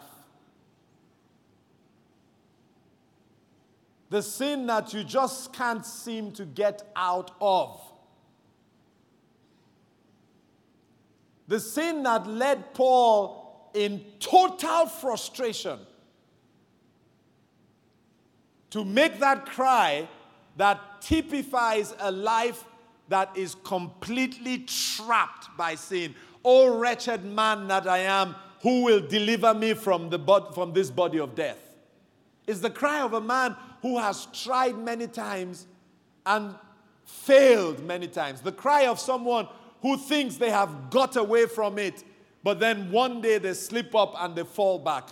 the 4.10 4.22
sin 4.22 4.66
that 4.66 4.92
you 4.92 5.04
just 5.04 5.52
can't 5.52 5.84
seem 5.84 6.32
to 6.32 6.44
get 6.44 6.90
out 6.96 7.30
of. 7.40 7.80
The 11.46 11.60
sin 11.60 12.02
that 12.02 12.26
led 12.26 12.74
Paul 12.74 13.70
in 13.74 14.04
total 14.18 14.86
frustration 14.86 15.78
to 18.70 18.84
make 18.84 19.18
that 19.20 19.46
cry 19.46 20.08
that 20.56 21.00
typifies 21.00 21.94
a 22.00 22.10
life 22.10 22.64
that 23.08 23.34
is 23.36 23.54
completely 23.64 24.58
trapped 24.58 25.48
by 25.56 25.74
sin. 25.74 26.14
Oh, 26.44 26.76
wretched 26.76 27.24
man 27.24 27.68
that 27.68 27.86
I 27.86 27.98
am, 27.98 28.34
who 28.62 28.82
will 28.84 29.00
deliver 29.00 29.54
me 29.54 29.74
from, 29.74 30.10
the 30.10 30.18
from 30.54 30.72
this 30.72 30.90
body 30.90 31.18
of 31.18 31.34
death? 31.34 31.58
It's 32.46 32.60
the 32.60 32.70
cry 32.70 33.02
of 33.02 33.12
a 33.12 33.20
man 33.20 33.56
who 33.82 33.98
has 33.98 34.26
tried 34.32 34.76
many 34.78 35.06
times 35.06 35.66
and 36.24 36.54
failed 37.04 37.84
many 37.84 38.06
times. 38.06 38.40
The 38.40 38.52
cry 38.52 38.86
of 38.86 38.98
someone 38.98 39.48
who 39.82 39.96
thinks 39.96 40.36
they 40.36 40.50
have 40.50 40.90
got 40.90 41.16
away 41.16 41.46
from 41.46 41.78
it, 41.78 42.04
but 42.42 42.58
then 42.58 42.90
one 42.90 43.20
day 43.20 43.38
they 43.38 43.54
slip 43.54 43.94
up 43.94 44.14
and 44.18 44.34
they 44.34 44.44
fall 44.44 44.78
back. 44.78 45.08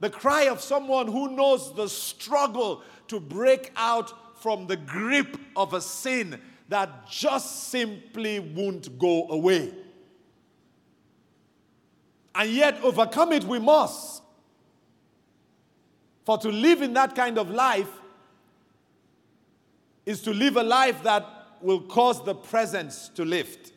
The 0.00 0.10
cry 0.10 0.44
of 0.44 0.60
someone 0.60 1.08
who 1.08 1.34
knows 1.34 1.74
the 1.74 1.88
struggle 1.88 2.82
to 3.08 3.20
break 3.20 3.72
out 3.76 4.12
from 4.40 4.66
the 4.66 4.76
grip 4.76 5.36
of 5.56 5.74
a 5.74 5.80
sin 5.80 6.40
that 6.68 7.08
just 7.08 7.68
simply 7.68 8.40
won't 8.40 8.98
go 8.98 9.28
away. 9.28 9.72
And 12.34 12.50
yet, 12.50 12.78
overcome 12.82 13.32
it 13.32 13.44
we 13.44 13.58
must. 13.58 14.22
For 16.24 16.38
to 16.38 16.48
live 16.48 16.82
in 16.82 16.92
that 16.94 17.16
kind 17.16 17.38
of 17.38 17.50
life 17.50 17.90
is 20.06 20.22
to 20.22 20.32
live 20.32 20.56
a 20.56 20.62
life 20.62 21.02
that 21.02 21.26
will 21.60 21.80
cause 21.80 22.24
the 22.24 22.34
presence 22.34 23.08
to 23.10 23.24
lift. 23.24 23.72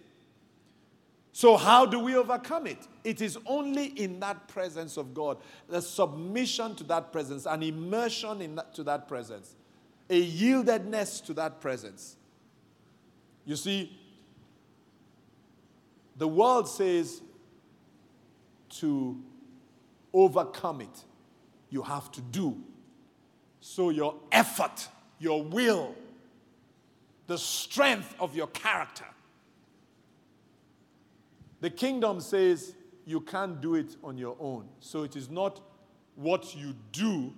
So, 1.31 1.57
how 1.57 1.85
do 1.87 1.99
we 1.99 2.15
overcome 2.15 2.67
it? 2.67 2.77
It 3.03 3.21
is 3.21 3.37
only 3.47 3.87
in 3.87 4.19
that 4.19 4.47
presence 4.47 4.97
of 4.97 5.13
God, 5.13 5.37
the 5.67 5.81
submission 5.81 6.75
to 6.75 6.83
that 6.85 7.11
presence, 7.11 7.47
an 7.47 7.63
immersion 7.63 8.41
in 8.41 8.55
that, 8.55 8.73
to 8.75 8.83
that 8.83 9.07
presence, 9.07 9.55
a 10.09 10.31
yieldedness 10.31 11.25
to 11.25 11.33
that 11.33 11.59
presence. 11.59 12.17
You 13.45 13.55
see, 13.55 13.99
the 16.15 16.27
world 16.27 16.69
says 16.69 17.21
to 18.79 19.21
overcome 20.13 20.81
it, 20.81 21.03
you 21.69 21.81
have 21.81 22.11
to 22.11 22.21
do. 22.21 22.61
So, 23.61 23.89
your 23.89 24.15
effort, 24.31 24.87
your 25.19 25.43
will, 25.43 25.95
the 27.27 27.37
strength 27.37 28.15
of 28.19 28.35
your 28.35 28.47
character. 28.47 29.05
The 31.61 31.69
kingdom 31.69 32.19
says 32.19 32.75
you 33.05 33.21
can't 33.21 33.61
do 33.61 33.75
it 33.75 33.95
on 34.03 34.17
your 34.17 34.35
own. 34.39 34.67
So 34.79 35.03
it 35.03 35.15
is 35.15 35.29
not 35.29 35.61
what 36.15 36.55
you 36.55 36.75
do, 36.91 37.33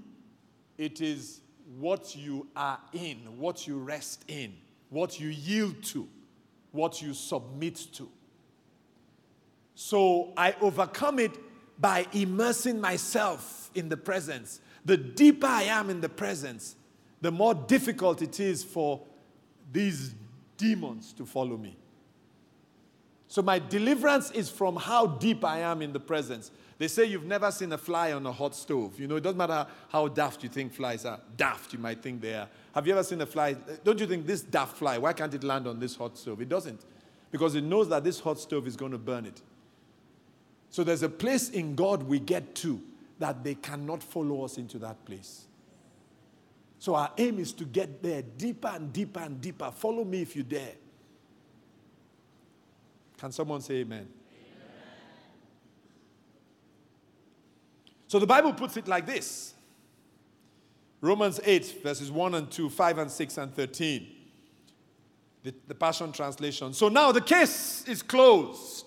it 0.77 0.99
is 0.99 1.41
what 1.79 2.15
you 2.15 2.47
are 2.55 2.79
in, 2.93 3.17
what 3.37 3.67
you 3.67 3.77
rest 3.77 4.25
in, 4.27 4.53
what 4.89 5.19
you 5.19 5.29
yield 5.29 5.83
to, 5.83 6.07
what 6.71 7.01
you 7.01 7.13
submit 7.13 7.75
to. 7.93 8.09
So 9.75 10.31
I 10.37 10.55
overcome 10.61 11.19
it 11.19 11.31
by 11.79 12.07
immersing 12.13 12.79
myself 12.79 13.69
in 13.75 13.89
the 13.89 13.97
presence. 13.97 14.61
The 14.85 14.97
deeper 14.97 15.47
I 15.47 15.63
am 15.63 15.89
in 15.89 15.99
the 15.99 16.09
presence, 16.09 16.75
the 17.21 17.31
more 17.31 17.53
difficult 17.53 18.21
it 18.21 18.39
is 18.39 18.63
for 18.63 19.01
these 19.71 20.15
demons 20.57 21.11
to 21.13 21.25
follow 21.25 21.57
me. 21.57 21.75
So 23.27 23.41
my 23.41 23.59
deliverance 23.59 24.31
is 24.31 24.49
from 24.49 24.77
how 24.77 25.07
deep 25.07 25.43
I 25.43 25.59
am 25.59 25.81
in 25.81 25.91
the 25.91 25.99
presence. 25.99 26.51
They 26.77 26.87
say 26.87 27.05
you've 27.05 27.25
never 27.25 27.51
seen 27.51 27.71
a 27.73 27.77
fly 27.77 28.13
on 28.13 28.25
a 28.25 28.31
hot 28.31 28.55
stove. 28.55 28.99
You 28.99 29.07
know, 29.07 29.15
it 29.15 29.21
doesn't 29.21 29.37
matter 29.37 29.65
how 29.89 30.07
daft 30.07 30.43
you 30.43 30.49
think 30.49 30.73
flies 30.73 31.03
are. 31.03 31.19
Daft, 31.35 31.73
you 31.73 31.79
might 31.79 32.01
think 32.01 32.21
they 32.21 32.35
are. 32.35 32.47
Have 32.73 32.85
you 32.87 32.93
ever 32.93 33.03
seen 33.03 33.19
a 33.21 33.25
fly? 33.25 33.53
Don't 33.83 33.99
you 33.99 34.07
think 34.07 34.25
this 34.25 34.41
daft 34.41 34.77
fly, 34.77 34.97
why 34.97 35.11
can't 35.11 35.33
it 35.33 35.43
land 35.43 35.67
on 35.67 35.79
this 35.79 35.95
hot 35.95 36.17
stove? 36.17 36.41
It 36.41 36.49
doesn't. 36.49 36.81
Because 37.31 37.55
it 37.55 37.63
knows 37.63 37.89
that 37.89 38.03
this 38.03 38.19
hot 38.19 38.39
stove 38.39 38.67
is 38.67 38.77
going 38.77 38.91
to 38.91 38.97
burn 38.97 39.25
it. 39.25 39.41
So 40.75 40.83
there's 40.83 41.03
a 41.03 41.09
place 41.09 41.51
in 41.51 41.73
God 41.73 42.03
we 42.03 42.19
get 42.19 42.53
to 42.55 42.81
that 43.19 43.45
they 43.45 43.55
cannot 43.55 44.03
follow 44.03 44.43
us 44.43 44.57
into 44.57 44.77
that 44.79 45.05
place. 45.05 45.45
So 46.79 46.95
our 46.95 47.09
aim 47.17 47.39
is 47.39 47.53
to 47.53 47.63
get 47.63 48.03
there 48.03 48.21
deeper 48.21 48.67
and 48.67 48.91
deeper 48.91 49.21
and 49.21 49.39
deeper. 49.39 49.71
Follow 49.71 50.03
me 50.03 50.21
if 50.21 50.35
you 50.35 50.43
dare. 50.43 50.73
Can 53.17 53.31
someone 53.31 53.61
say 53.61 53.75
amen? 53.75 53.99
amen? 53.99 54.09
So 58.09 58.19
the 58.19 58.27
Bible 58.27 58.51
puts 58.51 58.75
it 58.75 58.85
like 58.85 59.05
this 59.05 59.53
Romans 60.99 61.39
8, 61.45 61.83
verses 61.83 62.11
1 62.11 62.35
and 62.35 62.51
2, 62.51 62.69
5 62.69 62.97
and 62.97 63.09
6 63.09 63.37
and 63.37 63.55
13. 63.55 64.07
The, 65.43 65.55
the 65.69 65.75
Passion 65.75 66.11
Translation. 66.11 66.73
So 66.73 66.89
now 66.89 67.13
the 67.13 67.21
case 67.21 67.85
is 67.87 68.03
closed. 68.03 68.84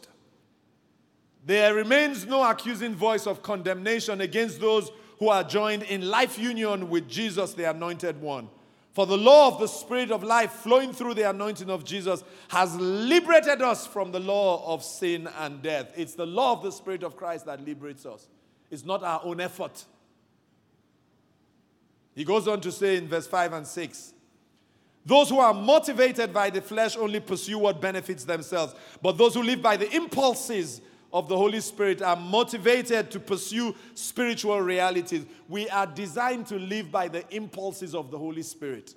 There 1.49 1.73
remains 1.73 2.27
no 2.27 2.47
accusing 2.47 2.95
voice 2.95 3.27
of 3.27 3.43
condemnation 3.43 4.21
against 4.21 4.61
those 4.61 4.91
who 5.19 5.31
are 5.31 5.43
joined 5.43 5.85
in 5.85 6.07
life 6.07 6.39
union 6.39 6.91
with 6.91 7.09
Jesus, 7.09 7.55
the 7.55 7.71
Anointed 7.71 8.21
One. 8.21 8.51
For 8.93 9.07
the 9.07 9.17
law 9.17 9.49
of 9.49 9.59
the 9.59 9.67
Spirit 9.67 10.11
of 10.11 10.23
life 10.23 10.53
flowing 10.53 10.93
through 10.93 11.15
the 11.15 11.31
anointing 11.31 11.71
of 11.71 11.87
Jesus 11.87 12.23
has 12.49 12.77
liberated 12.77 13.63
us 13.63 13.87
from 13.87 14.13
the 14.13 14.21
law 14.21 14.75
of 14.75 14.85
sin 14.85 15.27
and 15.39 15.63
death. 15.63 15.91
It's 15.97 16.15
the 16.15 16.27
law 16.27 16.53
of 16.53 16.63
the 16.63 16.71
Spirit 16.71 17.03
of 17.03 17.17
Christ 17.17 17.47
that 17.47 17.65
liberates 17.65 18.05
us, 18.05 18.29
it's 18.71 18.85
not 18.85 19.03
our 19.03 19.23
own 19.25 19.41
effort. 19.41 19.87
He 22.15 22.25
goes 22.25 22.47
on 22.47 22.61
to 22.61 22.71
say 22.71 22.99
in 22.99 23.09
verse 23.09 23.27
5 23.27 23.55
and 23.55 23.67
6 23.67 24.13
those 25.07 25.31
who 25.31 25.39
are 25.39 25.55
motivated 25.55 26.35
by 26.35 26.51
the 26.51 26.61
flesh 26.61 26.95
only 26.95 27.21
pursue 27.21 27.59
what 27.59 27.81
benefits 27.81 28.25
themselves, 28.25 28.75
but 29.01 29.17
those 29.17 29.33
who 29.33 29.43
live 29.43 29.63
by 29.63 29.79
the 29.79 29.91
impulses 29.97 30.83
of 31.13 31.29
the 31.29 31.37
Holy 31.37 31.61
Spirit 31.61 32.03
are 32.03 32.17
motivated 32.17 33.11
to 33.11 33.21
pursue 33.21 33.75
spiritual 33.95 34.61
realities. 34.61 35.25
We 35.49 35.69
are 35.71 35.87
designed 35.87 36.47
to 36.49 36.57
live 36.59 36.91
by 36.91 37.09
the 37.09 37.25
impulses 37.35 37.95
of 37.95 38.11
the 38.11 38.19
Holy 38.19 38.43
Spirit. 38.43 38.95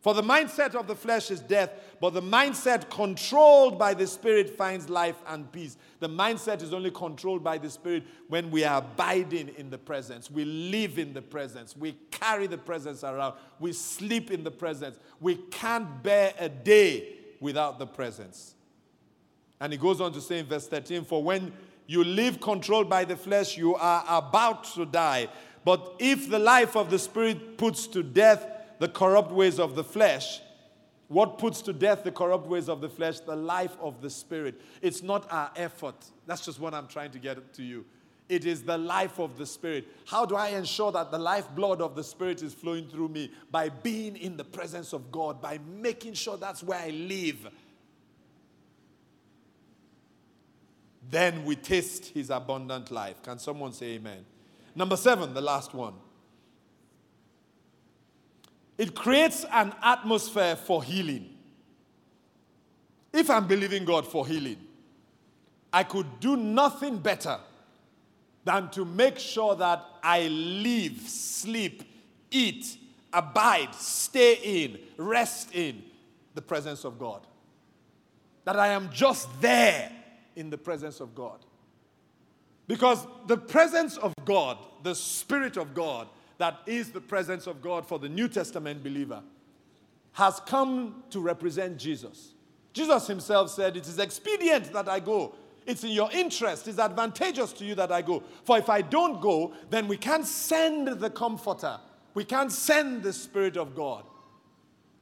For 0.00 0.14
the 0.14 0.22
mindset 0.22 0.76
of 0.76 0.86
the 0.86 0.94
flesh 0.94 1.30
is 1.32 1.40
death, 1.40 1.70
but 2.00 2.14
the 2.14 2.22
mindset 2.22 2.88
controlled 2.88 3.78
by 3.78 3.94
the 3.94 4.06
Spirit 4.06 4.56
finds 4.56 4.88
life 4.88 5.16
and 5.26 5.50
peace. 5.50 5.76
The 5.98 6.08
mindset 6.08 6.62
is 6.62 6.72
only 6.72 6.92
controlled 6.92 7.42
by 7.42 7.58
the 7.58 7.68
Spirit 7.68 8.04
when 8.28 8.52
we 8.52 8.62
are 8.62 8.78
abiding 8.78 9.48
in 9.58 9.70
the 9.70 9.78
presence. 9.78 10.30
We 10.30 10.44
live 10.44 11.00
in 11.00 11.12
the 11.12 11.22
presence. 11.22 11.76
We 11.76 11.96
carry 12.12 12.46
the 12.46 12.58
presence 12.58 13.02
around. 13.02 13.34
We 13.58 13.72
sleep 13.72 14.30
in 14.30 14.44
the 14.44 14.52
presence. 14.52 14.98
We 15.20 15.34
can't 15.50 16.00
bear 16.04 16.32
a 16.38 16.48
day 16.48 17.16
without 17.40 17.80
the 17.80 17.86
presence. 17.86 18.54
And 19.60 19.72
he 19.72 19.78
goes 19.78 20.00
on 20.00 20.12
to 20.12 20.20
say 20.20 20.38
in 20.38 20.46
verse 20.46 20.68
13, 20.68 21.04
For 21.04 21.22
when 21.22 21.52
you 21.86 22.04
live 22.04 22.40
controlled 22.40 22.88
by 22.88 23.04
the 23.04 23.16
flesh, 23.16 23.56
you 23.56 23.74
are 23.74 24.04
about 24.08 24.64
to 24.74 24.84
die. 24.84 25.28
But 25.64 25.96
if 25.98 26.28
the 26.28 26.38
life 26.38 26.76
of 26.76 26.90
the 26.90 26.98
Spirit 26.98 27.58
puts 27.58 27.86
to 27.88 28.02
death 28.02 28.46
the 28.78 28.88
corrupt 28.88 29.32
ways 29.32 29.58
of 29.58 29.74
the 29.74 29.84
flesh, 29.84 30.40
what 31.08 31.38
puts 31.38 31.62
to 31.62 31.72
death 31.72 32.04
the 32.04 32.12
corrupt 32.12 32.46
ways 32.46 32.68
of 32.68 32.80
the 32.80 32.88
flesh? 32.88 33.20
The 33.20 33.34
life 33.34 33.76
of 33.80 34.02
the 34.02 34.10
Spirit. 34.10 34.60
It's 34.82 35.02
not 35.02 35.30
our 35.32 35.50
effort. 35.56 35.96
That's 36.26 36.44
just 36.44 36.60
what 36.60 36.74
I'm 36.74 36.86
trying 36.86 37.10
to 37.12 37.18
get 37.18 37.54
to 37.54 37.62
you. 37.62 37.84
It 38.28 38.44
is 38.44 38.62
the 38.62 38.76
life 38.76 39.18
of 39.18 39.38
the 39.38 39.46
Spirit. 39.46 39.88
How 40.06 40.26
do 40.26 40.36
I 40.36 40.48
ensure 40.48 40.92
that 40.92 41.10
the 41.10 41.18
lifeblood 41.18 41.80
of 41.80 41.96
the 41.96 42.04
Spirit 42.04 42.42
is 42.42 42.52
flowing 42.52 42.86
through 42.86 43.08
me? 43.08 43.32
By 43.50 43.70
being 43.70 44.16
in 44.16 44.36
the 44.36 44.44
presence 44.44 44.92
of 44.92 45.10
God, 45.10 45.40
by 45.40 45.58
making 45.66 46.12
sure 46.12 46.36
that's 46.36 46.62
where 46.62 46.78
I 46.78 46.90
live 46.90 47.48
then 51.10 51.44
we 51.44 51.56
taste 51.56 52.06
his 52.06 52.30
abundant 52.30 52.90
life. 52.90 53.22
Can 53.22 53.38
someone 53.38 53.72
say 53.72 53.92
amen? 53.92 54.24
Number 54.74 54.96
seven, 54.96 55.32
the 55.32 55.40
last 55.40 55.74
one. 55.74 55.94
It 58.76 58.94
creates 58.94 59.44
an 59.52 59.74
atmosphere 59.82 60.54
for 60.54 60.82
healing. 60.82 61.34
If 63.12 63.30
I'm 63.30 63.46
believing 63.46 63.84
God 63.84 64.06
for 64.06 64.26
healing, 64.26 64.58
I 65.72 65.82
could 65.82 66.20
do 66.20 66.36
nothing 66.36 66.98
better 66.98 67.38
than 68.44 68.70
to 68.70 68.84
make 68.84 69.18
sure 69.18 69.56
that 69.56 69.84
I 70.02 70.28
live, 70.28 71.00
sleep, 71.00 71.82
eat, 72.30 72.76
abide, 73.12 73.74
stay 73.74 74.64
in, 74.64 74.78
rest 74.96 75.54
in 75.54 75.82
the 76.34 76.42
presence 76.42 76.84
of 76.84 76.98
God. 76.98 77.26
That 78.44 78.58
I 78.58 78.68
am 78.68 78.90
just 78.92 79.28
there 79.40 79.90
in 80.38 80.50
the 80.50 80.56
presence 80.58 81.00
of 81.00 81.14
God. 81.14 81.44
Because 82.68 83.06
the 83.26 83.36
presence 83.36 83.96
of 83.96 84.14
God, 84.24 84.58
the 84.82 84.94
Spirit 84.94 85.56
of 85.56 85.74
God, 85.74 86.06
that 86.38 86.60
is 86.66 86.90
the 86.90 87.00
presence 87.00 87.46
of 87.46 87.60
God 87.60 87.86
for 87.86 87.98
the 87.98 88.08
New 88.08 88.28
Testament 88.28 88.84
believer, 88.84 89.20
has 90.12 90.40
come 90.46 91.02
to 91.10 91.20
represent 91.20 91.78
Jesus. 91.78 92.34
Jesus 92.72 93.06
himself 93.08 93.50
said, 93.50 93.76
It 93.76 93.88
is 93.88 93.98
expedient 93.98 94.72
that 94.72 94.88
I 94.88 95.00
go. 95.00 95.34
It's 95.66 95.82
in 95.82 95.90
your 95.90 96.10
interest, 96.12 96.68
it's 96.68 96.78
advantageous 96.78 97.52
to 97.54 97.64
you 97.64 97.74
that 97.74 97.90
I 97.90 98.00
go. 98.00 98.22
For 98.44 98.56
if 98.56 98.70
I 98.70 98.80
don't 98.80 99.20
go, 99.20 99.52
then 99.70 99.88
we 99.88 99.96
can't 99.96 100.24
send 100.24 100.88
the 100.88 101.10
Comforter 101.10 101.78
We 102.14 102.24
can't 102.24 102.52
send 102.52 103.02
the 103.02 103.12
Spirit 103.12 103.56
of 103.56 103.74
God. 103.74 104.04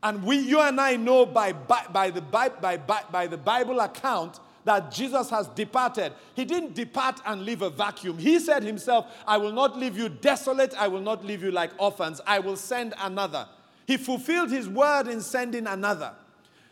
And 0.03 0.23
we, 0.23 0.39
you 0.39 0.61
and 0.61 0.81
I 0.81 0.97
know 0.97 1.27
by, 1.27 1.53
by, 1.53 1.85
by, 1.93 2.11
the, 2.11 2.21
by, 2.21 2.49
by, 2.49 2.77
by 2.79 3.27
the 3.27 3.37
Bible 3.37 3.81
account 3.81 4.41
that 4.67 4.91
Jesus 4.91 5.31
has 5.31 5.47
departed. 5.49 6.13
He 6.35 6.45
didn't 6.45 6.75
depart 6.75 7.21
and 7.25 7.43
leave 7.45 7.63
a 7.63 7.71
vacuum. 7.71 8.19
He 8.19 8.41
said 8.41 8.65
himself, 8.65 9.07
I 9.25 9.37
will 9.37 9.53
not 9.53 9.79
leave 9.79 9.97
you 9.97 10.09
desolate, 10.09 10.75
I 10.75 10.89
will 10.89 11.01
not 11.01 11.25
leave 11.25 11.41
you 11.41 11.53
like 11.53 11.71
orphans, 11.79 12.21
I 12.27 12.41
will 12.41 12.57
send 12.57 12.93
another. 13.01 13.47
He 13.87 13.97
fulfilled 13.97 14.51
his 14.51 14.69
word 14.69 15.07
in 15.07 15.21
sending 15.21 15.69
another. 15.69 16.13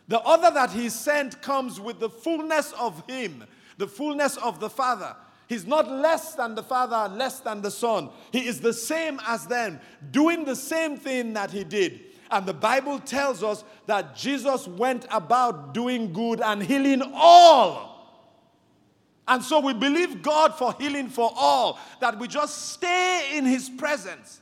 The 0.09 0.19
other 0.19 0.51
that 0.51 0.71
he 0.71 0.89
sent 0.89 1.41
comes 1.41 1.79
with 1.79 2.01
the 2.01 2.09
fullness 2.09 2.73
of 2.73 3.01
him, 3.07 3.45
the 3.77 3.87
fullness 3.87 4.35
of 4.37 4.59
the 4.59 4.69
Father. 4.69 5.15
He's 5.47 5.65
not 5.65 5.89
less 5.89 6.35
than 6.35 6.53
the 6.53 6.63
Father, 6.63 7.15
less 7.15 7.39
than 7.39 7.61
the 7.61 7.71
Son. 7.71 8.09
He 8.33 8.45
is 8.45 8.59
the 8.59 8.73
same 8.73 9.21
as 9.25 9.47
them, 9.47 9.79
doing 10.11 10.43
the 10.43 10.55
same 10.55 10.97
thing 10.97 11.31
that 11.33 11.49
he 11.49 11.63
did. 11.63 12.01
And 12.31 12.45
the 12.45 12.53
Bible 12.53 12.99
tells 12.99 13.43
us 13.43 13.63
that 13.85 14.15
Jesus 14.15 14.67
went 14.67 15.05
about 15.11 15.73
doing 15.73 16.11
good 16.11 16.41
and 16.41 16.61
healing 16.61 17.01
all. 17.13 17.95
And 19.27 19.43
so 19.43 19.59
we 19.59 19.73
believe 19.73 20.21
God 20.21 20.55
for 20.55 20.73
healing 20.73 21.09
for 21.09 21.31
all, 21.35 21.79
that 21.99 22.17
we 22.19 22.27
just 22.27 22.73
stay 22.73 23.31
in 23.33 23.45
His 23.45 23.69
presence 23.69 24.41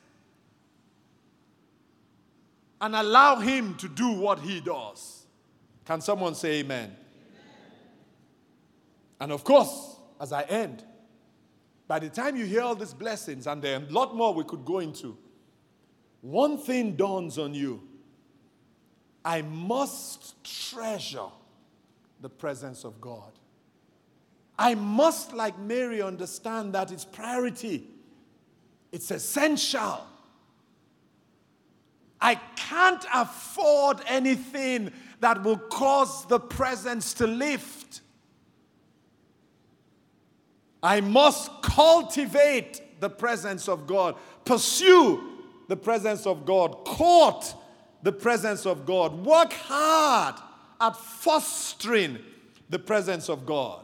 and 2.82 2.96
allow 2.96 3.38
Him 3.38 3.76
to 3.76 3.88
do 3.88 4.12
what 4.12 4.40
He 4.40 4.60
does. 4.60 5.26
Can 5.86 6.02
someone 6.02 6.36
say 6.36 6.60
amen? 6.60 6.86
amen? 6.86 6.98
And 9.22 9.32
of 9.32 9.44
course, 9.44 9.96
as 10.20 10.34
I 10.34 10.44
end, 10.44 10.84
by 11.88 12.00
the 12.00 12.10
time 12.10 12.36
you 12.36 12.46
hear 12.46 12.62
all 12.62 12.76
these 12.76 12.94
blessings, 12.94 13.48
and 13.48 13.62
there 13.62 13.80
are 13.80 13.84
a 13.84 13.92
lot 13.92 14.16
more 14.16 14.34
we 14.34 14.44
could 14.44 14.66
go 14.66 14.80
into, 14.80 15.18
one 16.24 16.58
thing 16.58 16.96
dawns 16.96 17.38
on 17.38 17.54
you 17.54 17.84
I 19.26 19.42
must 19.42 20.42
treasure 20.44 21.30
the 22.20 22.30
presence 22.30 22.84
of 22.84 23.00
God. 23.00 23.32
I 24.58 24.76
must, 24.76 25.34
like 25.34 25.58
Mary, 25.60 26.02
understand 26.02 26.74
that 26.74 26.92
it's 26.92 27.06
priority, 27.06 27.88
it's 28.92 29.12
essential. 29.12 30.08
I 32.20 32.36
can't 32.56 33.06
afford 33.14 34.00
anything 34.08 34.92
that 35.20 35.44
will 35.44 35.58
cause 35.58 36.26
the 36.28 36.40
presence 36.40 37.14
to 37.16 37.28
lift. 37.28 38.02
I 40.82 41.02
must 41.02 41.62
cultivate 41.62 43.02
the 43.02 43.10
presence 43.10 43.68
of 43.68 43.88
God, 43.88 44.16
pursue 44.46 45.33
the 45.68 45.78
presence 45.78 46.26
of 46.26 46.45
God, 46.45 46.84
court 46.86 47.55
the 48.03 48.11
presence 48.11 48.66
of 48.66 48.86
God, 48.86 49.26
work 49.26 49.53
hard 49.53 50.36
at 50.80 50.95
fostering 50.95 52.20
the 52.70 52.78
presence 52.78 53.30
of 53.30 53.45
God. 53.45 53.80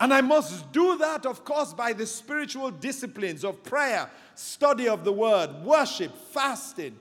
And 0.00 0.14
I 0.14 0.20
must 0.20 0.72
do 0.72 0.96
that, 0.98 1.26
of 1.26 1.44
course, 1.44 1.72
by 1.72 1.92
the 1.92 2.06
spiritual 2.06 2.70
disciplines 2.70 3.44
of 3.44 3.62
prayer, 3.62 4.08
study 4.34 4.88
of 4.88 5.04
the 5.04 5.12
word, 5.12 5.50
worship, 5.64 6.16
fasting. 6.16 6.98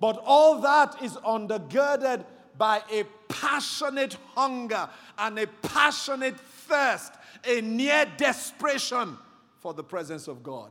But 0.00 0.22
all 0.24 0.60
that 0.60 1.02
is 1.02 1.12
undergirded 1.16 2.24
by 2.56 2.82
a 2.90 3.04
passionate 3.28 4.16
hunger 4.34 4.88
and 5.18 5.38
a 5.38 5.46
passionate 5.46 6.38
thirst, 6.38 7.12
a 7.46 7.60
near 7.60 8.06
desperation 8.16 9.18
for 9.58 9.74
the 9.74 9.84
presence 9.84 10.28
of 10.28 10.42
God. 10.42 10.70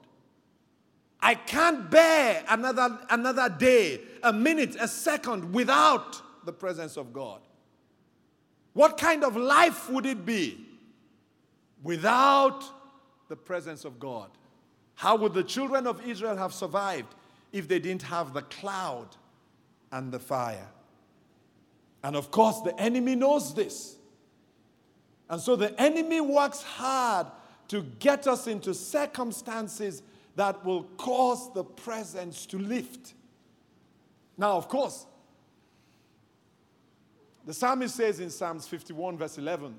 I 1.24 1.36
can't 1.36 1.90
bear 1.90 2.44
another, 2.50 3.00
another 3.10 3.48
day, 3.48 4.02
a 4.22 4.34
minute, 4.34 4.76
a 4.78 4.90
second 4.90 5.54
without 5.54 6.22
the 6.46 6.52
presence 6.52 6.98
of 6.98 7.14
God. 7.14 7.40
What 8.74 8.98
kind 8.98 9.24
of 9.24 9.38
life 9.38 9.90
would 9.90 10.06
it 10.06 10.26
be 10.26 10.68
without 11.82 12.66
the 13.30 13.38
presence 13.38 13.86
of 13.86 14.02
God? 14.02 14.32
How 14.96 15.16
would 15.16 15.34
the 15.34 15.46
children 15.46 15.88
of 15.88 16.06
Israel 16.06 16.36
have 16.36 16.54
survived 16.54 17.16
if 17.54 17.70
they 17.70 17.80
didn't 17.80 18.04
have 18.04 18.34
the 18.34 18.42
cloud 18.42 19.08
and 19.94 20.12
the 20.12 20.20
fire? 20.20 20.68
And 22.04 22.18
of 22.18 22.32
course, 22.32 22.60
the 22.62 22.78
enemy 22.78 23.16
knows 23.16 23.54
this. 23.54 23.96
And 25.30 25.40
so 25.40 25.56
the 25.56 25.80
enemy 25.80 26.20
works 26.20 26.62
hard 26.64 27.28
to 27.70 27.82
get 28.00 28.28
us 28.28 28.46
into 28.48 28.74
circumstances 28.74 30.04
that 30.36 30.66
will 30.66 30.84
cause 30.98 31.54
the 31.54 31.64
presence 31.64 32.46
to 32.48 32.58
lift. 32.58 33.14
Now, 34.38 34.58
of 34.58 34.68
course, 34.68 35.06
the 37.46 37.54
psalmist 37.54 37.96
says 37.96 38.20
in 38.20 38.30
Psalms 38.30 38.68
51, 38.68 39.18
verse 39.18 39.38
11, 39.38 39.76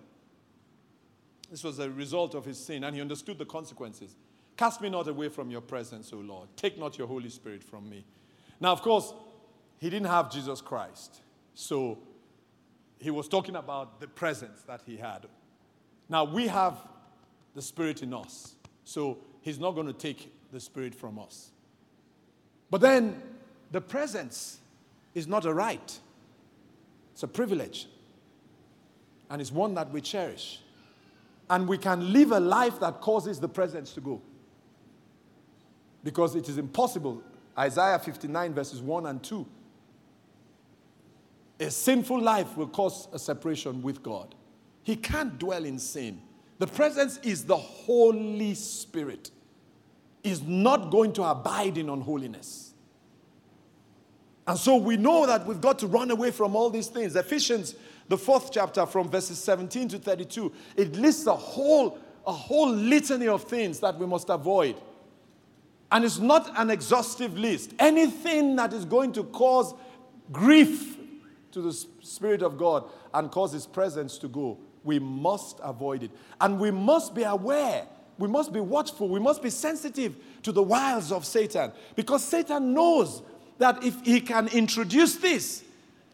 this 1.50 1.64
was 1.64 1.78
a 1.78 1.90
result 1.90 2.34
of 2.34 2.44
his 2.44 2.58
sin, 2.58 2.84
and 2.84 2.94
he 2.94 3.00
understood 3.00 3.38
the 3.38 3.44
consequences. 3.44 4.16
Cast 4.56 4.80
me 4.80 4.88
not 4.88 5.08
away 5.08 5.28
from 5.28 5.50
your 5.50 5.60
presence, 5.60 6.12
O 6.12 6.16
Lord. 6.16 6.48
Take 6.56 6.78
not 6.78 6.98
your 6.98 7.06
Holy 7.06 7.28
Spirit 7.28 7.64
from 7.64 7.88
me. 7.88 8.04
Now, 8.60 8.72
of 8.72 8.82
course, 8.82 9.12
he 9.78 9.90
didn't 9.90 10.06
have 10.08 10.30
Jesus 10.30 10.60
Christ. 10.60 11.20
So 11.54 11.98
he 12.98 13.10
was 13.10 13.28
talking 13.28 13.56
about 13.56 14.00
the 14.00 14.06
presence 14.06 14.62
that 14.62 14.82
he 14.86 14.96
had. 14.96 15.26
Now, 16.08 16.24
we 16.24 16.46
have 16.46 16.78
the 17.54 17.62
Spirit 17.62 18.02
in 18.02 18.14
us. 18.14 18.54
So 18.84 19.18
he's 19.40 19.58
not 19.58 19.72
going 19.72 19.86
to 19.86 19.92
take 19.92 20.32
the 20.54 20.60
Spirit 20.60 20.94
from 20.94 21.18
us. 21.18 21.50
But 22.70 22.80
then 22.80 23.20
the 23.72 23.80
presence 23.80 24.60
is 25.12 25.26
not 25.26 25.44
a 25.44 25.52
right, 25.52 25.98
it's 27.12 27.22
a 27.22 27.28
privilege. 27.28 27.88
And 29.30 29.40
it's 29.40 29.50
one 29.50 29.74
that 29.74 29.90
we 29.90 30.00
cherish. 30.00 30.60
And 31.50 31.66
we 31.66 31.78
can 31.78 32.12
live 32.12 32.30
a 32.30 32.38
life 32.38 32.78
that 32.80 33.00
causes 33.00 33.40
the 33.40 33.48
presence 33.48 33.92
to 33.94 34.00
go. 34.00 34.20
Because 36.04 36.36
it 36.36 36.48
is 36.48 36.58
impossible. 36.58 37.22
Isaiah 37.58 37.98
59, 37.98 38.52
verses 38.52 38.82
1 38.82 39.06
and 39.06 39.22
2. 39.22 39.46
A 41.60 41.70
sinful 41.70 42.20
life 42.20 42.56
will 42.56 42.68
cause 42.68 43.08
a 43.12 43.18
separation 43.18 43.82
with 43.82 44.02
God. 44.02 44.34
He 44.82 44.94
can't 44.94 45.38
dwell 45.38 45.64
in 45.64 45.78
sin. 45.78 46.20
The 46.58 46.66
presence 46.66 47.18
is 47.22 47.44
the 47.44 47.56
Holy 47.56 48.54
Spirit 48.54 49.30
is 50.24 50.42
not 50.42 50.90
going 50.90 51.12
to 51.12 51.22
abide 51.22 51.78
in 51.78 51.90
unholiness. 51.90 52.72
And 54.46 54.58
so 54.58 54.76
we 54.76 54.96
know 54.96 55.26
that 55.26 55.46
we've 55.46 55.60
got 55.60 55.78
to 55.80 55.86
run 55.86 56.10
away 56.10 56.30
from 56.30 56.56
all 56.56 56.70
these 56.70 56.88
things. 56.88 57.14
Ephesians, 57.14 57.76
the 58.08 58.18
fourth 58.18 58.50
chapter, 58.50 58.84
from 58.86 59.08
verses 59.08 59.38
17 59.38 59.88
to 59.88 59.98
32, 59.98 60.52
it 60.76 60.96
lists 60.96 61.26
a 61.26 61.34
whole, 61.34 61.98
a 62.26 62.32
whole 62.32 62.70
litany 62.70 63.28
of 63.28 63.44
things 63.44 63.80
that 63.80 63.98
we 63.98 64.06
must 64.06 64.28
avoid. 64.28 64.76
And 65.92 66.04
it's 66.04 66.18
not 66.18 66.50
an 66.58 66.70
exhaustive 66.70 67.38
list. 67.38 67.72
Anything 67.78 68.56
that 68.56 68.72
is 68.72 68.84
going 68.84 69.12
to 69.12 69.24
cause 69.24 69.74
grief 70.32 70.96
to 71.52 71.62
the 71.62 71.72
Spirit 71.72 72.42
of 72.42 72.58
God 72.58 72.84
and 73.12 73.30
cause 73.30 73.52
His 73.52 73.66
presence 73.66 74.18
to 74.18 74.28
go, 74.28 74.58
we 74.82 74.98
must 74.98 75.58
avoid 75.62 76.02
it. 76.02 76.10
And 76.40 76.58
we 76.58 76.70
must 76.70 77.14
be 77.14 77.22
aware 77.22 77.86
we 78.18 78.28
must 78.28 78.52
be 78.52 78.60
watchful. 78.60 79.08
We 79.08 79.20
must 79.20 79.42
be 79.42 79.50
sensitive 79.50 80.16
to 80.42 80.52
the 80.52 80.62
wiles 80.62 81.10
of 81.10 81.24
Satan 81.24 81.72
because 81.96 82.24
Satan 82.24 82.72
knows 82.72 83.22
that 83.58 83.82
if 83.84 84.00
he 84.04 84.20
can 84.20 84.48
introduce 84.48 85.16
this, 85.16 85.64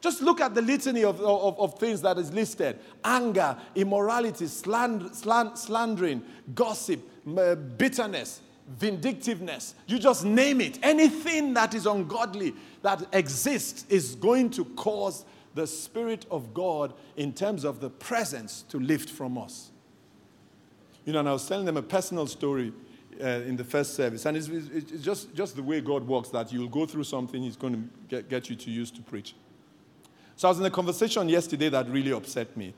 just 0.00 0.22
look 0.22 0.40
at 0.40 0.54
the 0.54 0.62
litany 0.62 1.04
of, 1.04 1.20
of, 1.20 1.58
of 1.58 1.78
things 1.78 2.00
that 2.02 2.16
is 2.18 2.32
listed 2.32 2.78
anger, 3.04 3.56
immorality, 3.74 4.46
sland, 4.46 5.14
sland, 5.14 5.58
slandering, 5.58 6.22
gossip, 6.54 7.00
uh, 7.36 7.54
bitterness, 7.54 8.40
vindictiveness. 8.66 9.74
You 9.86 9.98
just 9.98 10.24
name 10.24 10.60
it. 10.60 10.78
Anything 10.82 11.52
that 11.54 11.74
is 11.74 11.86
ungodly 11.86 12.54
that 12.82 13.06
exists 13.12 13.84
is 13.88 14.14
going 14.14 14.50
to 14.50 14.64
cause 14.64 15.24
the 15.54 15.66
Spirit 15.66 16.26
of 16.30 16.54
God, 16.54 16.94
in 17.16 17.32
terms 17.32 17.64
of 17.64 17.80
the 17.80 17.90
presence, 17.90 18.62
to 18.68 18.78
lift 18.78 19.10
from 19.10 19.36
us. 19.36 19.69
You 21.10 21.14
know, 21.14 21.18
and 21.18 21.28
I 21.28 21.32
was 21.32 21.48
telling 21.48 21.66
them 21.66 21.76
a 21.76 21.82
personal 21.82 22.24
story 22.28 22.72
uh, 23.20 23.26
in 23.26 23.56
the 23.56 23.64
first 23.64 23.94
service. 23.94 24.26
And 24.26 24.36
it's, 24.36 24.46
it's, 24.46 25.02
just, 25.02 25.34
just 25.34 25.56
the 25.56 25.62
way 25.64 25.80
God 25.80 26.06
works 26.06 26.28
that 26.28 26.52
you'll 26.52 26.68
go 26.68 26.86
through 26.86 27.02
something, 27.02 27.42
He's 27.42 27.56
going 27.56 27.72
to 27.72 27.80
get, 28.06 28.28
get 28.28 28.48
you 28.48 28.54
to 28.54 28.70
use 28.70 28.92
to 28.92 29.02
preach. 29.02 29.34
So 30.36 30.46
I 30.46 30.52
was 30.52 30.60
in 30.60 30.66
a 30.66 30.70
conversation 30.70 31.28
yesterday 31.28 31.68
that 31.68 31.88
really 31.88 32.12
upset 32.12 32.56
me. 32.56 32.74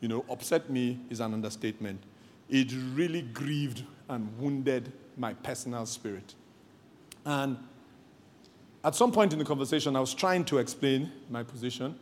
You 0.00 0.08
know, 0.08 0.24
upset 0.30 0.70
me 0.70 0.98
is 1.10 1.20
an 1.20 1.34
understatement. 1.34 2.00
It 2.48 2.72
really 2.94 3.20
grieved 3.20 3.84
and 4.08 4.34
wounded 4.38 4.90
my 5.18 5.34
personal 5.34 5.84
spirit. 5.84 6.34
And 7.26 7.58
at 8.82 8.94
some 8.94 9.12
point 9.12 9.34
in 9.34 9.38
the 9.38 9.44
conversation, 9.44 9.94
I 9.94 10.00
was 10.00 10.14
trying 10.14 10.46
to 10.46 10.56
explain 10.56 11.12
my 11.28 11.42
position, 11.42 11.98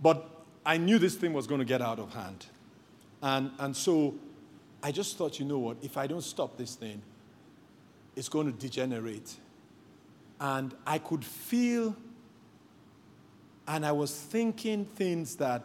but 0.00 0.44
I 0.64 0.76
knew 0.76 1.00
this 1.00 1.16
thing 1.16 1.32
was 1.32 1.48
going 1.48 1.58
to 1.58 1.64
get 1.64 1.82
out 1.82 1.98
of 1.98 2.14
hand. 2.14 2.46
And, 3.22 3.50
and 3.58 3.76
so 3.76 4.14
I 4.86 4.92
just 4.92 5.18
thought, 5.18 5.40
you 5.40 5.44
know 5.44 5.58
what, 5.58 5.78
if 5.82 5.96
I 5.96 6.06
don't 6.06 6.22
stop 6.22 6.56
this 6.56 6.76
thing, 6.76 7.02
it's 8.14 8.28
going 8.28 8.46
to 8.46 8.56
degenerate. 8.56 9.34
And 10.40 10.72
I 10.86 10.98
could 10.98 11.24
feel, 11.24 11.96
and 13.66 13.84
I 13.84 13.90
was 13.90 14.14
thinking 14.14 14.84
things 14.84 15.34
that 15.36 15.64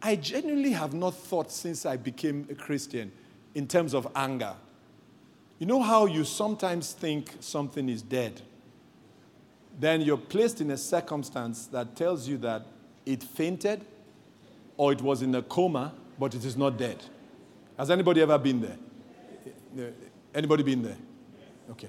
I 0.00 0.14
genuinely 0.14 0.70
have 0.70 0.94
not 0.94 1.16
thought 1.16 1.50
since 1.50 1.84
I 1.84 1.96
became 1.96 2.46
a 2.52 2.54
Christian 2.54 3.10
in 3.56 3.66
terms 3.66 3.94
of 3.94 4.06
anger. 4.14 4.54
You 5.58 5.66
know 5.66 5.82
how 5.82 6.06
you 6.06 6.22
sometimes 6.22 6.92
think 6.92 7.34
something 7.40 7.88
is 7.88 8.00
dead? 8.00 8.42
Then 9.80 10.02
you're 10.02 10.16
placed 10.16 10.60
in 10.60 10.70
a 10.70 10.76
circumstance 10.76 11.66
that 11.66 11.96
tells 11.96 12.28
you 12.28 12.38
that 12.38 12.64
it 13.06 13.24
fainted 13.24 13.84
or 14.76 14.92
it 14.92 15.02
was 15.02 15.20
in 15.20 15.34
a 15.34 15.42
coma, 15.42 15.94
but 16.16 16.36
it 16.36 16.44
is 16.44 16.56
not 16.56 16.78
dead. 16.78 17.02
Has 17.78 17.90
anybody 17.90 18.20
ever 18.20 18.38
been 18.38 18.60
there? 19.74 19.92
Anybody 20.34 20.62
been 20.62 20.82
there? 20.82 20.96
Okay. 21.70 21.88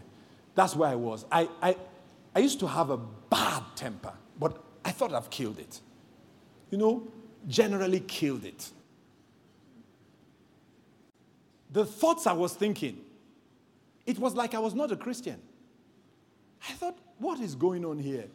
That's 0.55 0.75
where 0.75 0.89
I 0.89 0.95
was. 0.95 1.25
I, 1.31 1.49
I, 1.61 1.75
I 2.35 2.39
used 2.39 2.59
to 2.59 2.67
have 2.67 2.89
a 2.89 2.97
bad 2.97 3.63
temper, 3.75 4.13
but 4.39 4.61
I 4.85 4.91
thought 4.91 5.13
I've 5.13 5.29
killed 5.29 5.59
it. 5.59 5.79
You 6.69 6.77
know, 6.77 7.07
generally 7.47 7.99
killed 7.99 8.45
it. 8.45 8.69
The 11.71 11.85
thoughts 11.85 12.27
I 12.27 12.33
was 12.33 12.53
thinking, 12.53 13.01
it 14.05 14.19
was 14.19 14.35
like 14.35 14.53
I 14.53 14.59
was 14.59 14.75
not 14.75 14.91
a 14.91 14.95
Christian. 14.95 15.39
I 16.69 16.73
thought, 16.73 16.97
what 17.17 17.39
is 17.39 17.55
going 17.55 17.83
on 17.83 17.97
here? 17.97 18.25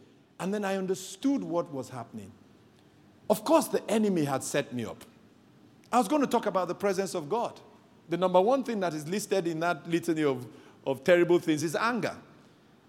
And 0.40 0.52
then 0.52 0.64
I 0.64 0.76
understood 0.76 1.42
what 1.42 1.72
was 1.72 1.88
happening. 1.88 2.32
Of 3.30 3.44
course, 3.44 3.68
the 3.68 3.88
enemy 3.90 4.24
had 4.24 4.42
set 4.42 4.72
me 4.72 4.84
up. 4.84 5.04
I 5.92 5.98
was 5.98 6.08
going 6.08 6.22
to 6.22 6.28
talk 6.28 6.46
about 6.46 6.68
the 6.68 6.74
presence 6.74 7.14
of 7.14 7.28
God. 7.28 7.58
The 8.08 8.16
number 8.16 8.40
one 8.40 8.64
thing 8.64 8.80
that 8.80 8.94
is 8.94 9.06
listed 9.06 9.46
in 9.46 9.60
that 9.60 9.88
litany 9.88 10.24
of, 10.24 10.46
of 10.86 11.04
terrible 11.04 11.38
things 11.38 11.62
is 11.62 11.76
anger. 11.76 12.16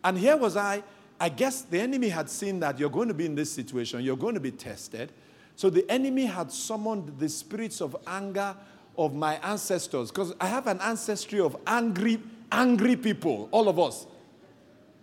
And 0.03 0.17
here 0.17 0.37
was 0.37 0.55
I. 0.55 0.83
I 1.19 1.29
guess 1.29 1.63
the 1.63 1.79
enemy 1.79 2.09
had 2.09 2.29
seen 2.29 2.59
that 2.61 2.79
you're 2.79 2.89
going 2.89 3.09
to 3.09 3.13
be 3.13 3.25
in 3.25 3.35
this 3.35 3.51
situation, 3.51 4.01
you're 4.01 4.15
going 4.15 4.35
to 4.35 4.39
be 4.39 4.51
tested. 4.51 5.11
So 5.57 5.69
the 5.69 5.89
enemy 5.91 6.25
had 6.25 6.51
summoned 6.51 7.19
the 7.19 7.27
spirits 7.27 7.81
of 7.81 7.97
anger 8.07 8.55
of 8.97 9.13
my 9.13 9.35
ancestors, 9.43 10.11
because 10.11 10.33
I 10.39 10.47
have 10.47 10.67
an 10.67 10.79
ancestry 10.81 11.39
of 11.39 11.57
angry, 11.67 12.19
angry 12.51 12.95
people, 12.95 13.49
all 13.51 13.67
of 13.67 13.79
us. 13.79 14.07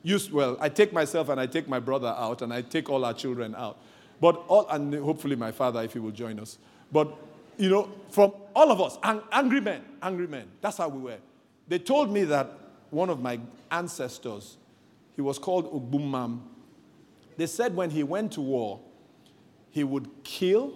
Used, 0.02 0.32
well, 0.32 0.56
I 0.60 0.68
take 0.68 0.92
myself 0.92 1.28
and 1.30 1.40
I 1.40 1.46
take 1.46 1.68
my 1.68 1.80
brother 1.80 2.14
out, 2.16 2.40
and 2.40 2.52
I 2.52 2.62
take 2.62 2.88
all 2.88 3.04
our 3.04 3.14
children 3.14 3.54
out. 3.54 3.78
But 4.20 4.42
all, 4.48 4.66
and 4.68 4.94
hopefully 4.94 5.36
my 5.36 5.50
father, 5.50 5.82
if 5.82 5.92
he 5.92 5.98
will 5.98 6.10
join 6.10 6.38
us. 6.38 6.58
But, 6.92 7.14
you 7.58 7.70
know, 7.70 7.90
from 8.10 8.32
all 8.54 8.70
of 8.70 8.80
us, 8.80 8.98
ang- 9.02 9.22
angry 9.32 9.60
men, 9.60 9.84
angry 10.02 10.26
men. 10.26 10.48
That's 10.60 10.78
how 10.78 10.88
we 10.88 11.00
were. 11.00 11.18
They 11.68 11.78
told 11.78 12.10
me 12.10 12.24
that 12.24 12.50
one 12.90 13.10
of 13.10 13.20
my 13.20 13.40
ancestors, 13.70 14.56
he 15.14 15.22
was 15.22 15.38
called 15.38 15.72
Ogbumam. 15.72 16.40
They 17.36 17.46
said 17.46 17.74
when 17.74 17.90
he 17.90 18.02
went 18.02 18.32
to 18.32 18.40
war, 18.40 18.80
he 19.70 19.84
would 19.84 20.08
kill 20.24 20.72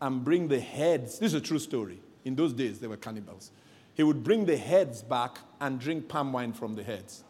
and 0.00 0.24
bring 0.24 0.48
the 0.48 0.60
heads. 0.60 1.18
This 1.18 1.32
is 1.32 1.34
a 1.34 1.40
true 1.40 1.58
story. 1.58 2.00
In 2.24 2.34
those 2.34 2.52
days, 2.52 2.78
they 2.78 2.86
were 2.86 2.96
cannibals. 2.96 3.50
He 3.94 4.02
would 4.02 4.22
bring 4.22 4.46
the 4.46 4.56
heads 4.56 5.02
back 5.02 5.38
and 5.60 5.80
drink 5.80 6.08
palm 6.08 6.32
wine 6.32 6.52
from 6.52 6.74
the 6.74 6.82
heads. 6.82 7.24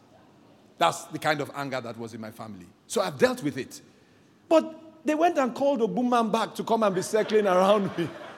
That's 0.77 1.05
the 1.05 1.19
kind 1.19 1.41
of 1.41 1.51
anger 1.55 1.81
that 1.81 1.97
was 1.97 2.13
in 2.13 2.21
my 2.21 2.31
family. 2.31 2.65
So 2.87 3.01
I've 3.01 3.17
dealt 3.17 3.43
with 3.43 3.57
it. 3.57 3.81
But 4.49 4.79
they 5.05 5.15
went 5.15 5.37
and 5.37 5.53
called 5.53 5.79
Ogbumam 5.79 6.31
back 6.31 6.55
to 6.55 6.63
come 6.63 6.83
and 6.83 6.93
be 6.93 7.01
circling 7.01 7.47
around 7.47 7.95
me, 7.97 8.09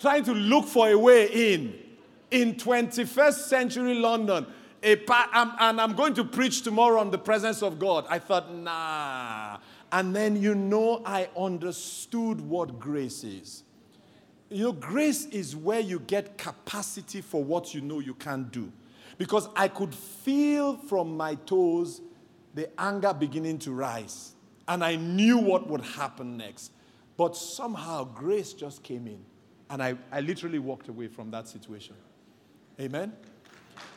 trying 0.00 0.24
to 0.24 0.32
look 0.32 0.66
for 0.66 0.88
a 0.88 0.98
way 0.98 1.52
in. 1.52 1.78
In 2.30 2.54
21st 2.54 3.48
century 3.48 3.94
London, 3.94 4.46
pa- 5.06 5.28
I'm, 5.32 5.52
and 5.58 5.80
I'm 5.80 5.94
going 5.94 6.14
to 6.14 6.24
preach 6.24 6.62
tomorrow 6.62 7.00
on 7.00 7.10
the 7.10 7.18
presence 7.18 7.62
of 7.62 7.78
God. 7.78 8.06
I 8.08 8.18
thought, 8.18 8.54
nah. 8.54 9.58
And 9.92 10.14
then, 10.14 10.40
you 10.40 10.54
know, 10.54 11.02
I 11.04 11.28
understood 11.36 12.40
what 12.40 12.78
grace 12.78 13.24
is. 13.24 13.64
You 14.48 14.64
know, 14.64 14.72
grace 14.72 15.26
is 15.26 15.54
where 15.56 15.80
you 15.80 16.00
get 16.00 16.38
capacity 16.38 17.20
for 17.20 17.42
what 17.42 17.74
you 17.74 17.80
know 17.80 17.98
you 17.98 18.14
can't 18.14 18.50
do. 18.50 18.72
Because 19.18 19.48
I 19.54 19.68
could 19.68 19.94
feel 19.94 20.76
from 20.76 21.16
my 21.16 21.34
toes 21.34 22.00
the 22.54 22.68
anger 22.80 23.12
beginning 23.12 23.58
to 23.60 23.72
rise 23.72 24.34
and 24.70 24.84
I 24.84 24.94
knew 24.94 25.36
what 25.38 25.68
would 25.68 25.80
happen 25.80 26.36
next. 26.36 26.72
But 27.16 27.36
somehow 27.36 28.04
grace 28.04 28.52
just 28.52 28.82
came 28.82 29.06
in, 29.06 29.18
and 29.70 29.82
I, 29.82 29.94
I 30.10 30.20
literally 30.20 30.58
walked 30.58 30.88
away 30.88 31.06
from 31.06 31.30
that 31.30 31.48
situation. 31.48 31.94
Amen? 32.80 33.12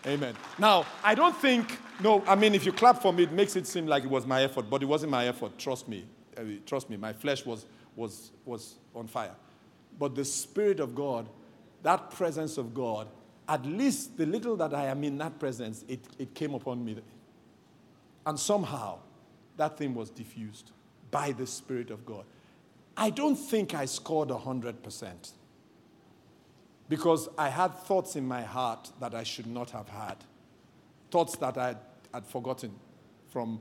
Amen. 0.06 0.36
Now, 0.60 0.86
I 1.04 1.16
don't 1.16 1.36
think, 1.36 1.80
no, 2.02 2.24
I 2.28 2.36
mean, 2.36 2.54
if 2.54 2.66
you 2.66 2.72
clap 2.72 3.02
for 3.02 3.12
me, 3.12 3.24
it 3.24 3.32
makes 3.32 3.56
it 3.56 3.66
seem 3.66 3.88
like 3.88 4.04
it 4.04 4.10
was 4.10 4.26
my 4.26 4.44
effort, 4.44 4.70
but 4.70 4.84
it 4.84 4.86
wasn't 4.86 5.12
my 5.12 5.28
effort. 5.28 5.58
Trust 5.58 5.88
me. 5.90 6.06
Uh, 6.38 6.44
trust 6.66 6.90
me, 6.90 6.98
my 6.98 7.12
flesh 7.12 7.46
was, 7.46 7.66
was, 7.96 8.32
was 8.46 8.76
on 8.96 9.08
fire. 9.08 9.36
But 9.98 10.16
the 10.16 10.26
Spirit 10.26 10.80
of 10.80 10.94
God, 10.94 11.28
that 11.82 12.12
presence 12.12 12.58
of 12.58 12.74
God, 12.74 13.08
at 13.48 13.66
least 13.66 14.18
the 14.18 14.26
little 14.26 14.56
that 14.58 14.74
I 14.74 14.86
am 14.86 15.04
in 15.04 15.18
that 15.18 15.40
presence, 15.40 15.84
it, 15.88 16.02
it 16.18 16.34
came 16.34 16.54
upon 16.54 16.84
me. 16.84 16.98
And 18.26 18.40
somehow, 18.40 19.00
that 19.58 19.78
thing 19.78 19.94
was 19.94 20.10
diffused 20.10 20.72
by 21.12 21.32
the 21.32 21.46
Spirit 21.48 21.92
of 21.92 22.06
God. 22.06 22.26
I 22.96 23.10
don't 23.10 23.36
think 23.36 23.74
I 23.74 23.86
scored 23.86 24.30
100% 24.30 25.32
because 26.90 27.30
I 27.38 27.50
had 27.50 27.74
thoughts 27.80 28.16
in 28.16 28.28
my 28.28 28.42
heart 28.42 28.92
that 29.00 29.16
I 29.16 29.24
should 29.24 29.48
not 29.48 29.72
have 29.72 29.88
had, 29.90 30.18
thoughts 31.12 31.36
that 31.38 31.58
I 31.58 31.76
had 32.14 32.26
forgotten 32.26 32.72
from 33.30 33.60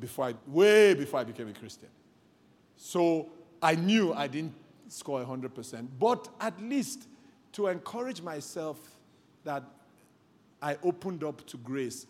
before 0.00 0.26
I, 0.26 0.34
way 0.46 0.94
before 0.94 1.20
I 1.20 1.24
became 1.24 1.48
a 1.48 1.52
Christian. 1.52 1.88
So 2.76 3.30
I 3.62 3.74
knew 3.74 4.12
I 4.12 4.26
didn't 4.26 4.54
score 4.88 5.24
100%, 5.24 5.88
but 5.98 6.28
at 6.40 6.60
least 6.60 7.06
to 7.52 7.68
encourage 7.68 8.22
myself 8.22 8.78
that 9.44 9.62
I 10.60 10.76
opened 10.82 11.22
up 11.22 11.46
to 11.46 11.56
grace, 11.58 12.06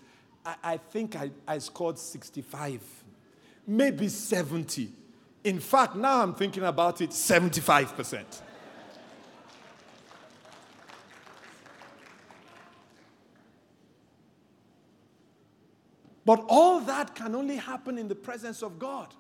I, 0.47 0.55
I 0.63 0.77
think 0.77 1.17
I, 1.17 1.31
I 1.47 1.59
scored 1.59 1.99
65 1.99 2.81
maybe 3.67 4.09
70. 4.09 4.91
In 5.45 5.61
fact, 5.61 5.97
now 5.97 6.23
I'm 6.23 6.35
thinking 6.35 6.63
about 6.65 7.01
it 7.01 7.11
75%. 7.11 8.25
But 16.25 16.45
all 16.49 16.81
that 16.81 17.15
can 17.15 17.35
only 17.35 17.57
happen 17.57 17.99
in 17.99 18.09
the 18.09 18.15
presence 18.15 18.63
of 18.63 18.79
God. 18.79 19.13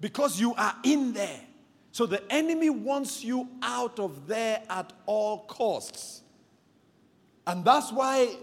Because 0.00 0.38
you 0.38 0.54
are 0.54 0.76
in 0.84 1.12
there. 1.12 1.40
So 1.90 2.06
the 2.06 2.22
enemy 2.30 2.70
wants 2.70 3.24
you 3.24 3.48
out 3.62 3.98
of 3.98 4.26
there 4.26 4.62
at 4.68 4.92
all 5.06 5.40
costs. 5.46 6.22
And 7.46 7.64
that's 7.64 7.90
why 7.90 8.36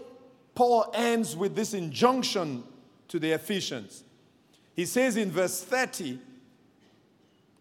Paul 0.54 0.90
ends 0.94 1.36
with 1.36 1.54
this 1.54 1.72
injunction 1.72 2.64
to 3.08 3.18
the 3.18 3.32
Ephesians. 3.32 4.02
He 4.74 4.86
says 4.86 5.16
in 5.16 5.30
verse 5.30 5.62
30, 5.62 6.18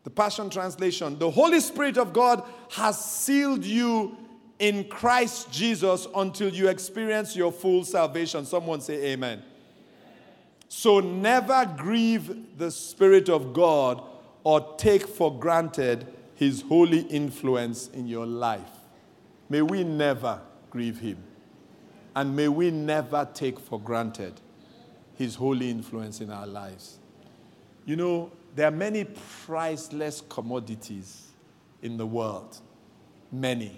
the 0.03 0.09
Passion 0.09 0.49
Translation, 0.49 1.17
the 1.17 1.29
Holy 1.29 1.59
Spirit 1.59 1.97
of 1.97 2.11
God 2.11 2.43
has 2.71 2.99
sealed 3.03 3.63
you 3.63 4.17
in 4.63 4.85
Christ 4.85 5.51
Jesus 5.51 6.07
until 6.15 6.47
you 6.47 6.69
experience 6.69 7.35
your 7.35 7.51
full 7.51 7.83
salvation. 7.83 8.45
Someone 8.45 8.79
say 8.79 9.11
amen. 9.11 9.43
So 10.69 11.01
never 11.01 11.69
grieve 11.77 12.57
the 12.57 12.71
Spirit 12.71 13.27
of 13.27 13.51
God 13.51 14.01
or 14.45 14.75
take 14.77 15.05
for 15.05 15.37
granted 15.37 16.07
his 16.35 16.61
holy 16.61 17.01
influence 17.01 17.89
in 17.89 18.07
your 18.07 18.25
life. 18.25 18.61
May 19.49 19.61
we 19.61 19.83
never 19.83 20.39
grieve 20.69 20.97
him. 20.97 21.17
And 22.15 22.33
may 22.33 22.47
we 22.47 22.71
never 22.71 23.27
take 23.33 23.59
for 23.59 23.81
granted 23.81 24.39
his 25.17 25.35
holy 25.35 25.69
influence 25.69 26.21
in 26.21 26.31
our 26.31 26.47
lives. 26.47 26.99
You 27.85 27.97
know, 27.97 28.31
there 28.55 28.69
are 28.69 28.71
many 28.71 29.07
priceless 29.45 30.23
commodities 30.29 31.31
in 31.81 31.97
the 31.97 32.07
world. 32.07 32.61
Many. 33.29 33.77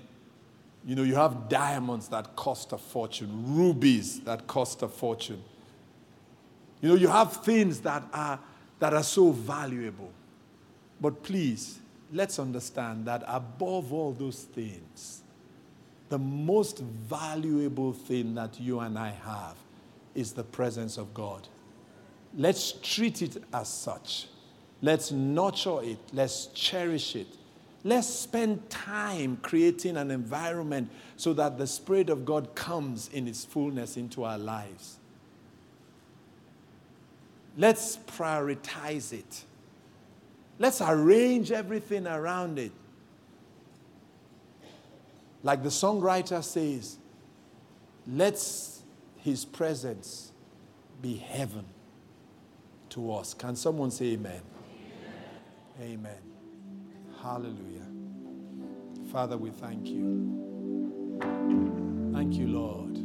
You 0.85 0.95
know, 0.95 1.03
you 1.03 1.15
have 1.15 1.49
diamonds 1.49 2.07
that 2.09 2.35
cost 2.35 2.71
a 2.71 2.77
fortune, 2.77 3.55
rubies 3.55 4.19
that 4.21 4.45
cost 4.45 4.83
a 4.83 4.87
fortune. 4.87 5.43
You 6.79 6.89
know, 6.89 6.95
you 6.95 7.07
have 7.07 7.43
things 7.43 7.79
that 7.81 8.03
are, 8.13 8.39
that 8.79 8.93
are 8.93 9.03
so 9.03 9.31
valuable. 9.31 10.11
But 11.01 11.23
please, 11.23 11.79
let's 12.13 12.37
understand 12.37 13.05
that 13.05 13.23
above 13.25 13.91
all 13.91 14.11
those 14.11 14.43
things, 14.43 15.21
the 16.09 16.19
most 16.19 16.79
valuable 16.79 17.93
thing 17.93 18.35
that 18.35 18.59
you 18.59 18.79
and 18.79 18.97
I 18.99 19.09
have 19.09 19.55
is 20.13 20.33
the 20.33 20.43
presence 20.43 20.97
of 20.97 21.13
God. 21.15 21.47
Let's 22.37 22.73
treat 22.73 23.23
it 23.23 23.43
as 23.51 23.67
such. 23.67 24.27
Let's 24.81 25.11
nurture 25.11 25.81
it. 25.81 25.97
Let's 26.13 26.47
cherish 26.47 27.15
it. 27.15 27.27
Let's 27.85 28.07
spend 28.09 28.67
time 28.71 29.37
creating 29.43 29.95
an 29.95 30.09
environment 30.09 30.89
so 31.17 31.33
that 31.33 31.59
the 31.59 31.67
Spirit 31.67 32.09
of 32.09 32.25
God 32.25 32.55
comes 32.55 33.11
in 33.13 33.27
its 33.27 33.45
fullness 33.45 33.95
into 33.95 34.23
our 34.23 34.39
lives. 34.39 34.97
Let's 37.55 37.97
prioritize 37.97 39.13
it. 39.13 39.43
Let's 40.57 40.81
arrange 40.81 41.51
everything 41.51 42.07
around 42.07 42.57
it. 42.57 42.71
Like 45.43 45.61
the 45.61 45.69
songwriter 45.69 46.43
says, 46.43 46.97
let's 48.07 48.81
his 49.17 49.45
presence 49.45 50.31
be 51.03 51.17
heaven 51.17 51.65
to 52.89 53.13
us. 53.13 53.35
Can 53.35 53.55
someone 53.55 53.91
say 53.91 54.13
amen? 54.13 54.41
Amen. 55.79 55.99
amen. 55.99 56.24
Hallelujah. 57.25 57.87
Father, 59.11 59.35
we 59.35 59.49
thank 59.49 59.87
you. 59.87 61.17
Thank 62.13 62.35
you, 62.35 62.47
Lord. 62.47 62.99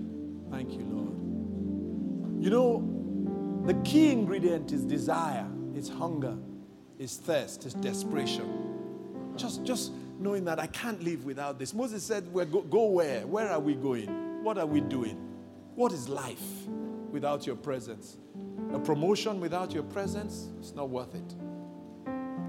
Thank 0.50 0.72
you, 0.74 0.84
Lord. 0.84 2.44
You 2.44 2.50
know, 2.50 3.64
the 3.64 3.72
key 3.82 4.12
ingredient 4.12 4.72
is 4.72 4.84
desire, 4.84 5.46
it's 5.74 5.88
hunger, 5.88 6.36
it's 6.98 7.16
thirst, 7.16 7.64
it's 7.64 7.72
desperation. 7.72 9.32
Just, 9.36 9.64
just 9.64 9.92
knowing 10.18 10.44
that 10.44 10.58
I 10.58 10.66
can't 10.66 11.02
live 11.02 11.24
without 11.24 11.58
this. 11.58 11.72
Moses 11.72 12.04
said, 12.04 12.30
go, 12.34 12.44
go 12.44 12.90
where? 12.90 13.26
Where 13.26 13.48
are 13.48 13.60
we 13.60 13.74
going? 13.74 14.44
What 14.44 14.58
are 14.58 14.66
we 14.66 14.82
doing? 14.82 15.16
What 15.76 15.92
is 15.92 16.10
life 16.10 16.66
without 17.10 17.46
your 17.46 17.56
presence? 17.56 18.18
A 18.74 18.78
promotion 18.78 19.40
without 19.40 19.72
your 19.72 19.84
presence 19.84 20.50
is 20.60 20.74
not 20.74 20.90
worth 20.90 21.14
it. 21.14 21.34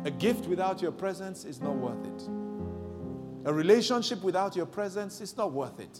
A 0.03 0.11
gift 0.11 0.47
without 0.47 0.81
your 0.81 0.91
presence 0.91 1.45
is 1.45 1.61
not 1.61 1.75
worth 1.75 2.05
it. 2.05 2.27
A 3.45 3.53
relationship 3.53 4.23
without 4.23 4.55
your 4.55 4.65
presence 4.65 5.21
is 5.21 5.37
not 5.37 5.51
worth 5.51 5.79
it. 5.79 5.99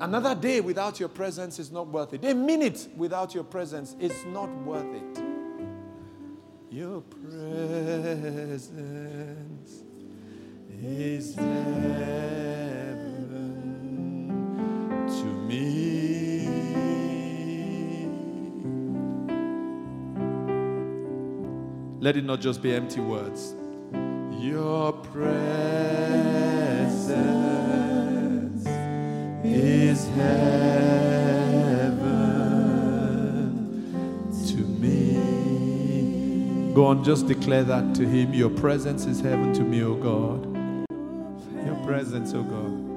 Another 0.00 0.34
day 0.34 0.60
without 0.60 0.98
your 0.98 1.08
presence 1.08 1.58
is 1.58 1.70
not 1.70 1.86
worth 1.86 2.12
it. 2.14 2.24
A 2.24 2.34
minute 2.34 2.88
without 2.96 3.34
your 3.34 3.44
presence 3.44 3.94
is 4.00 4.24
not 4.26 4.50
worth 4.64 4.92
it. 4.94 5.22
Your 6.70 7.00
presence 7.00 8.70
is 10.82 11.34
heaven 11.36 12.64
to 15.06 15.24
me. 15.24 16.43
Let 22.04 22.16
it 22.18 22.24
not 22.26 22.40
just 22.42 22.60
be 22.60 22.74
empty 22.74 23.00
words. 23.00 23.54
Your 24.38 24.92
presence 24.92 25.86
is 29.42 30.06
heaven 30.08 31.24
to 34.48 34.56
me. 34.82 35.14
Go 36.74 36.84
on, 36.84 37.02
just 37.02 37.26
declare 37.26 37.64
that 37.64 37.94
to 37.94 38.06
Him. 38.06 38.34
Your 38.34 38.50
presence 38.50 39.06
is 39.06 39.22
heaven 39.22 39.54
to 39.54 39.62
me, 39.62 39.82
O 39.82 39.94
God. 39.94 40.44
Your 41.64 41.76
presence, 41.86 42.34
O 42.34 42.42
God. 42.42 42.93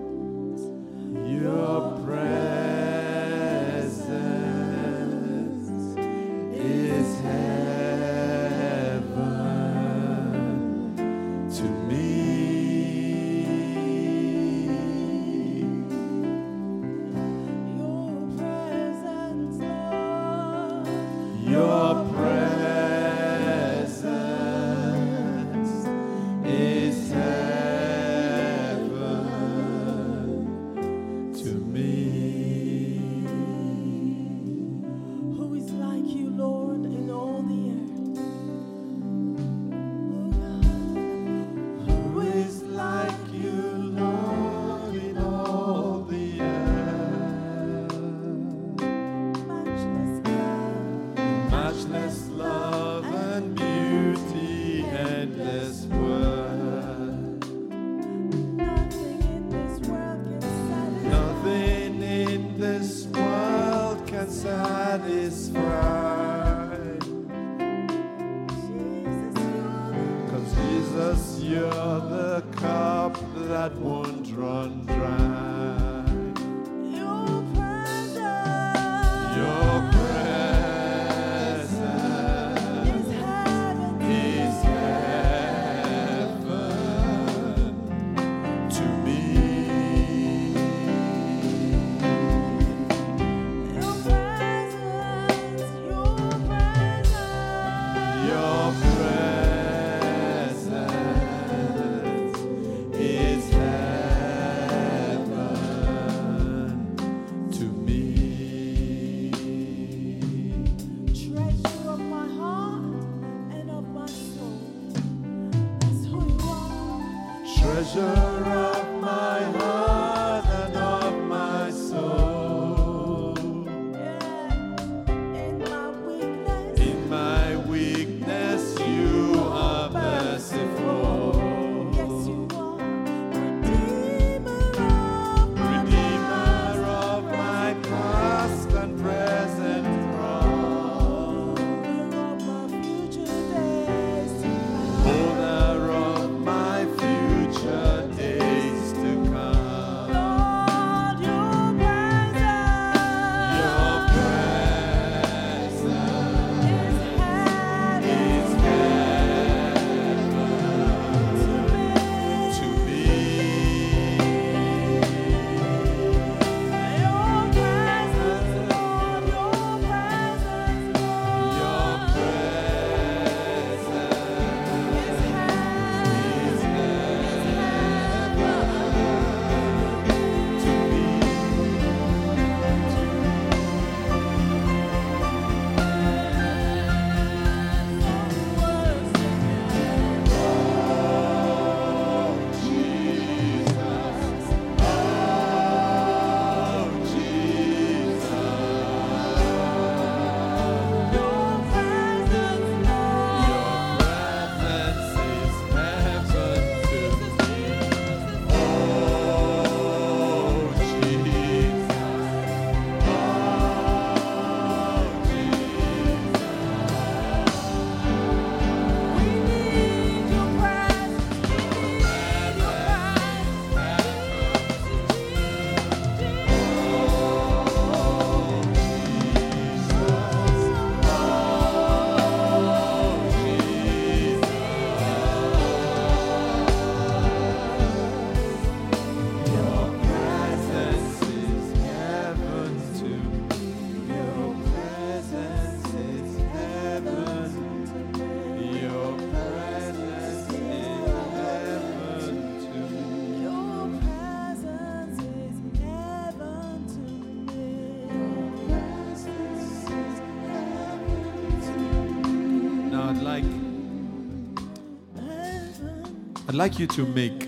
I'd 266.50 266.56
like 266.56 266.80
you 266.80 266.88
to 266.88 267.06
make 267.06 267.46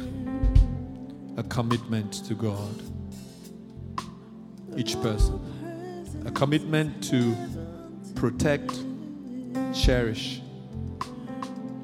a 1.37 1.43
commitment 1.43 2.11
to 2.25 2.33
God. 2.33 2.83
Each 4.75 5.01
person. 5.01 5.39
A 6.25 6.31
commitment 6.31 7.01
to 7.05 7.33
protect, 8.15 8.77
cherish 9.73 10.41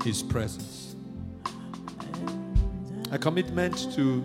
His 0.04 0.22
presence. 0.22 0.98
A 3.12 3.18
commitment 3.18 3.94
to 3.96 4.22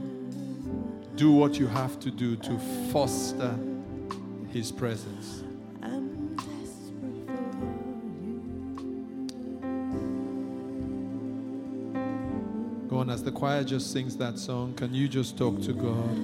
do 1.15 1.31
what 1.31 1.61
you 1.61 1.69
have 1.69 2.01
to 2.01 2.11
do 2.11 2.35
to 2.39 2.59
foster 2.91 3.55
His 4.53 4.73
presence. 4.73 5.40
Choir 13.41 13.65
just 13.65 13.91
sings 13.91 14.19
that 14.19 14.39
song, 14.39 14.75
can 14.75 14.93
you 14.93 15.09
just 15.09 15.39
talk 15.39 15.59
to 15.63 15.73
God? 15.73 16.15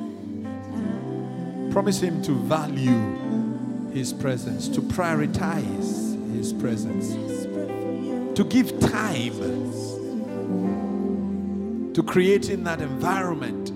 Promise 1.73 2.03
Him 2.03 2.21
to 2.25 2.33
value 2.33 3.91
His 3.91 4.13
presence, 4.13 4.69
to 4.69 4.83
prioritize 4.83 6.35
His 6.37 6.53
presence, 6.53 7.15
to 8.37 8.45
give 8.45 8.79
time 8.81 9.33
to 11.95 12.03
creating 12.03 12.65
that 12.65 12.83
environment 12.83 13.73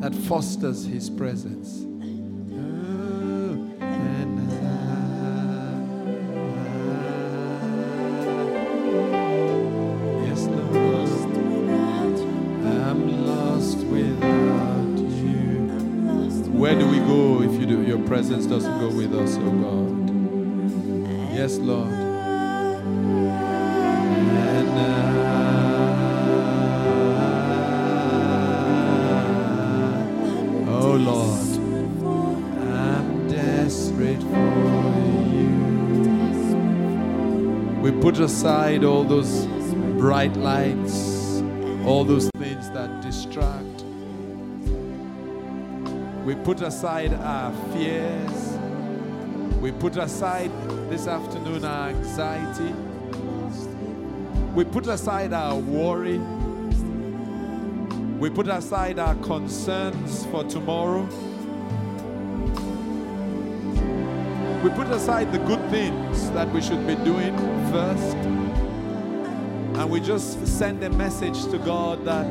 that 0.00 0.14
fosters 0.14 0.84
His 0.84 1.10
presence. 1.10 1.93
Presence 18.26 18.46
doesn't 18.46 18.78
go 18.80 18.88
with 18.88 19.12
us, 19.12 19.36
oh 19.36 19.50
God? 19.50 20.10
Yes, 21.34 21.58
Lord. 21.58 21.92
Oh 30.66 30.94
Lord, 30.96 31.38
I'm 32.66 33.28
desperate 33.28 34.22
for 34.22 34.54
you. 35.34 35.52
We 37.82 37.90
put 38.00 38.18
aside 38.20 38.84
all 38.84 39.04
those 39.04 39.44
bright 39.98 40.34
lights, 40.34 41.42
all 41.84 42.04
those 42.04 42.30
put 46.44 46.60
aside 46.60 47.14
our 47.14 47.54
fears. 47.72 48.58
We 49.62 49.72
put 49.72 49.96
aside 49.96 50.50
this 50.90 51.06
afternoon 51.06 51.64
our 51.64 51.88
anxiety. 51.88 52.74
We 54.54 54.64
put 54.64 54.86
aside 54.86 55.32
our 55.32 55.56
worry. 55.56 56.18
We 58.18 58.28
put 58.28 58.48
aside 58.48 58.98
our 58.98 59.14
concerns 59.16 60.26
for 60.26 60.44
tomorrow. 60.44 61.08
We 64.62 64.68
put 64.68 64.88
aside 64.88 65.32
the 65.32 65.38
good 65.38 65.70
things 65.70 66.30
that 66.32 66.52
we 66.52 66.60
should 66.60 66.86
be 66.86 66.96
doing 66.96 67.34
first. 67.72 68.16
And 69.78 69.90
we 69.90 69.98
just 70.00 70.46
send 70.46 70.84
a 70.84 70.90
message 70.90 71.42
to 71.46 71.58
God 71.58 72.04
that 72.04 72.26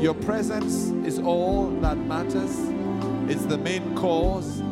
your 0.00 0.14
presence 0.14 0.88
is 1.06 1.18
all 1.18 1.68
that 1.82 1.98
matters. 1.98 2.56
It's 3.30 3.44
the 3.44 3.58
main 3.58 3.94
cause. 3.94 4.62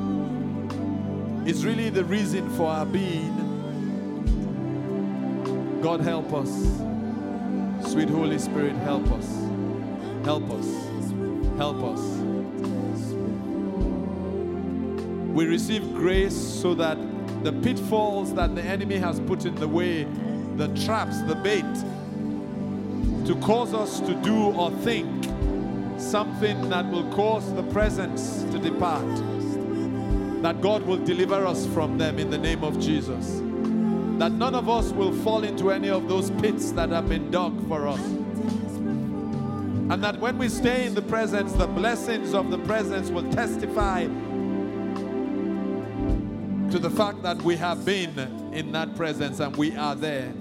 It's 1.47 1.65
really 1.65 1.91
the 1.91 2.05
reason 2.05 2.49
for 2.57 2.67
our 2.67 2.87
being. 2.87 3.35
God, 5.83 6.01
help 6.01 6.33
us. 6.33 6.49
Sweet 7.91 8.09
Holy 8.09 8.39
Spirit, 8.39 8.75
help 8.77 9.11
us. 9.13 9.29
Help 10.25 10.51
us. 10.51 10.67
Help 11.59 11.83
us. 11.85 12.01
We 15.35 15.47
receive 15.47 15.95
grace 15.95 16.37
so 16.37 16.75
that 16.75 16.97
the 17.45 17.53
pitfalls 17.53 18.35
that 18.35 18.55
the 18.55 18.63
enemy 18.63 18.97
has 18.97 19.21
put 19.21 19.45
in 19.45 19.55
the 19.57 19.69
way, 19.69 20.05
the 20.57 20.69
traps, 20.85 21.21
the 21.23 21.35
bait, 21.37 21.65
to 23.29 23.37
cause 23.43 23.75
us 23.75 24.01
to 24.01 24.15
do 24.23 24.53
or 24.53 24.71
think 24.81 25.07
something 26.01 26.71
that 26.71 26.91
will 26.91 27.05
cause 27.13 27.55
the 27.57 27.63
presence 27.65 28.43
to 28.45 28.59
depart, 28.59 29.05
that 30.41 30.63
God 30.63 30.83
will 30.85 30.97
deliver 30.97 31.45
us 31.45 31.67
from 31.67 31.99
them 31.99 32.19
in 32.19 32.31
the 32.31 32.39
name 32.39 32.65
of 32.65 32.81
Jesus. 32.81 33.43
That 34.19 34.33
none 34.33 34.55
of 34.55 34.71
us 34.71 34.93
will 34.93 35.13
fall 35.13 35.45
into 35.45 35.71
any 35.71 35.91
of 35.91 36.09
those 36.09 36.31
pits 36.41 36.73
that 36.73 36.89
have 36.89 37.11
been 37.11 37.31
dug 37.31 37.69
for 37.69 37.87
us. 37.87 38.01
And 38.01 40.03
that 40.03 40.19
when 40.21 40.39
we 40.39 40.49
stay 40.49 40.87
in 40.87 40.95
the 40.95 41.03
presence, 41.03 41.53
the 41.53 41.67
blessings 41.67 42.33
of 42.33 42.51
the 42.51 42.59
presence 42.61 43.11
will 43.11 43.31
testify 43.31 44.05
to 46.71 46.79
the 46.79 46.91
fact 46.91 47.23
that 47.25 47.43
we 47.43 47.57
have 47.57 47.85
been 47.85 48.19
in 48.55 48.73
that 48.73 48.97
presence 48.97 49.41
and 49.41 49.55
we 49.55 49.77
are 49.77 49.95
there. 49.95 50.33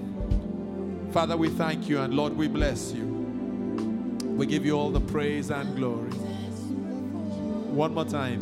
Father, 1.12 1.36
we 1.38 1.48
thank 1.48 1.88
you 1.88 2.00
and 2.00 2.12
Lord, 2.14 2.36
we 2.36 2.48
bless 2.48 2.92
you. 2.92 3.06
We 4.36 4.46
give 4.46 4.64
you 4.66 4.74
all 4.78 4.90
the 4.90 5.00
praise 5.00 5.50
and 5.50 5.74
glory. 5.74 6.10
One 7.72 7.94
more 7.94 8.04
time. 8.04 8.40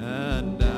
And 0.00 0.62
I, 0.62 0.68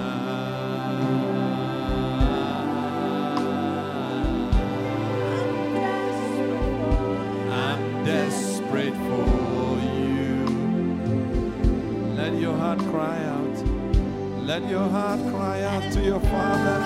I'm 7.50 8.04
desperate 8.04 8.94
for 8.94 9.78
you. 9.96 10.46
Let 12.16 12.34
your 12.40 12.56
heart 12.56 12.80
cry 12.80 13.24
out. 13.24 13.64
Let 14.44 14.68
your 14.68 14.88
heart 14.88 15.20
cry 15.30 15.62
out 15.62 15.92
to 15.92 16.00
your 16.02 16.20
Father. 16.20 16.80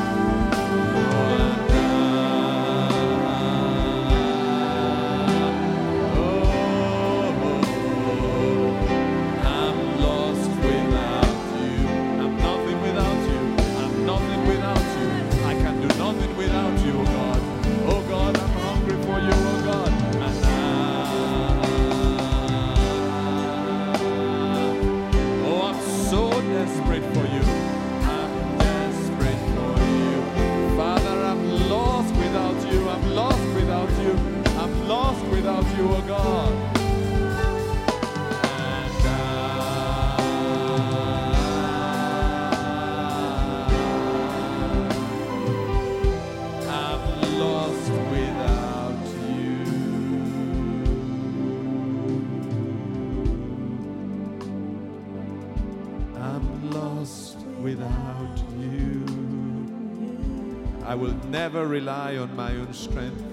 Never 61.34 61.66
rely 61.66 62.16
on 62.16 62.36
my 62.36 62.52
own 62.54 62.72
strength. 62.72 63.24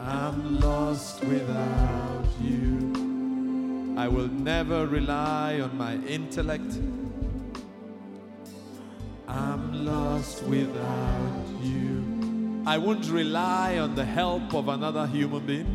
I'm 0.00 0.58
lost 0.58 1.22
without 1.24 2.26
you. 2.40 3.94
I 3.96 4.08
will 4.08 4.26
never 4.26 4.88
rely 4.88 5.60
on 5.60 5.78
my 5.78 5.94
intellect. 6.16 6.72
I'm 9.28 9.84
lost 9.84 10.42
without 10.42 11.46
you. 11.62 12.64
I 12.66 12.78
won't 12.78 13.08
rely 13.08 13.78
on 13.78 13.94
the 13.94 14.04
help 14.04 14.54
of 14.54 14.66
another 14.66 15.06
human 15.06 15.46
being. 15.46 15.70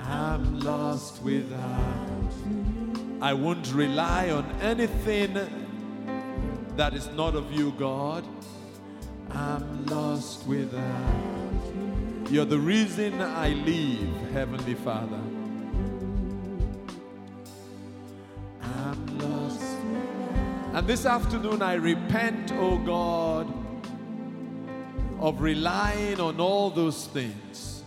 I'm 0.00 0.58
lost 0.58 1.22
without 1.22 2.32
you. 2.48 3.18
I 3.22 3.32
won't 3.32 3.72
rely 3.72 4.30
on 4.30 4.44
anything 4.60 5.63
that 6.76 6.94
is 6.94 7.08
not 7.10 7.34
of 7.34 7.52
you, 7.52 7.72
God. 7.72 8.24
I'm 9.30 9.86
lost 9.86 10.46
without 10.46 11.62
you. 11.74 12.26
You're 12.30 12.44
the 12.44 12.58
reason 12.58 13.20
I 13.20 13.50
live, 13.50 14.32
Heavenly 14.32 14.74
Father. 14.74 15.20
I'm 18.62 19.18
lost. 19.18 19.60
And 20.72 20.86
this 20.86 21.06
afternoon 21.06 21.62
I 21.62 21.74
repent, 21.74 22.52
oh 22.54 22.78
God, 22.78 23.52
of 25.20 25.40
relying 25.40 26.18
on 26.18 26.40
all 26.40 26.70
those 26.70 27.06
things. 27.06 27.84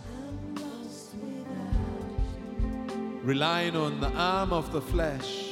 Relying 3.22 3.76
on 3.76 4.00
the 4.00 4.10
arm 4.12 4.52
of 4.52 4.72
the 4.72 4.80
flesh. 4.80 5.47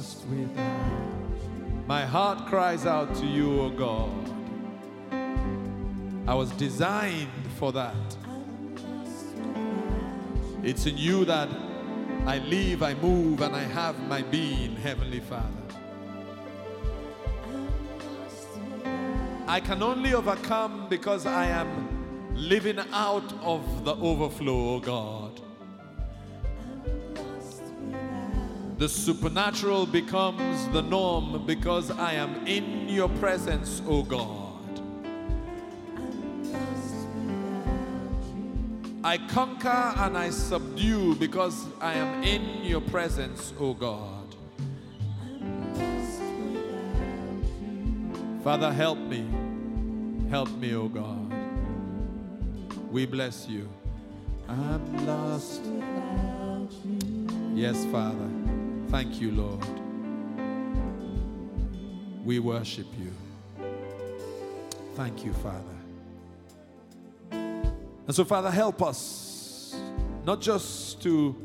Without. 0.00 1.86
My 1.86 2.04
heart 2.04 2.46
cries 2.46 2.86
out 2.86 3.14
to 3.16 3.26
you, 3.26 3.60
O 3.60 3.70
God. 3.70 4.10
I 6.26 6.34
was 6.34 6.50
designed 6.52 7.28
for 7.58 7.72
that. 7.72 7.94
It's 10.62 10.86
in 10.86 10.96
you 10.96 11.24
that 11.24 11.48
I 12.26 12.38
live, 12.38 12.82
I 12.82 12.94
move, 12.94 13.40
and 13.40 13.54
I 13.56 13.62
have 13.62 13.98
my 14.08 14.22
being, 14.22 14.76
Heavenly 14.76 15.20
Father. 15.20 15.46
I 19.46 19.60
can 19.60 19.82
only 19.82 20.14
overcome 20.14 20.86
because 20.88 21.26
I 21.26 21.46
am 21.46 21.88
living 22.34 22.78
out 22.92 23.32
of 23.42 23.84
the 23.84 23.96
overflow, 23.96 24.76
O 24.76 24.80
God. 24.80 25.40
The 28.80 28.88
supernatural 28.88 29.84
becomes 29.84 30.66
the 30.68 30.80
norm 30.80 31.44
because 31.44 31.90
I 31.90 32.14
am 32.14 32.46
in 32.46 32.88
your 32.88 33.10
presence, 33.10 33.82
O 33.86 34.02
God. 34.02 34.80
I 39.04 39.18
conquer 39.18 39.92
and 39.98 40.16
I 40.16 40.30
subdue 40.30 41.14
because 41.16 41.66
I 41.78 41.92
am 41.92 42.22
in 42.22 42.64
your 42.64 42.80
presence, 42.80 43.52
O 43.60 43.74
God. 43.74 44.34
Father, 48.42 48.72
help 48.72 48.98
me. 48.98 49.26
Help 50.30 50.48
me, 50.52 50.74
O 50.74 50.88
God. 50.88 51.30
We 52.90 53.04
bless 53.04 53.46
you. 53.46 53.68
I'm 54.48 55.06
lost. 55.06 55.60
Yes, 57.54 57.84
Father. 57.92 58.29
Thank 58.90 59.20
you, 59.20 59.30
Lord. 59.30 59.64
We 62.24 62.40
worship 62.40 62.88
you. 62.98 63.12
Thank 64.96 65.24
you, 65.24 65.32
Father. 65.34 65.62
And 67.30 68.14
so, 68.16 68.24
Father, 68.24 68.50
help 68.50 68.82
us 68.82 69.76
not 70.26 70.40
just 70.40 71.00
to 71.04 71.36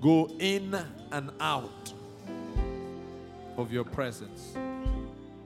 go 0.00 0.28
in 0.40 0.76
and 1.12 1.30
out 1.38 1.92
of 3.56 3.72
your 3.72 3.84
presence, 3.84 4.56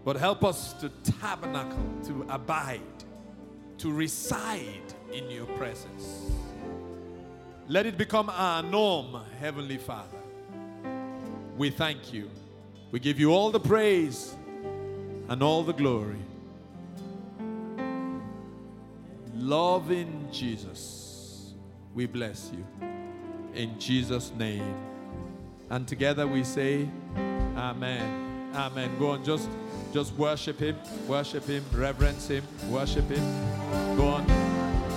but 0.07 0.17
help 0.17 0.45
us 0.45 0.73
to 0.81 0.89
tabernacle, 1.21 1.85
to 2.07 2.25
abide, 2.31 2.81
to 3.77 3.93
reside 3.93 4.95
in 5.13 5.31
your 5.31 5.47
presence. 5.59 6.31
Let 7.69 7.85
it 7.85 7.99
become 7.99 8.31
our 8.31 8.63
norm, 8.63 9.21
Heavenly 9.39 9.77
Father. 9.77 10.22
We 11.57 11.71
thank 11.71 12.13
you. 12.13 12.31
We 12.91 13.01
give 13.01 13.19
you 13.21 13.33
all 13.33 13.51
the 13.51 13.61
praise 13.61 14.35
and 15.29 15.43
all 15.43 15.63
the 15.63 15.73
glory. 15.73 16.19
Loving 19.35 20.29
Jesus, 20.31 21.55
we 21.95 22.07
bless 22.07 22.51
you. 22.53 22.89
In 23.55 23.79
Jesus' 23.79 24.33
name. 24.39 24.75
And 25.71 25.87
together 25.89 26.27
we 26.27 26.45
say, 26.45 26.89
Amen. 27.57 28.53
Amen. 28.55 28.91
Go 28.99 29.11
on, 29.11 29.25
just 29.25 29.49
just 29.93 30.15
worship 30.15 30.59
him, 30.59 30.77
worship 31.09 31.47
him, 31.47 31.65
reverence 31.73 32.29
him, 32.29 32.45
worship 32.71 33.09
him. 33.09 33.97
Go 33.97 34.09
on, 34.09 34.27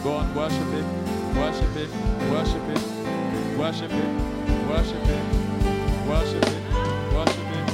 go 0.04 0.12
on, 0.14 0.36
worship 0.36 0.60
him, 0.60 1.36
worship 1.38 1.74
him, 1.74 2.32
worship 2.32 2.62
him, 2.62 3.60
worship 3.60 3.92
him, 3.92 3.92
worship 3.92 3.92
him, 3.92 4.70
worship 4.70 5.04
him, 5.04 5.45
worship 6.08 6.46
him. 6.46 6.64
Worship 7.14 7.48
Him. 7.56 7.66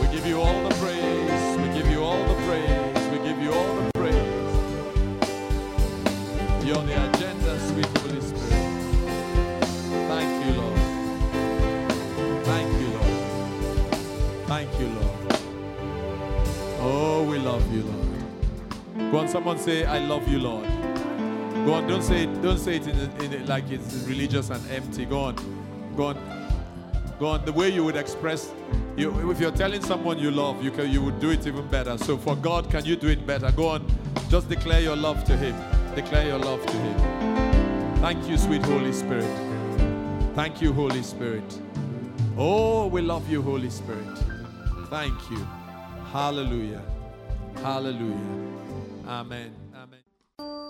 We 0.00 0.06
give 0.14 0.26
you 0.26 0.40
all 0.40 0.62
the 0.68 0.74
praise, 0.76 1.58
we 1.58 1.68
give 1.74 1.88
you 1.90 2.02
all 2.02 2.22
the 2.24 2.34
praise, 2.46 3.08
we 3.10 3.18
give 3.26 3.40
you 3.42 3.52
all 3.52 3.74
the 3.76 3.90
praise. 3.94 4.16
You're 6.66 6.82
the 6.82 6.96
agenda, 7.10 7.58
sweet 7.68 7.86
Holy 7.98 8.20
Spirit. 8.20 8.50
Thank 10.08 10.46
you, 10.46 10.52
Lord. 10.60 10.78
Thank 12.44 12.70
you, 12.80 12.88
Lord. 12.88 13.16
Thank 14.46 14.80
you, 14.80 14.88
Lord. 14.88 15.16
Oh, 16.82 17.24
we 17.28 17.38
love 17.38 17.72
you, 17.74 17.82
Lord. 17.82 19.12
Go 19.12 19.18
on, 19.18 19.28
someone 19.28 19.58
say, 19.58 19.84
I 19.84 19.98
love 19.98 20.28
you, 20.28 20.38
Lord. 20.38 20.66
Go 21.66 21.74
on, 21.74 21.86
don't 21.86 22.02
say 22.02 22.24
it, 22.24 22.42
don't 22.42 22.58
say 22.58 22.76
it 22.76 22.86
in, 22.86 22.98
in 23.32 23.46
like 23.46 23.70
it's 23.70 23.94
religious 24.06 24.50
and 24.50 24.70
empty. 24.70 25.04
Go 25.04 25.20
on. 25.24 25.36
Go 25.96 26.06
on. 26.06 26.39
Go 27.20 27.26
on. 27.26 27.44
The 27.44 27.52
way 27.52 27.68
you 27.68 27.84
would 27.84 27.96
express 27.96 28.50
you, 28.96 29.30
if 29.30 29.38
you're 29.38 29.50
telling 29.52 29.82
someone 29.82 30.18
you 30.18 30.30
love, 30.30 30.64
you 30.64 30.70
can, 30.70 30.90
you 30.90 31.02
would 31.02 31.20
do 31.20 31.28
it 31.30 31.46
even 31.46 31.68
better. 31.68 31.98
So 31.98 32.16
for 32.16 32.34
God, 32.34 32.70
can 32.70 32.86
you 32.86 32.96
do 32.96 33.08
it 33.08 33.26
better? 33.26 33.52
Go 33.52 33.68
on. 33.68 33.86
Just 34.30 34.48
declare 34.48 34.80
your 34.80 34.96
love 34.96 35.22
to 35.24 35.36
Him. 35.36 35.54
Declare 35.94 36.28
your 36.28 36.38
love 36.38 36.64
to 36.64 36.76
Him. 36.76 37.96
Thank 37.96 38.26
you, 38.26 38.38
sweet 38.38 38.62
Holy 38.62 38.92
Spirit. 38.92 39.30
Thank 40.34 40.62
you, 40.62 40.72
Holy 40.72 41.02
Spirit. 41.02 41.60
Oh, 42.38 42.86
we 42.86 43.02
love 43.02 43.28
you, 43.28 43.42
Holy 43.42 43.68
Spirit. 43.68 44.18
Thank 44.88 45.30
you. 45.30 45.46
Hallelujah. 46.12 46.82
Hallelujah. 47.56 48.16
Amen. 49.06 49.52
Amen. 49.74 50.69